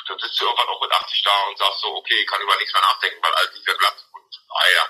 dann 0.08 0.18
sitzt 0.18 0.40
du 0.40 0.44
irgendwann 0.44 0.68
auch 0.68 0.80
mit 0.80 0.90
80 0.90 1.22
da 1.22 1.42
und 1.44 1.58
sagst 1.58 1.80
so, 1.80 1.94
okay, 1.94 2.20
ich 2.20 2.26
kann 2.26 2.42
über 2.42 2.56
nichts 2.56 2.72
mehr 2.72 2.82
nachdenken, 2.82 3.22
weil 3.22 3.34
alles 3.34 3.54
liegt 3.54 3.68
ja 3.68 3.74
glatt. 3.74 4.04
Und 4.12 4.40
ah 4.48 4.68
ja, 4.74 4.88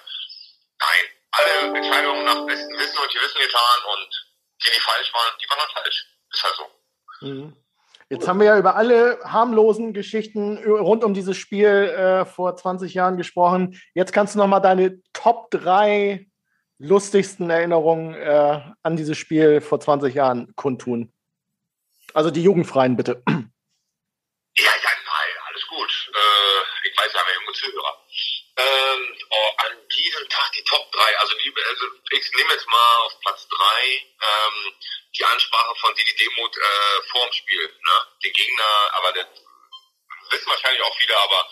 nein, 0.78 1.10
alle 1.32 1.76
Entscheidungen 1.76 2.24
nach 2.24 2.46
bestem 2.46 2.78
Wissen 2.78 2.98
und 2.98 3.12
Gewissen 3.12 3.40
getan 3.40 3.84
und 3.84 4.26
die, 4.64 4.70
die 4.70 4.80
falsch 4.80 5.12
waren, 5.12 5.38
die 5.38 5.50
waren 5.50 5.58
dann 5.58 5.70
falsch. 5.82 6.06
Ist 6.34 6.42
halt 6.42 6.54
so. 6.56 7.26
Mhm. 7.26 7.56
Jetzt 8.10 8.28
haben 8.28 8.38
wir 8.38 8.46
ja 8.46 8.58
über 8.58 8.76
alle 8.76 9.18
harmlosen 9.24 9.94
Geschichten 9.94 10.58
rund 10.58 11.04
um 11.04 11.14
dieses 11.14 11.36
Spiel 11.36 11.66
äh, 11.66 12.24
vor 12.26 12.54
20 12.54 12.92
Jahren 12.92 13.16
gesprochen. 13.16 13.80
Jetzt 13.94 14.12
kannst 14.12 14.34
du 14.34 14.38
noch 14.38 14.46
mal 14.46 14.60
deine 14.60 15.00
Top 15.12 15.50
3 15.50 16.26
lustigsten 16.78 17.48
Erinnerungen 17.48 18.14
äh, 18.14 18.60
an 18.82 18.96
dieses 18.96 19.16
Spiel 19.16 19.60
vor 19.60 19.80
20 19.80 20.14
Jahren 20.14 20.54
kundtun. 20.54 21.12
Also 22.12 22.30
die 22.30 22.42
Jugendfreien 22.42 22.96
bitte. 22.96 23.22
Ja, 23.26 23.34
ja, 24.70 24.90
nein, 25.06 25.34
alles 25.48 25.66
gut. 25.66 26.12
Äh, 26.14 26.88
ich 26.88 26.96
weiß, 26.96 27.12
wir 27.12 27.20
haben 27.20 27.26
ja 27.28 27.40
junge 27.40 27.52
Zuhörer. 27.54 28.03
Ähm, 28.56 29.18
oh, 29.30 29.52
an 29.58 29.88
diesem 29.88 30.28
Tag 30.28 30.52
die 30.52 30.62
Top 30.62 30.90
3, 30.92 31.18
also, 31.18 31.34
die, 31.38 31.52
also 31.68 31.86
ich 32.10 32.32
nehme 32.34 32.52
jetzt 32.52 32.68
mal 32.68 32.96
auf 32.98 33.18
Platz 33.20 33.48
3 33.48 33.84
ähm, 33.86 34.74
die 35.16 35.24
Ansprache 35.24 35.74
von 35.80 35.94
Didi 35.94 36.14
Demuth 36.14 36.56
äh, 36.56 37.02
vor 37.10 37.26
dem 37.26 37.32
Spiel. 37.32 37.66
Ne? 37.66 38.06
Den 38.22 38.32
Gegner, 38.32 38.90
aber 38.92 39.12
das 39.12 39.26
wissen 40.30 40.46
wahrscheinlich 40.46 40.82
auch 40.82 40.96
viele, 40.96 41.16
aber 41.18 41.50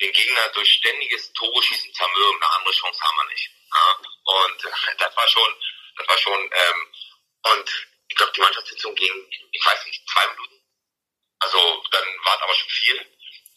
den 0.00 0.12
Gegner 0.12 0.48
durch 0.48 0.72
ständiges 0.72 1.32
Tore-Schießen 1.32 1.94
zermürben, 1.94 2.42
eine 2.42 2.52
andere 2.54 2.74
Chance 2.74 3.00
haben 3.00 3.16
wir 3.16 3.24
nicht. 3.24 3.50
Ne? 3.72 4.08
Und 4.24 4.64
das 4.98 5.16
war 5.16 5.28
schon, 5.28 5.54
das 5.96 6.08
war 6.08 6.18
schon, 6.18 6.50
ähm, 6.52 6.92
und 7.44 7.86
ich 8.08 8.16
glaube, 8.16 8.32
die 8.32 8.40
Mannschaftssitzung 8.40 8.94
ging, 8.94 9.28
ich 9.52 9.64
weiß 9.64 9.86
nicht, 9.86 10.08
zwei 10.10 10.26
Minuten. 10.28 10.60
Also 11.38 11.84
dann 11.90 12.04
war 12.24 12.36
es 12.36 12.42
aber 12.42 12.54
schon 12.54 12.68
viel. 12.68 13.11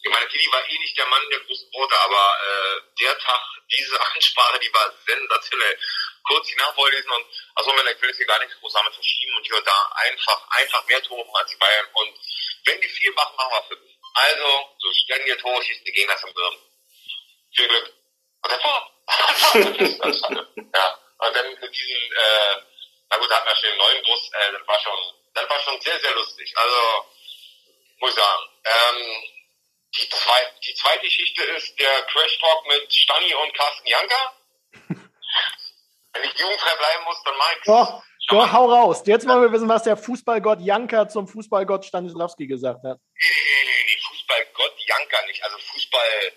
Ich 0.06 0.12
meine, 0.12 0.28
Didi 0.28 0.46
war 0.52 0.64
eh 0.70 0.78
nicht 0.78 0.96
der 0.96 1.06
Mann 1.06 1.28
der 1.30 1.40
großen 1.40 1.72
Worte, 1.72 1.98
aber 1.98 2.38
äh, 2.46 2.80
der 3.00 3.18
Tag, 3.18 3.40
diese 3.68 4.00
Ansprache, 4.14 4.60
die 4.60 4.72
war 4.72 4.94
sensationell. 5.04 5.78
Kurz 6.22 6.46
die 6.46 6.54
nachvorlesen 6.54 7.10
und 7.10 7.26
also 7.56 7.72
man 7.72 7.86
will 7.86 8.08
jetzt 8.08 8.16
hier 8.16 8.26
gar 8.26 8.38
nichts 8.38 8.54
groß 8.60 8.72
damit 8.72 8.94
verschieben 8.94 9.36
und 9.36 9.44
hier 9.44 9.56
und 9.56 9.66
da 9.66 9.92
einfach, 9.96 10.48
einfach 10.50 10.86
mehr 10.86 11.02
Tore 11.02 11.24
machen 11.24 11.36
als 11.40 11.50
die 11.50 11.56
Bayern. 11.56 11.86
Und 11.92 12.18
wenn 12.66 12.80
die 12.80 12.88
viel 12.88 13.12
machen, 13.14 13.34
machen 13.36 13.50
wir 13.50 13.76
fünf. 13.76 13.90
Also, 14.14 14.76
so 14.78 14.92
ständige 14.92 15.38
Tore 15.38 15.64
schießen 15.64 15.84
die 15.84 15.92
Gegner 15.92 16.16
zum 16.18 16.32
Birnen. 16.34 16.58
Viel 17.56 17.68
Glück. 17.68 17.92
Und 18.42 18.52
das 18.52 18.62
war, 18.64 18.92
ja. 20.74 21.00
Und 21.18 21.36
dann 21.36 21.50
mit 21.50 21.74
diesen, 21.74 21.96
äh, 21.96 22.56
na 23.10 23.16
gut, 23.16 23.30
da 23.30 23.36
hatten 23.36 23.48
wir 23.48 23.56
schon 23.56 23.70
den 23.70 23.78
neuen 23.78 24.02
Bus, 24.04 24.30
äh, 24.34 24.52
das 24.52 24.68
war 24.68 24.80
schon, 24.80 25.14
das 25.34 25.50
war 25.50 25.60
schon 25.60 25.80
sehr, 25.80 25.98
sehr 25.98 26.14
lustig. 26.14 26.52
Also, 26.56 27.06
muss 27.98 28.10
ich 28.10 28.16
sagen. 28.16 28.42
Ähm, 28.64 29.35
die, 29.98 30.08
zwei, 30.08 30.52
die 30.66 30.74
zweite 30.74 31.00
Geschichte 31.00 31.42
ist 31.42 31.78
der 31.78 32.02
Crash 32.02 32.38
Talk 32.38 32.66
mit 32.68 32.92
Stani 32.92 33.34
und 33.34 33.54
Carsten 33.54 33.86
Janka. 33.88 34.32
Wenn 36.12 36.24
ich 36.24 36.38
jugendfrei 36.38 36.76
bleiben 36.76 37.04
muss, 37.04 37.22
dann 37.24 37.36
mach 37.36 37.52
ich's. 37.52 37.64
Doch, 37.66 38.02
doch, 38.28 38.52
hau 38.52 38.66
raus. 38.66 39.02
Jetzt 39.06 39.26
wollen 39.28 39.42
wir 39.42 39.52
wissen, 39.52 39.68
was 39.68 39.84
der 39.84 39.96
Fußballgott 39.96 40.60
Janka 40.60 41.08
zum 41.08 41.28
Fußballgott 41.28 41.84
Stanislawski 41.84 42.46
gesagt 42.46 42.82
hat. 42.84 42.98
Nee, 42.98 43.30
nee, 43.30 43.64
nee, 43.64 43.84
nee, 43.86 44.00
Fußballgott 44.08 44.74
Janka 44.86 45.22
nicht. 45.26 45.44
Also 45.44 45.58
Fußball, 45.58 46.32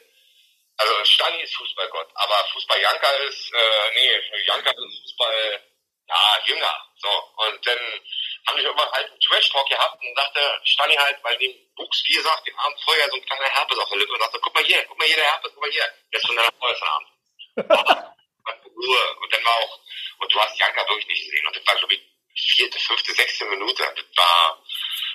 also 0.78 0.94
Stani 1.04 1.42
ist 1.42 1.56
Fußballgott, 1.56 2.10
aber 2.14 2.36
Fußball 2.54 2.80
Janka 2.80 3.10
ist, 3.28 3.52
äh, 3.54 3.94
nee, 3.96 4.44
Janka 4.46 4.70
ist 4.70 5.02
Fußball, 5.04 5.64
ja, 6.10 6.40
jünger. 6.46 6.86
So, 6.98 7.10
und 7.48 7.66
dann 7.66 7.80
haben 8.48 8.58
die 8.58 8.64
irgendwann 8.64 8.92
halt 8.92 9.10
einen 9.10 9.20
Trash-Talk 9.20 9.70
gehabt 9.70 10.02
und 10.02 10.16
dachte, 10.16 10.62
Stani 10.64 10.96
halt, 10.96 11.18
weil 11.24 11.38
dem 11.38 11.54
Buchs, 11.76 12.04
wie 12.06 12.14
gesagt, 12.14 12.48
den 12.48 12.58
Abend 12.58 12.80
vorher 12.84 13.10
so 13.10 13.16
ein 13.16 13.26
kleiner 13.26 13.50
Herpes 13.50 13.78
auf 13.78 13.90
der 13.90 13.98
Lippe 14.00 14.14
und 14.14 14.20
dachte, 14.20 14.40
guck 14.42 14.54
mal 14.56 14.64
hier, 14.64 14.84
guck 14.86 14.98
mal 14.98 15.08
hier, 15.08 15.16
der 15.16 15.26
Herpes, 15.26 15.52
guck 15.54 15.62
mal 15.62 15.72
hier. 15.72 15.86
Der 16.12 16.20
ist 16.20 16.28
von 16.28 16.36
deiner 16.36 16.52
vorher 16.60 16.84
Abend. 16.84 17.10
Ruhe. 18.76 19.16
Und 19.22 19.34
dann 19.34 19.44
war 19.46 19.56
auch, 19.58 19.80
und 20.20 20.34
du 20.34 20.40
hast 20.40 20.58
Janka 20.60 20.88
wirklich 20.88 21.08
nicht 21.08 21.26
gesehen. 21.26 21.48
Und 21.48 21.56
das 21.56 21.68
war, 21.68 21.76
glaube 21.76 21.94
ich, 21.94 22.02
vierte, 22.36 22.80
fünfte, 22.80 23.14
sechste 23.14 23.46
Minute. 23.46 23.84
Das 23.96 24.06
war, 24.18 24.64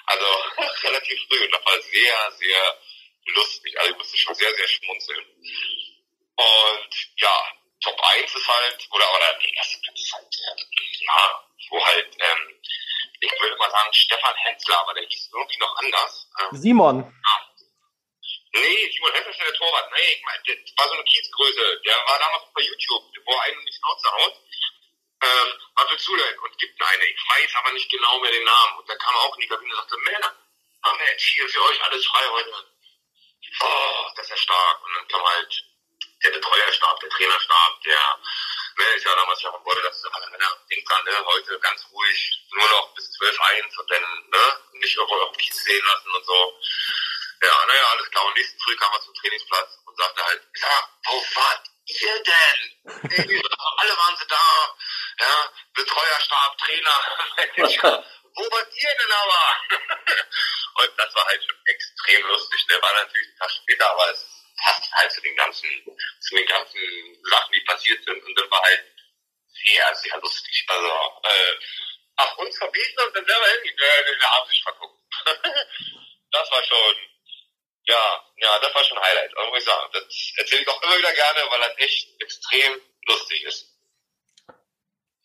also, 0.07 0.27
relativ 0.83 1.19
früh. 1.29 1.45
Und 1.45 1.53
das 1.53 1.65
war 1.65 1.81
sehr, 1.81 2.33
sehr 2.33 2.81
lustig. 3.27 3.79
Also, 3.79 3.93
ich 3.93 3.99
musste 3.99 4.17
schon 4.17 4.35
sehr, 4.35 4.55
sehr 4.55 4.69
schmunzeln. 4.69 5.27
Und, 6.37 6.95
ja, 7.17 7.53
Top 7.83 8.01
1 8.01 8.35
ist 8.35 8.49
halt, 8.49 8.89
oder, 8.91 9.15
oder, 9.15 9.39
nee, 9.39 9.53
das 9.57 9.75
ist 9.75 10.13
halt, 10.15 10.27
ja, 11.01 11.45
wo 11.69 11.85
halt, 11.85 12.17
ähm, 12.19 12.61
ich 13.25 13.41
würde 13.41 13.57
mal 13.57 13.71
sagen, 13.71 13.93
Stefan 13.93 14.35
Hensler, 14.37 14.81
aber 14.81 14.95
der 14.95 15.05
hieß 15.07 15.31
irgendwie 15.33 15.59
noch 15.59 15.77
anders. 15.77 16.31
Ähm, 16.41 16.49
Simon. 16.57 16.97
Ja. 16.99 17.35
Nee, 18.55 18.91
Simon 18.93 19.13
Hensler 19.13 19.31
ist 19.31 19.39
ja 19.39 19.45
der 19.45 19.55
Torwart. 19.55 19.91
Nee, 19.93 20.13
ich 20.13 20.25
meine, 20.25 20.43
das 20.47 20.79
war 20.79 20.89
so 20.89 20.95
eine 20.95 21.05
Kiezgröße. 21.05 21.81
Der 21.85 21.97
war 22.07 22.19
damals 22.19 22.45
bei 22.55 22.63
YouTube, 22.63 23.05
wo 23.25 23.37
einen 23.39 23.59
in 23.59 23.67
die 23.67 23.73
Schnauze 23.73 24.13
haut. 24.13 24.35
Ähm, 25.23 25.49
was 25.75 25.91
willst 25.91 26.09
du 26.09 26.17
denn? 26.17 26.39
Und 26.39 26.59
gibt 26.59 26.83
eine. 26.83 27.05
Ich 27.05 27.23
weiß 27.29 27.55
aber 27.57 27.73
nicht 27.73 27.91
genau 27.91 28.19
mehr 28.21 28.31
den 28.31 28.45
Namen. 28.45 28.79
Und 28.79 28.89
da 28.89 28.97
kam 28.97 29.15
er 29.15 29.21
auch 29.23 29.35
in 29.35 29.41
die 29.41 29.49
Kabine 29.49 29.75
und 29.75 29.81
sagte, 29.81 29.97
Männer, 29.99 30.37
haben 30.85 30.99
wir 30.99 31.07
jetzt 31.11 31.25
hier 31.25 31.49
für 31.49 31.63
euch 31.65 31.83
alles 31.83 32.07
frei 32.07 32.29
heute. 32.31 32.53
Oh, 33.61 34.11
das 34.17 34.27
ist 34.27 34.31
ja 34.31 34.37
stark. 34.37 34.85
Und 34.85 34.95
dann 34.95 35.09
kam 35.09 35.25
halt 35.25 35.65
der 36.23 36.31
Betreuerstab, 36.31 37.01
der 37.01 37.11
Trainerstab, 37.11 37.81
der 37.83 38.19
ne, 38.77 38.85
ist 38.97 39.05
ja 39.05 39.15
damals 39.15 39.41
von 39.41 39.65
wurde, 39.65 39.83
Männer 40.31 40.57
denkt 40.71 40.89
dran, 40.89 41.05
ne, 41.05 41.25
heute 41.27 41.59
ganz 41.61 41.87
ruhig, 41.93 42.47
nur 42.51 42.69
noch 42.69 42.95
bis 42.95 43.05
12.1 43.21 43.79
und 43.79 43.91
dann 43.91 44.03
ne, 44.31 44.59
nicht 44.73 44.97
irgendwo 44.97 45.33
sehen 45.39 45.85
lassen 45.87 46.11
und 46.11 46.27
so. 46.27 46.61
Ja, 47.43 47.67
naja, 47.67 47.87
alles 47.93 48.11
klar. 48.11 48.25
Und 48.25 48.35
nächsten 48.37 48.59
Früh 48.61 48.77
kam 48.77 48.93
er 48.93 49.01
zum 49.03 49.15
Trainingsplatz 49.15 49.79
und 49.85 49.97
sagte 49.97 50.25
halt, 50.25 50.43
ja, 50.61 50.89
wo 51.05 51.17
wart 51.35 51.67
ihr 51.87 52.23
denn? 52.23 52.95
alle 53.77 53.97
waren 53.97 54.17
sie 54.17 54.27
da. 54.27 54.77
Ja, 55.21 55.53
Betreuerstab, 55.75 56.59
Trainer, 56.59 56.99
wo 58.35 58.43
wart 58.51 58.69
ihr 58.75 58.95
denn 58.97 59.13
aber? 59.13 59.57
und 60.83 60.99
das 60.99 61.15
war 61.15 61.27
halt 61.27 61.45
schon 61.45 61.59
extrem 61.67 62.27
lustig. 62.27 62.67
Ne? 62.69 62.83
War 62.83 62.93
natürlich 62.95 63.29
ein 63.29 63.39
Tag 63.39 63.51
später, 63.51 63.91
aber 63.91 64.11
es 64.11 64.44
passt 64.64 64.90
halt 64.92 65.12
zu 65.12 65.20
den 65.20 65.37
ganzen, 65.37 65.68
zu 66.21 66.37
den 66.37 66.46
ganzen 66.46 66.81
Sachen, 67.31 67.52
die 67.52 67.60
passiert 67.60 68.02
sind. 68.04 68.25
Und 68.25 68.38
das 68.38 68.50
war 68.50 68.62
halt 68.62 68.85
sehr, 69.67 69.94
sehr 69.94 70.19
lustig. 70.21 70.65
Also, 70.69 70.88
äh, 70.88 71.54
ach, 72.17 72.38
uns 72.38 72.56
verbieten 72.56 73.02
und 73.06 73.17
dann 73.17 73.27
selber 73.27 73.46
hingegangen, 73.46 74.19
wir 74.19 74.31
haben 74.31 74.48
sich 74.48 74.62
verguckt. 74.62 75.02
das 76.33 76.50
war 76.50 76.65
schon, 76.65 76.94
ja, 77.87 78.25
ja, 78.37 78.58
das 78.60 78.75
war 78.75 78.85
schon 78.85 79.00
Highlight. 79.00 79.37
Aber 79.37 79.48
muss 79.48 79.58
ich 79.58 79.65
sagen, 79.65 79.90
das 79.92 80.33
erzähle 80.37 80.62
ich 80.62 80.69
auch 80.69 80.83
immer 80.83 80.98
wieder 80.98 81.12
gerne, 81.12 81.40
weil 81.50 81.60
das 81.60 81.79
echt 81.79 82.23
extrem 82.23 82.81
lustig 83.06 83.44
ist. 83.44 83.71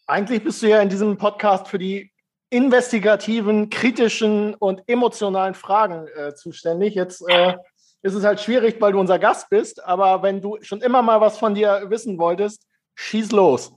Eigentlich 0.07 0.43
bist 0.43 0.61
du 0.61 0.67
ja 0.67 0.81
in 0.81 0.89
diesem 0.89 1.17
Podcast 1.17 1.67
für 1.67 1.79
die 1.79 2.11
investigativen, 2.49 3.69
kritischen 3.69 4.55
und 4.55 4.81
emotionalen 4.87 5.53
Fragen 5.53 6.07
äh, 6.07 6.33
zuständig. 6.33 6.95
Jetzt 6.95 7.21
äh, 7.29 7.55
ist 8.01 8.13
es 8.13 8.23
halt 8.23 8.39
schwierig, 8.39 8.79
weil 8.79 8.93
du 8.93 8.99
unser 8.99 9.19
Gast 9.19 9.49
bist, 9.49 9.83
aber 9.83 10.23
wenn 10.23 10.41
du 10.41 10.57
schon 10.61 10.81
immer 10.81 11.01
mal 11.01 11.19
was 11.19 11.37
von 11.37 11.53
dir 11.53 11.89
wissen 11.89 12.17
wolltest, 12.17 12.65
schieß 12.95 13.31
los. 13.31 13.71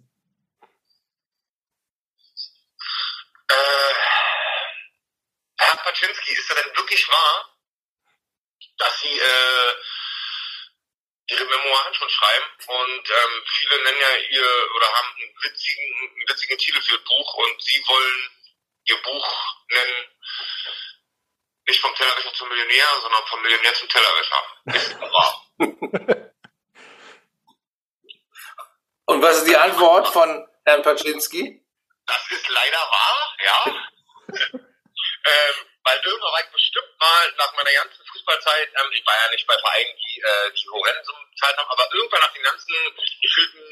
Äh, 3.48 3.94
Herr 5.58 5.76
Paczynski, 5.76 6.32
ist 6.32 6.50
das 6.50 6.56
denn 6.62 6.76
wirklich 6.76 7.08
wahr, 7.08 7.58
dass 8.78 9.00
sie 9.00 9.18
äh, 9.18 9.72
ihre 11.28 11.44
Memoiren 11.44 11.94
schon 11.94 12.08
schreiben 12.08 12.44
und 12.66 13.10
ähm, 13.10 13.42
viele 13.46 13.82
nennen 13.84 14.00
ja 14.00 14.16
ihr 14.30 14.74
oder 14.76 14.86
haben 14.86 15.08
einen 15.16 15.34
witzigen, 15.42 16.10
einen 16.14 16.28
witzigen 16.28 16.58
Titel 16.58 16.80
für 16.80 16.94
ihr 16.94 17.04
Buch 17.04 17.34
und 17.34 17.62
sie 17.62 17.82
wollen 17.86 18.30
ihr 18.84 19.02
Buch 19.02 19.56
nennen 19.70 20.06
nicht 21.66 21.80
vom 21.80 21.94
Tellerwäscher 21.94 22.32
zum 22.34 22.48
Millionär, 22.48 22.86
sondern 23.00 23.26
vom 23.26 23.42
Millionär 23.42 23.74
zum 23.74 23.88
Tellerwäscher. 23.88 24.44
Ist 24.66 25.00
wahr. 25.00 25.46
Und 29.06 29.22
was 29.22 29.38
ist 29.38 29.48
die 29.48 29.56
Antwort 29.56 30.08
von 30.08 30.48
Herrn 30.64 30.82
Paczynski? 30.82 31.60
Das 32.06 32.30
ist 32.30 32.48
leider 32.48 32.78
wahr, 32.78 33.36
ja. 33.44 33.64
ähm, 34.54 35.54
weil 35.84 36.00
irgendwann 36.04 36.32
war 36.32 36.40
ich 36.40 36.52
bestimmt 36.52 36.98
mal 36.98 37.32
nach 37.36 37.52
meiner 37.56 37.72
ganzen 37.72 38.04
Fußballzeit, 38.06 38.68
ähm, 38.68 38.90
ich 38.92 39.06
war 39.06 39.14
ja 39.24 39.30
nicht 39.30 39.46
bei 39.46 39.58
Vereinen, 39.58 39.96
die 39.96 40.20
äh, 40.20 40.52
die 40.52 40.68
Horrensum 40.68 41.16
bezahlt 41.30 41.56
haben, 41.56 41.70
aber 41.70 41.88
irgendwann 41.92 42.20
nach 42.20 42.32
den 42.32 42.42
ganzen 42.42 42.72
gefühlten 43.20 43.62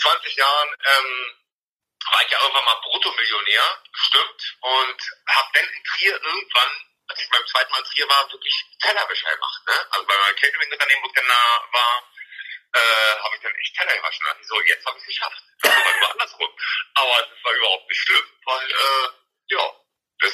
20 0.00 0.36
Jahren 0.36 0.68
ähm, 0.84 1.43
war 2.12 2.22
ich 2.22 2.30
ja 2.30 2.40
irgendwann 2.40 2.64
mal 2.64 2.80
Bruttomillionär, 2.82 3.82
bestimmt, 3.92 4.56
und 4.60 5.00
habe 5.28 5.48
dann 5.54 5.68
in 5.68 5.84
Trier 5.84 6.22
irgendwann, 6.22 6.70
als 7.08 7.20
ich 7.20 7.30
beim 7.30 7.46
zweiten 7.46 7.70
Mal 7.70 7.78
in 7.78 7.84
Trier 7.84 8.08
war, 8.08 8.32
wirklich 8.32 8.64
Tellerwäsche 8.80 9.24
gemacht. 9.24 9.62
Ne? 9.66 9.86
Also 9.90 10.06
bei 10.06 10.18
meinem 10.18 10.36
Catering-Unternehmen, 10.36 11.02
wo 11.02 11.08
ich 11.08 11.14
dann 11.14 11.28
da 11.28 11.68
war, 11.72 12.10
äh, 12.74 13.18
habe 13.22 13.36
ich 13.36 13.42
dann 13.42 13.54
echt 13.54 13.76
Teller 13.76 13.96
gewaschen. 13.96 14.26
Und 14.26 14.46
so, 14.46 14.60
jetzt 14.62 14.86
habe 14.86 14.98
ich 14.98 15.02
es 15.02 15.08
geschafft. 15.08 15.42
Das 15.62 15.72
war 15.72 15.96
nur 15.96 16.10
andersrum. 16.10 16.56
Aber 16.94 17.22
das 17.22 17.44
war 17.44 17.52
überhaupt 17.52 17.88
nicht 17.88 18.00
schlimm, 18.00 18.40
weil, 18.44 18.70
äh, 18.70 19.08
ja, 19.48 19.72
das 20.20 20.32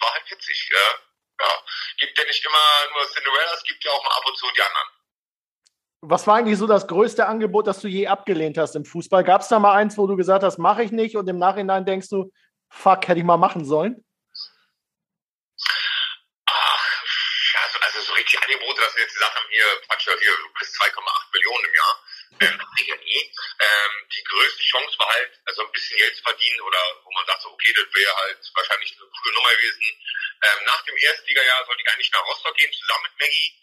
war 0.00 0.12
halt 0.12 0.30
witzig. 0.30 0.68
Ja. 0.72 0.98
ja. 1.40 1.64
Gibt 1.98 2.18
ja 2.18 2.24
nicht 2.24 2.44
immer 2.44 2.86
nur 2.92 3.10
Cinderella, 3.10 3.52
es 3.52 3.64
gibt 3.64 3.84
ja 3.84 3.92
auch 3.92 4.02
mal 4.02 4.16
ab 4.16 4.26
und 4.26 4.36
zu 4.36 4.50
die 4.50 4.62
anderen. 4.62 4.88
Was 6.06 6.26
war 6.26 6.36
eigentlich 6.36 6.58
so 6.58 6.66
das 6.66 6.86
größte 6.86 7.26
Angebot, 7.26 7.66
das 7.66 7.80
du 7.80 7.88
je 7.88 8.08
abgelehnt 8.08 8.58
hast 8.58 8.76
im 8.76 8.84
Fußball? 8.84 9.24
Gab 9.24 9.40
es 9.40 9.48
da 9.48 9.58
mal 9.58 9.72
eins, 9.72 9.96
wo 9.96 10.06
du 10.06 10.16
gesagt 10.16 10.44
hast, 10.44 10.58
mache 10.58 10.82
ich 10.82 10.92
nicht 10.92 11.16
und 11.16 11.26
im 11.28 11.38
Nachhinein 11.38 11.86
denkst 11.86 12.10
du, 12.10 12.30
fuck, 12.68 13.08
hätte 13.08 13.20
ich 13.20 13.24
mal 13.24 13.38
machen 13.38 13.64
sollen? 13.64 14.04
Ach, 16.44 16.86
also, 17.64 17.78
also 17.80 18.00
so 18.00 18.12
richtig 18.12 18.36
Angebote, 18.36 18.82
dass 18.82 18.94
wir 18.96 19.02
jetzt 19.02 19.14
gesagt 19.14 19.34
haben, 19.34 19.48
hier, 19.48 19.64
Quatsch, 19.88 20.04
hier, 20.04 20.32
du 20.44 20.52
kriegst 20.52 20.76
2,8 20.76 20.92
Millionen 21.32 21.64
im 21.64 21.74
Jahr. 21.74 21.94
Ähm, 22.40 22.60
ja 22.84 22.96
nie. 22.96 23.22
Ähm, 23.64 23.92
die 24.12 24.24
größte 24.24 24.62
Chance 24.62 24.98
war 24.98 25.08
halt, 25.08 25.40
also 25.46 25.64
ein 25.64 25.72
bisschen 25.72 25.96
Geld 25.96 26.16
zu 26.16 26.22
verdienen 26.22 26.60
oder 26.60 26.80
wo 27.04 27.12
man 27.12 27.24
sagt, 27.24 27.46
okay, 27.46 27.72
das 27.72 27.88
wäre 27.94 28.12
halt 28.12 28.38
wahrscheinlich 28.54 28.92
eine 28.92 29.08
coole 29.08 29.34
Nummer 29.36 29.56
gewesen. 29.56 29.80
Ähm, 29.80 30.64
nach 30.66 30.82
dem 30.84 30.96
Erstligajahr 30.98 31.64
sollte 31.64 31.80
ich 31.80 31.88
eigentlich 31.88 32.12
nach 32.12 32.26
Rostock 32.28 32.56
gehen, 32.56 32.72
zusammen 32.76 33.04
mit 33.08 33.20
Maggie. 33.20 33.56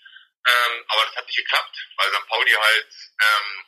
Ähm, 0.48 0.86
aber 0.88 1.06
das 1.06 1.16
hat 1.18 1.28
nicht 1.28 1.38
geklappt, 1.38 1.88
weil 1.98 2.10
St. 2.10 2.28
Pauli 2.28 2.52
halt 2.52 2.88
ähm, 3.22 3.66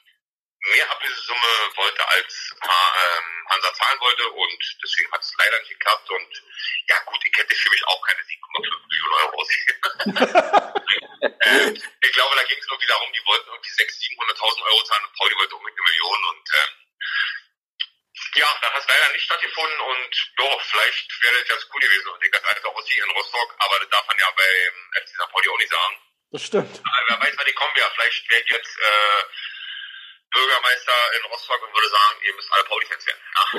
mehr 0.71 0.89
Ablösesumme 0.89 1.69
wollte, 1.75 2.07
als 2.07 2.55
ähm, 2.63 3.49
Hansa 3.49 3.73
zahlen 3.73 3.99
wollte 3.99 4.29
und 4.29 4.77
deswegen 4.83 5.11
hat 5.11 5.21
es 5.21 5.33
leider 5.37 5.59
nicht 5.59 5.69
geklappt 5.69 6.09
und 6.09 6.43
ja 6.87 6.99
gut, 7.05 7.19
ich 7.25 7.37
hätte 7.37 7.55
für 7.55 7.69
mich 7.69 7.87
auch 7.87 8.01
keine 8.07 8.21
7,5 8.21 8.87
Millionen 8.89 9.13
Euro 9.13 9.41
ausgegeben. 9.41 9.83
äh, 11.21 12.07
ich 12.07 12.13
glaube, 12.13 12.35
da 12.35 12.43
ging 12.43 12.57
es 12.57 12.67
irgendwie 12.67 12.87
darum, 12.87 13.11
die 13.11 13.25
wollten 13.25 13.49
irgendwie 13.49 13.69
600.000, 13.69 14.39
700.000 14.39 14.63
Euro 14.63 14.83
zahlen 14.83 15.03
und 15.03 15.17
Pauli 15.17 15.35
wollte 15.35 15.55
unbedingt 15.55 15.79
eine 15.79 15.89
Million 15.89 16.25
und 16.25 16.49
ähm, 16.53 16.83
ja, 18.35 18.57
das 18.61 18.73
hat 18.73 18.87
leider 18.87 19.11
nicht 19.11 19.25
stattgefunden 19.25 19.79
und 19.81 20.31
doch, 20.37 20.61
vielleicht 20.61 21.23
wäre 21.23 21.39
das 21.39 21.49
ganz 21.49 21.67
cool 21.73 21.81
gewesen 21.81 22.07
und 22.07 22.23
ich 22.23 22.31
das 22.31 22.43
alte 22.43 22.73
Ossi 22.73 22.99
in 22.99 23.11
Rostock, 23.11 23.55
aber 23.59 23.79
das 23.79 23.89
darf 23.89 24.07
man 24.07 24.17
ja 24.17 24.31
beim 24.31 25.03
FC 25.03 25.09
St. 25.09 25.31
Pauli 25.31 25.49
auch 25.49 25.57
nicht 25.57 25.71
sagen. 25.71 26.12
Das 26.33 26.41
stimmt. 26.41 26.79
Aber 26.79 27.03
wer 27.09 27.21
weiß, 27.21 27.33
wann 27.37 27.45
die 27.45 27.53
kommen 27.53 27.73
ja. 27.77 27.85
Vielleicht 27.93 28.31
wäre 28.31 28.41
jetzt 28.41 28.77
äh, 28.79 29.23
Bürgermeister 30.31 30.93
in 31.15 31.23
Rostock 31.31 31.61
und 31.61 31.75
würde 31.75 31.89
sagen, 31.89 32.17
ihr 32.25 32.33
müsst 32.33 32.51
alle 32.51 32.63
Pauli-Fans 32.63 33.05
werden. 33.05 33.21
Ach, 33.35 33.53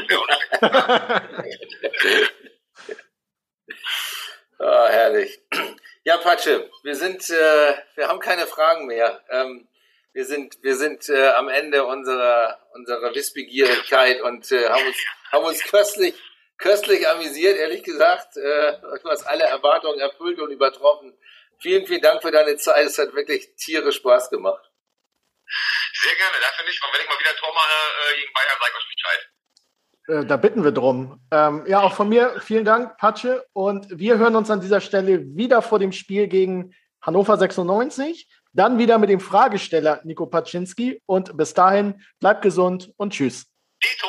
ah, 4.58 4.88
herrlich. 4.88 5.40
Ja, 6.02 6.16
Patsche, 6.16 6.68
wir 6.82 6.96
sind, 6.96 7.30
äh, 7.30 7.76
wir 7.94 8.08
haben 8.08 8.18
keine 8.18 8.48
Fragen 8.48 8.86
mehr. 8.86 9.24
Ähm, 9.30 9.68
wir 10.12 10.24
sind, 10.24 10.60
wir 10.62 10.74
sind 10.74 11.08
äh, 11.08 11.28
am 11.28 11.48
Ende 11.48 11.84
unserer, 11.84 12.58
unserer 12.72 13.14
Wissbegierigkeit 13.14 14.20
und 14.20 14.50
äh, 14.50 14.68
haben 14.68 14.84
uns, 14.84 14.96
haben 15.30 15.44
uns 15.44 15.62
köstlich, 15.62 16.14
köstlich 16.58 17.08
amüsiert, 17.08 17.56
ehrlich 17.56 17.84
gesagt. 17.84 18.36
Äh, 18.36 18.80
du 18.80 19.08
hast 19.08 19.22
alle 19.28 19.44
Erwartungen 19.44 20.00
erfüllt 20.00 20.40
und 20.40 20.50
übertroffen. 20.50 21.16
Vielen, 21.60 21.86
vielen 21.86 22.02
Dank 22.02 22.22
für 22.22 22.30
deine 22.30 22.56
Zeit. 22.56 22.86
Es 22.86 22.98
hat 22.98 23.14
wirklich 23.14 23.54
tierisch 23.56 23.96
Spaß 23.96 24.30
gemacht. 24.30 24.70
Sehr 26.02 26.14
gerne, 26.16 26.36
dafür 26.40 26.66
nicht. 26.66 26.82
Und 26.82 26.92
wenn 26.92 27.00
ich 27.00 27.08
mal 27.08 27.18
wieder 27.18 27.30
ein 27.30 27.36
Tor 27.36 27.54
mache 27.54 28.12
äh, 28.12 28.20
gegen 28.20 28.32
Bayern, 28.32 28.58
sag 28.60 28.70
ich 28.70 28.76
euch 28.76 28.94
Bescheid. 28.94 30.24
Äh, 30.24 30.26
da 30.26 30.36
bitten 30.36 30.64
wir 30.64 30.72
drum. 30.72 31.20
Ähm, 31.30 31.64
ja, 31.66 31.80
auch 31.80 31.94
von 31.94 32.08
mir 32.08 32.40
vielen 32.40 32.64
Dank, 32.64 32.98
Patsche. 32.98 33.46
Und 33.52 33.86
wir 33.90 34.18
hören 34.18 34.36
uns 34.36 34.50
an 34.50 34.60
dieser 34.60 34.80
Stelle 34.80 35.24
wieder 35.36 35.62
vor 35.62 35.78
dem 35.78 35.92
Spiel 35.92 36.28
gegen 36.28 36.74
Hannover 37.00 37.36
96. 37.36 38.28
Dann 38.52 38.78
wieder 38.78 38.98
mit 38.98 39.10
dem 39.10 39.20
Fragesteller 39.20 40.00
Nico 40.04 40.26
Paczynski. 40.26 41.02
Und 41.06 41.36
bis 41.36 41.54
dahin, 41.54 42.02
bleibt 42.20 42.42
gesund 42.42 42.92
und 42.96 43.12
tschüss. 43.12 43.46
Dito. 43.82 44.08